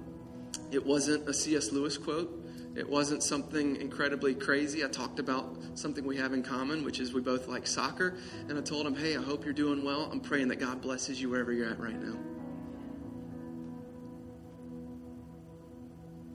It 0.70 0.84
wasn't 0.86 1.28
a 1.28 1.34
C.S. 1.34 1.72
Lewis 1.72 1.98
quote. 1.98 2.36
It 2.76 2.88
wasn't 2.88 3.22
something 3.24 3.76
incredibly 3.76 4.34
crazy. 4.34 4.84
I 4.84 4.88
talked 4.88 5.18
about 5.18 5.56
something 5.74 6.04
we 6.06 6.16
have 6.18 6.32
in 6.32 6.42
common, 6.44 6.84
which 6.84 7.00
is 7.00 7.12
we 7.12 7.20
both 7.20 7.48
like 7.48 7.66
soccer. 7.66 8.14
And 8.48 8.56
I 8.56 8.60
told 8.62 8.86
him, 8.86 8.94
hey, 8.94 9.16
I 9.16 9.22
hope 9.22 9.44
you're 9.44 9.52
doing 9.52 9.84
well. 9.84 10.08
I'm 10.12 10.20
praying 10.20 10.48
that 10.48 10.60
God 10.60 10.80
blesses 10.80 11.20
you 11.20 11.28
wherever 11.28 11.52
you're 11.52 11.68
at 11.68 11.80
right 11.80 12.00
now. 12.00 12.16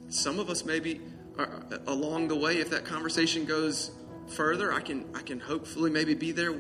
Some 0.10 0.40
of 0.40 0.50
us 0.50 0.66
maybe 0.66 1.02
are 1.38 1.64
along 1.88 2.28
the 2.28 2.36
way, 2.36 2.58
if 2.58 2.70
that 2.70 2.86
conversation 2.86 3.46
goes 3.46 3.92
further, 4.28 4.74
I 4.74 4.82
can 4.82 5.06
I 5.14 5.22
can 5.22 5.40
hopefully 5.40 5.92
maybe 5.92 6.14
be 6.14 6.32
there 6.32 6.56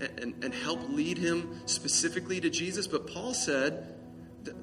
and, 0.00 0.44
and 0.44 0.54
help 0.54 0.88
lead 0.88 1.18
him 1.18 1.60
specifically 1.66 2.40
to 2.40 2.50
Jesus. 2.50 2.86
But 2.86 3.06
Paul 3.06 3.34
said, 3.34 3.94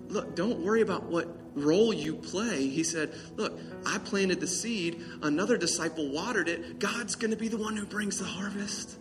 look, 0.08 0.36
don't 0.36 0.60
worry 0.60 0.82
about 0.82 1.04
what 1.04 1.28
role 1.56 1.94
you 1.94 2.16
play. 2.16 2.68
He 2.68 2.84
said, 2.84 3.14
look, 3.36 3.60
I 3.86 3.98
planted 4.00 4.40
the 4.40 4.48
seed, 4.48 5.02
another 5.22 5.58
disciple 5.58 6.12
watered 6.12 6.50
it. 6.50 6.80
God's 6.80 7.16
going 7.16 7.32
to 7.32 7.38
be 7.38 7.48
the 7.48 7.58
one 7.58 7.76
who 7.76 7.86
brings 7.86 8.20
the 8.20 8.26
harvest. 8.26 8.98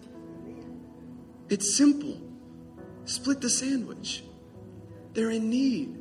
It's 1.49 1.76
simple. 1.76 2.20
Split 3.05 3.41
the 3.41 3.51
sandwich. 3.51 4.24
They're 5.12 5.30
in 5.30 5.51
need. 5.51 5.99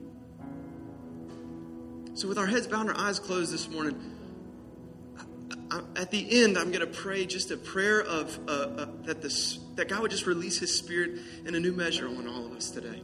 So, 2.15 2.27
with 2.27 2.37
our 2.37 2.45
heads 2.45 2.67
bowed 2.67 2.81
and 2.81 2.91
our 2.91 2.97
eyes 2.97 3.19
closed 3.19 3.51
this 3.51 3.67
morning, 3.69 3.99
at 5.95 6.11
the 6.11 6.43
end, 6.43 6.57
I'm 6.57 6.71
going 6.71 6.81
to 6.81 6.87
pray 6.87 7.25
just 7.25 7.51
a 7.51 7.57
prayer 7.57 8.01
of 8.01 8.37
uh, 8.47 8.51
uh, 8.51 8.85
that 9.03 9.21
this 9.21 9.59
that 9.75 9.87
God 9.87 10.01
would 10.01 10.11
just 10.11 10.27
release 10.27 10.59
His 10.59 10.75
Spirit 10.77 11.19
in 11.45 11.55
a 11.55 11.59
new 11.59 11.71
measure 11.71 12.07
on 12.07 12.27
all 12.27 12.45
of 12.45 12.51
us 12.53 12.69
today. 12.71 13.01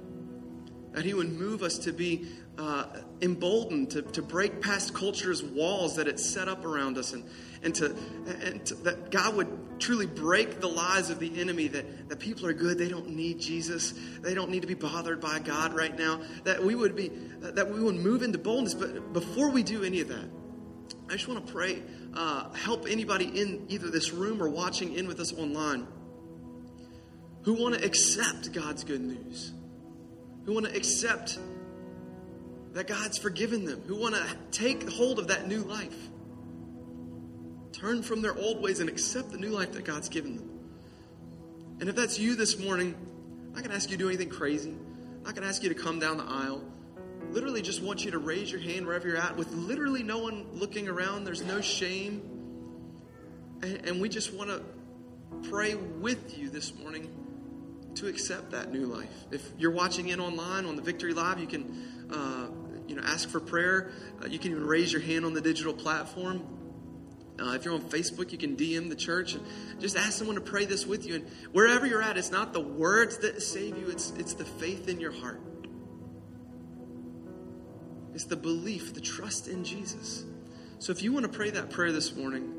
That 0.93 1.05
He 1.05 1.13
would 1.13 1.31
move 1.31 1.63
us 1.63 1.77
to 1.79 1.93
be 1.93 2.27
uh, 2.57 2.85
emboldened 3.21 3.91
to, 3.91 4.01
to 4.01 4.21
break 4.21 4.61
past 4.61 4.93
culture's 4.93 5.41
walls 5.43 5.95
that 5.95 6.07
it's 6.07 6.25
set 6.25 6.47
up 6.47 6.65
around 6.65 6.97
us, 6.97 7.13
and 7.13 7.23
and 7.63 7.73
to 7.75 7.95
and 8.43 8.65
to, 8.65 8.75
that 8.75 9.09
God 9.09 9.35
would 9.35 9.79
truly 9.79 10.05
break 10.05 10.59
the 10.59 10.67
lies 10.67 11.09
of 11.09 11.19
the 11.19 11.39
enemy 11.39 11.67
that 11.69 12.09
that 12.09 12.19
people 12.19 12.45
are 12.45 12.53
good, 12.53 12.77
they 12.77 12.89
don't 12.89 13.09
need 13.09 13.39
Jesus, 13.39 13.93
they 14.21 14.33
don't 14.33 14.49
need 14.49 14.61
to 14.61 14.67
be 14.67 14.73
bothered 14.73 15.21
by 15.21 15.39
God 15.39 15.73
right 15.73 15.97
now. 15.97 16.21
That 16.43 16.63
we 16.63 16.75
would 16.75 16.95
be 16.95 17.09
that 17.39 17.71
we 17.71 17.81
would 17.81 17.95
move 17.95 18.21
into 18.21 18.37
boldness. 18.37 18.73
But 18.73 19.13
before 19.13 19.49
we 19.49 19.63
do 19.63 19.83
any 19.83 20.01
of 20.01 20.09
that, 20.09 20.29
I 21.09 21.13
just 21.13 21.27
want 21.27 21.45
to 21.45 21.51
pray 21.51 21.81
uh, 22.13 22.51
help 22.53 22.85
anybody 22.89 23.25
in 23.25 23.65
either 23.69 23.89
this 23.89 24.11
room 24.11 24.41
or 24.41 24.49
watching 24.49 24.93
in 24.95 25.07
with 25.07 25.19
us 25.19 25.33
online 25.33 25.87
who 27.43 27.53
want 27.53 27.75
to 27.75 27.85
accept 27.85 28.51
God's 28.51 28.83
good 28.83 29.01
news, 29.01 29.53
who 30.45 30.53
want 30.53 30.65
to 30.65 30.75
accept 30.75 31.39
that 32.73 32.87
God's 32.87 33.17
forgiven 33.17 33.65
them, 33.65 33.81
who 33.87 33.95
want 33.95 34.15
to 34.15 34.37
take 34.51 34.87
hold 34.89 35.19
of 35.19 35.27
that 35.29 35.47
new 35.47 35.61
life, 35.61 36.09
turn 37.71 38.03
from 38.03 38.21
their 38.21 38.37
old 38.37 38.61
ways 38.61 38.79
and 38.79 38.89
accept 38.89 39.31
the 39.31 39.37
new 39.37 39.49
life 39.49 39.71
that 39.73 39.85
God's 39.85 40.09
given 40.09 40.35
them. 40.35 40.49
And 41.79 41.89
if 41.89 41.95
that's 41.95 42.19
you 42.19 42.35
this 42.35 42.59
morning, 42.59 42.93
I'm 42.93 43.53
not 43.53 43.59
going 43.59 43.69
to 43.69 43.75
ask 43.75 43.89
you 43.89 43.97
to 43.97 44.03
do 44.03 44.09
anything 44.09 44.29
crazy. 44.29 44.69
I'm 44.69 45.23
not 45.23 45.33
going 45.33 45.43
to 45.43 45.49
ask 45.49 45.63
you 45.63 45.69
to 45.69 45.75
come 45.75 45.99
down 45.99 46.17
the 46.17 46.25
aisle 46.25 46.63
literally 47.31 47.61
just 47.61 47.81
want 47.81 48.05
you 48.05 48.11
to 48.11 48.17
raise 48.17 48.51
your 48.51 48.61
hand 48.61 48.85
wherever 48.85 49.07
you're 49.07 49.17
at 49.17 49.35
with 49.37 49.51
literally 49.53 50.03
no 50.03 50.19
one 50.19 50.45
looking 50.53 50.87
around. 50.87 51.23
There's 51.23 51.43
no 51.43 51.61
shame. 51.61 52.21
And, 53.61 53.85
and 53.85 54.01
we 54.01 54.09
just 54.09 54.33
want 54.33 54.49
to 54.49 54.63
pray 55.49 55.75
with 55.75 56.37
you 56.37 56.49
this 56.49 56.73
morning 56.75 57.09
to 57.95 58.07
accept 58.07 58.51
that 58.51 58.71
new 58.71 58.85
life. 58.85 59.09
If 59.31 59.47
you're 59.57 59.71
watching 59.71 60.09
in 60.09 60.19
online 60.19 60.65
on 60.65 60.75
the 60.75 60.81
Victory 60.81 61.13
Live, 61.13 61.39
you 61.39 61.47
can 61.47 62.09
uh, 62.11 62.47
you 62.87 62.95
know 62.95 63.03
ask 63.03 63.29
for 63.29 63.39
prayer. 63.39 63.91
Uh, 64.21 64.27
you 64.27 64.39
can 64.39 64.51
even 64.51 64.65
raise 64.65 64.91
your 64.91 65.01
hand 65.01 65.25
on 65.25 65.33
the 65.33 65.41
digital 65.41 65.73
platform. 65.73 66.43
Uh, 67.39 67.53
if 67.53 67.63
you're 67.63 67.73
on 67.73 67.81
Facebook, 67.81 68.31
you 68.31 68.37
can 68.37 68.57
DM 68.57 68.89
the 68.89 68.95
church 68.95 69.33
and 69.33 69.45
just 69.79 69.95
ask 69.95 70.13
someone 70.13 70.35
to 70.35 70.41
pray 70.41 70.65
this 70.65 70.85
with 70.85 71.05
you. 71.05 71.15
And 71.15 71.27
wherever 71.53 71.85
you're 71.85 72.01
at, 72.01 72.17
it's 72.17 72.31
not 72.31 72.51
the 72.51 72.59
words 72.59 73.19
that 73.19 73.41
save 73.41 73.77
you; 73.77 73.89
it's 73.89 74.11
it's 74.11 74.33
the 74.33 74.45
faith 74.45 74.87
in 74.89 74.99
your 74.99 75.11
heart. 75.11 75.39
It's 78.13 78.25
the 78.25 78.35
belief, 78.35 78.93
the 78.93 79.01
trust 79.01 79.47
in 79.47 79.63
Jesus. 79.63 80.25
So 80.79 80.91
if 80.91 81.03
you 81.03 81.11
want 81.11 81.25
to 81.25 81.31
pray 81.31 81.49
that 81.51 81.69
prayer 81.69 81.91
this 81.91 82.15
morning, 82.15 82.55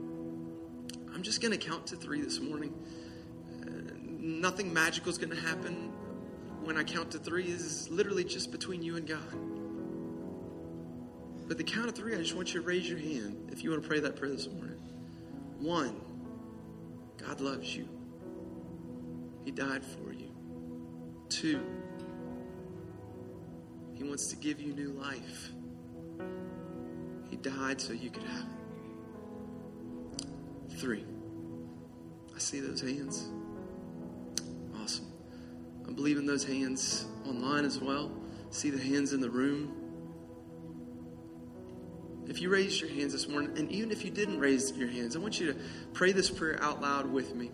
I'm 1.14 1.22
just 1.22 1.40
going 1.40 1.52
to 1.52 1.58
count 1.58 1.88
to 1.88 1.96
three 1.96 2.20
this 2.20 2.40
morning. 2.40 2.74
Uh, 3.62 3.92
nothing 4.04 4.72
magical 4.72 5.10
is 5.10 5.18
going 5.18 5.30
to 5.30 5.40
happen 5.40 5.92
when 6.62 6.76
I 6.76 6.84
count 6.84 7.10
to 7.12 7.18
three. 7.18 7.50
This 7.50 7.62
is 7.62 7.90
literally 7.90 8.24
just 8.24 8.52
between 8.52 8.82
you 8.82 8.96
and 8.96 9.06
God. 9.06 9.18
But 11.48 11.58
the 11.58 11.64
count 11.64 11.88
of 11.88 11.96
three, 11.96 12.14
I 12.14 12.18
just 12.18 12.36
want 12.36 12.54
you 12.54 12.60
to 12.60 12.66
raise 12.66 12.88
your 12.88 12.98
hand 12.98 13.48
if 13.50 13.64
you 13.64 13.70
want 13.70 13.82
to 13.82 13.88
pray 13.88 14.00
that 14.00 14.16
prayer 14.16 14.30
this 14.30 14.46
morning. 14.46 14.80
One, 15.58 16.00
God 17.26 17.40
loves 17.40 17.74
you. 17.74 17.88
He 19.44 19.50
died 19.50 19.84
for 19.84 20.12
you. 20.12 20.30
Two, 21.28 21.64
he 24.00 24.08
wants 24.08 24.28
to 24.28 24.36
give 24.36 24.62
you 24.62 24.72
new 24.72 24.92
life. 24.92 25.50
He 27.28 27.36
died 27.36 27.78
so 27.82 27.92
you 27.92 28.08
could 28.08 28.22
have 28.22 28.46
it. 30.16 30.78
Three. 30.78 31.04
I 32.34 32.38
see 32.38 32.60
those 32.60 32.80
hands. 32.80 33.28
Awesome. 34.82 35.04
I'm 35.86 35.92
believing 35.92 36.24
those 36.24 36.44
hands 36.44 37.04
online 37.28 37.66
as 37.66 37.78
well. 37.78 38.10
See 38.48 38.70
the 38.70 38.82
hands 38.82 39.12
in 39.12 39.20
the 39.20 39.28
room. 39.28 39.74
If 42.26 42.40
you 42.40 42.48
raised 42.48 42.80
your 42.80 42.88
hands 42.88 43.12
this 43.12 43.28
morning, 43.28 43.58
and 43.58 43.70
even 43.70 43.90
if 43.90 44.02
you 44.02 44.10
didn't 44.10 44.38
raise 44.38 44.72
your 44.72 44.88
hands, 44.88 45.14
I 45.14 45.18
want 45.18 45.38
you 45.38 45.52
to 45.52 45.58
pray 45.92 46.12
this 46.12 46.30
prayer 46.30 46.58
out 46.62 46.80
loud 46.80 47.12
with 47.12 47.34
me. 47.34 47.50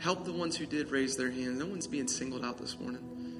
Help 0.00 0.26
the 0.26 0.34
ones 0.34 0.54
who 0.54 0.66
did 0.66 0.90
raise 0.90 1.16
their 1.16 1.30
hands. 1.30 1.58
No 1.58 1.64
one's 1.64 1.86
being 1.86 2.08
singled 2.08 2.44
out 2.44 2.58
this 2.58 2.78
morning. 2.78 3.38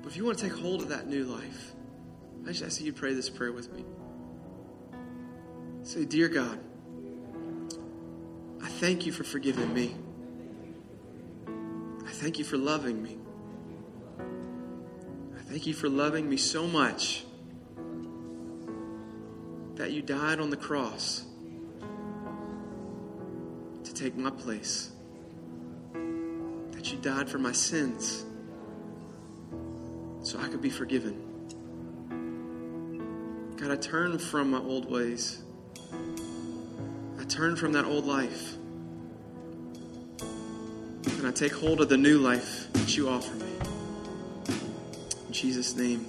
But 0.00 0.12
if 0.12 0.16
you 0.16 0.24
want 0.24 0.38
to 0.38 0.48
take 0.48 0.56
hold 0.56 0.82
of 0.82 0.90
that 0.90 1.08
new 1.08 1.24
life, 1.24 1.74
I 2.48 2.52
just 2.52 2.64
ask 2.64 2.80
you 2.80 2.90
to 2.92 2.98
pray 2.98 3.12
this 3.12 3.28
prayer 3.28 3.52
with 3.52 3.70
me. 3.74 3.84
Say, 5.82 6.06
Dear 6.06 6.28
God, 6.28 6.58
I 8.62 8.68
thank 8.68 9.04
you 9.04 9.12
for 9.12 9.22
forgiving 9.22 9.74
me. 9.74 9.94
I 12.06 12.10
thank 12.10 12.38
you 12.38 12.46
for 12.46 12.56
loving 12.56 13.02
me. 13.02 13.18
I 15.36 15.42
thank 15.42 15.66
you 15.66 15.74
for 15.74 15.90
loving 15.90 16.26
me 16.26 16.38
so 16.38 16.66
much 16.66 17.26
that 19.74 19.92
you 19.92 20.00
died 20.00 20.40
on 20.40 20.48
the 20.48 20.56
cross 20.56 21.26
to 23.84 23.92
take 23.92 24.16
my 24.16 24.30
place, 24.30 24.90
that 26.72 26.90
you 26.90 26.96
died 26.96 27.28
for 27.28 27.38
my 27.38 27.52
sins 27.52 28.24
so 30.22 30.38
I 30.38 30.48
could 30.48 30.62
be 30.62 30.70
forgiven. 30.70 31.37
God, 33.60 33.72
I 33.72 33.76
turn 33.76 34.18
from 34.18 34.52
my 34.52 34.60
old 34.60 34.88
ways. 34.88 35.42
I 37.18 37.24
turn 37.24 37.56
from 37.56 37.72
that 37.72 37.84
old 37.84 38.06
life. 38.06 38.54
And 41.18 41.26
I 41.26 41.32
take 41.32 41.52
hold 41.52 41.80
of 41.80 41.88
the 41.88 41.96
new 41.96 42.18
life 42.18 42.72
that 42.74 42.96
you 42.96 43.08
offer 43.08 43.34
me. 43.34 43.50
In 45.26 45.32
Jesus' 45.32 45.74
name, 45.74 46.06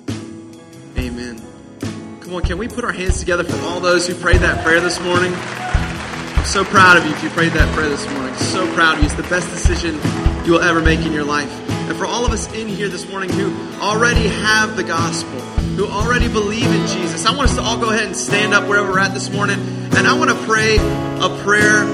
amen. 0.95 1.41
Come 2.21 2.35
on, 2.35 2.43
can 2.43 2.59
we 2.59 2.67
put 2.67 2.83
our 2.83 2.91
hands 2.91 3.19
together 3.19 3.43
for 3.43 3.57
all 3.65 3.79
those 3.79 4.05
who 4.05 4.13
prayed 4.13 4.41
that 4.41 4.63
prayer 4.63 4.79
this 4.79 5.01
morning? 5.01 5.33
I'm 5.33 6.45
so 6.45 6.63
proud 6.63 6.97
of 6.97 7.05
you 7.07 7.13
if 7.13 7.23
you 7.23 7.31
prayed 7.31 7.53
that 7.53 7.73
prayer 7.73 7.89
this 7.89 8.07
morning. 8.11 8.35
So 8.35 8.71
proud 8.75 8.97
of 8.97 8.99
you. 8.99 9.05
It's 9.07 9.15
the 9.15 9.23
best 9.23 9.49
decision 9.49 9.95
you 10.45 10.51
will 10.51 10.61
ever 10.61 10.81
make 10.81 10.99
in 10.99 11.13
your 11.13 11.25
life. 11.25 11.51
And 11.89 11.97
for 11.97 12.05
all 12.05 12.27
of 12.27 12.31
us 12.31 12.53
in 12.53 12.67
here 12.67 12.89
this 12.89 13.09
morning 13.09 13.31
who 13.31 13.51
already 13.81 14.27
have 14.27 14.75
the 14.75 14.83
gospel, 14.83 15.41
who 15.79 15.87
already 15.87 16.27
believe 16.27 16.65
in 16.65 16.87
Jesus. 16.87 17.25
I 17.25 17.31
want 17.31 17.51
us 17.51 17.55
to 17.55 17.61
all 17.61 17.77
go 17.77 17.89
ahead 17.89 18.03
and 18.03 18.15
stand 18.15 18.53
up 18.53 18.67
wherever 18.67 18.91
we're 18.91 18.99
at 18.99 19.13
this 19.13 19.29
morning. 19.29 19.57
And 19.95 20.05
I 20.05 20.19
want 20.19 20.29
to 20.29 20.35
pray 20.45 20.75
a 20.75 21.41
prayer, 21.45 21.85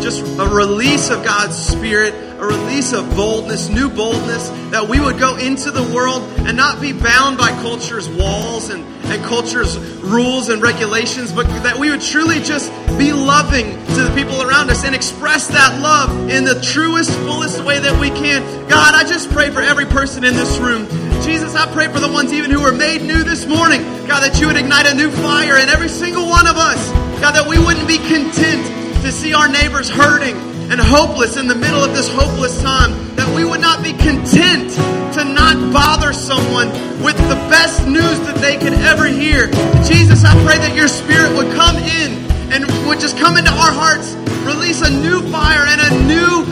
just 0.00 0.20
a 0.38 0.46
release 0.46 1.10
of 1.10 1.24
God's 1.24 1.56
Spirit, 1.56 2.14
a 2.14 2.46
release 2.46 2.92
of 2.92 3.16
boldness, 3.16 3.68
new 3.68 3.90
boldness, 3.90 4.48
that 4.70 4.88
we 4.88 5.00
would 5.00 5.18
go 5.18 5.36
into 5.38 5.72
the 5.72 5.82
world 5.92 6.22
and 6.46 6.56
not 6.56 6.80
be 6.80 6.92
bound 6.92 7.36
by 7.36 7.50
culture's 7.62 8.08
walls 8.08 8.70
and, 8.70 8.84
and 9.06 9.24
culture's 9.24 9.76
rules 9.76 10.48
and 10.48 10.62
regulations, 10.62 11.32
but 11.32 11.46
that 11.64 11.76
we 11.76 11.90
would 11.90 12.00
truly 12.00 12.38
just 12.38 12.70
be 12.96 13.12
loving 13.12 13.66
to 13.72 14.02
the 14.04 14.12
people 14.14 14.40
around 14.40 14.70
us 14.70 14.84
and 14.84 14.94
express 14.94 15.48
that 15.48 15.80
love 15.80 16.30
in 16.30 16.44
the 16.44 16.60
truest, 16.60 17.10
fullest 17.10 17.64
way 17.64 17.80
that 17.80 18.00
we 18.00 18.10
can. 18.10 18.68
God, 18.68 18.94
I 18.94 19.02
just 19.02 19.30
pray 19.30 19.50
for 19.50 19.62
every 19.62 19.86
person 19.86 20.22
in 20.22 20.34
this 20.34 20.58
room 20.58 20.86
Jesus, 21.22 21.54
I 21.54 21.70
pray 21.72 21.86
for 21.86 22.00
the 22.00 22.10
ones 22.10 22.32
even 22.32 22.50
who 22.50 22.60
were 22.60 22.72
made 22.72 23.02
new 23.02 23.22
this 23.22 23.46
morning. 23.46 23.80
God, 24.10 24.26
that 24.26 24.40
you 24.40 24.50
would 24.50 24.56
ignite 24.56 24.90
a 24.90 24.94
new 24.94 25.08
fire 25.22 25.54
in 25.54 25.68
every 25.70 25.88
single 25.88 26.26
one 26.26 26.50
of 26.50 26.58
us. 26.58 26.90
God, 27.22 27.38
that 27.38 27.46
we 27.46 27.62
wouldn't 27.62 27.86
be 27.86 27.98
content 27.98 28.66
to 29.06 29.12
see 29.14 29.32
our 29.32 29.46
neighbors 29.46 29.86
hurting 29.88 30.34
and 30.66 30.82
hopeless 30.82 31.38
in 31.38 31.46
the 31.46 31.54
middle 31.54 31.78
of 31.78 31.94
this 31.94 32.10
hopeless 32.10 32.60
time. 32.60 33.14
That 33.14 33.30
we 33.38 33.46
would 33.46 33.62
not 33.62 33.86
be 33.86 33.94
content 33.94 34.74
to 35.14 35.22
not 35.22 35.54
bother 35.70 36.10
someone 36.10 36.74
with 36.98 37.14
the 37.30 37.38
best 37.46 37.86
news 37.86 38.18
that 38.26 38.42
they 38.42 38.58
could 38.58 38.74
ever 38.82 39.06
hear. 39.06 39.46
Jesus, 39.86 40.26
I 40.26 40.34
pray 40.42 40.58
that 40.58 40.74
your 40.74 40.90
spirit 40.90 41.38
would 41.38 41.54
come 41.54 41.78
in 41.78 42.18
and 42.50 42.66
would 42.90 42.98
just 42.98 43.14
come 43.14 43.38
into 43.38 43.54
our 43.54 43.70
hearts, 43.70 44.18
release 44.42 44.82
a 44.82 44.90
new 44.90 45.22
fire 45.30 45.70
and 45.70 45.78
a 45.78 45.90
new 46.02 46.42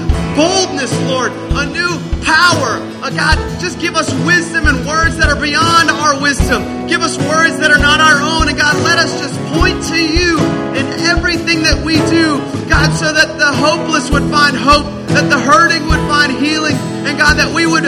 boldness, 0.41 0.89
Lord, 1.05 1.33
a 1.53 1.69
new 1.69 1.93
power. 2.25 2.81
Uh, 3.05 3.13
God, 3.13 3.37
just 3.61 3.77
give 3.77 3.93
us 3.93 4.09
wisdom 4.25 4.65
and 4.65 4.89
words 4.89 5.21
that 5.21 5.29
are 5.29 5.37
beyond 5.37 5.93
our 5.93 6.17
wisdom. 6.17 6.89
Give 6.89 7.05
us 7.05 7.21
words 7.29 7.61
that 7.61 7.69
are 7.69 7.83
not 7.83 8.01
our 8.01 8.25
own. 8.25 8.49
And 8.49 8.57
God, 8.57 8.73
let 8.81 8.97
us 8.97 9.13
just 9.21 9.37
point 9.53 9.77
to 9.93 10.01
you 10.01 10.41
in 10.73 10.89
everything 11.13 11.61
that 11.69 11.85
we 11.85 12.01
do, 12.09 12.41
God, 12.73 12.89
so 12.97 13.13
that 13.13 13.37
the 13.37 13.53
hopeless 13.53 14.09
would 14.09 14.25
find 14.33 14.57
hope, 14.57 14.89
that 15.13 15.29
the 15.29 15.37
hurting 15.37 15.85
would 15.93 16.01
find 16.09 16.33
healing, 16.33 16.77
and 17.05 17.21
God, 17.21 17.37
that 17.37 17.53
we 17.53 17.69
would 17.69 17.85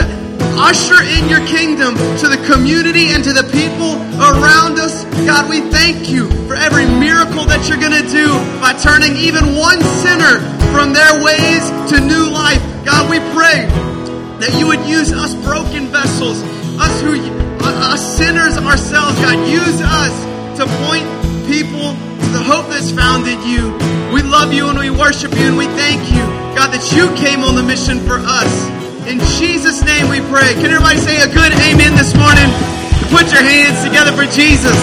usher 0.53 1.01
in 1.01 1.25
your 1.33 1.41
kingdom 1.49 1.97
to 2.21 2.29
the 2.29 2.37
community 2.45 3.17
and 3.17 3.25
to 3.25 3.33
the 3.33 3.49
people 3.49 3.97
around 4.21 4.77
us. 4.77 5.09
God, 5.25 5.49
we 5.49 5.65
thank 5.73 6.05
you 6.05 6.29
for 6.45 6.53
every 6.53 6.85
miracle 6.85 7.49
that 7.49 7.65
you're 7.65 7.81
going 7.81 7.97
to 7.97 8.09
do 8.13 8.29
by 8.61 8.77
turning 8.77 9.17
even 9.17 9.57
one 9.57 9.81
sinner 10.05 10.62
from 10.73 10.89
their 10.91 11.21
ways 11.21 11.61
to 11.93 12.01
new 12.01 12.33
life. 12.33 12.57
God, 12.81 13.05
we 13.05 13.21
pray 13.37 13.69
that 14.41 14.57
you 14.57 14.65
would 14.65 14.81
use 14.89 15.13
us 15.13 15.37
broken 15.45 15.85
vessels, 15.93 16.41
us 16.81 16.97
who, 17.05 17.13
us 17.61 18.01
sinners 18.17 18.57
ourselves, 18.57 19.13
God, 19.21 19.37
use 19.45 19.77
us 19.85 20.13
to 20.57 20.65
point 20.89 21.05
people 21.45 21.93
to 21.93 22.27
the 22.33 22.41
hope 22.41 22.65
that's 22.73 22.89
found 22.89 23.29
in 23.29 23.37
you. 23.45 23.69
We 24.09 24.25
love 24.25 24.51
you 24.51 24.67
and 24.67 24.81
we 24.81 24.89
worship 24.89 25.29
you 25.37 25.53
and 25.53 25.57
we 25.57 25.69
thank 25.77 26.01
you, 26.09 26.25
God, 26.57 26.73
that 26.73 26.81
you 26.89 27.13
came 27.21 27.45
on 27.45 27.53
the 27.53 27.63
mission 27.63 28.01
for 28.01 28.17
us. 28.17 28.51
In 29.05 29.21
Jesus' 29.37 29.85
name 29.85 30.09
we 30.09 30.25
pray. 30.33 30.57
Can 30.57 30.73
everybody 30.73 30.97
say 30.97 31.21
a 31.21 31.29
good 31.29 31.53
amen 31.69 31.93
this 31.93 32.17
morning? 32.17 32.49
Put 33.13 33.29
your 33.29 33.45
hands 33.45 33.77
together 33.85 34.09
for 34.17 34.25
Jesus. 34.25 34.79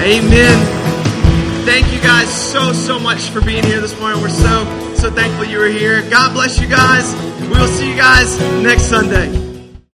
Amen. 0.00 0.85
Thank 1.66 1.92
you 1.92 2.00
guys 2.00 2.32
so, 2.32 2.72
so 2.72 2.96
much 2.96 3.30
for 3.30 3.40
being 3.40 3.64
here 3.64 3.80
this 3.80 3.98
morning. 3.98 4.22
We're 4.22 4.28
so, 4.28 4.94
so 4.94 5.10
thankful 5.10 5.46
you 5.46 5.58
were 5.58 5.66
here. 5.66 6.08
God 6.08 6.32
bless 6.32 6.60
you 6.60 6.68
guys. 6.68 7.12
We 7.40 7.48
will 7.48 7.66
see 7.66 7.90
you 7.90 7.96
guys 7.96 8.38
next 8.62 8.84
Sunday. 8.84 9.45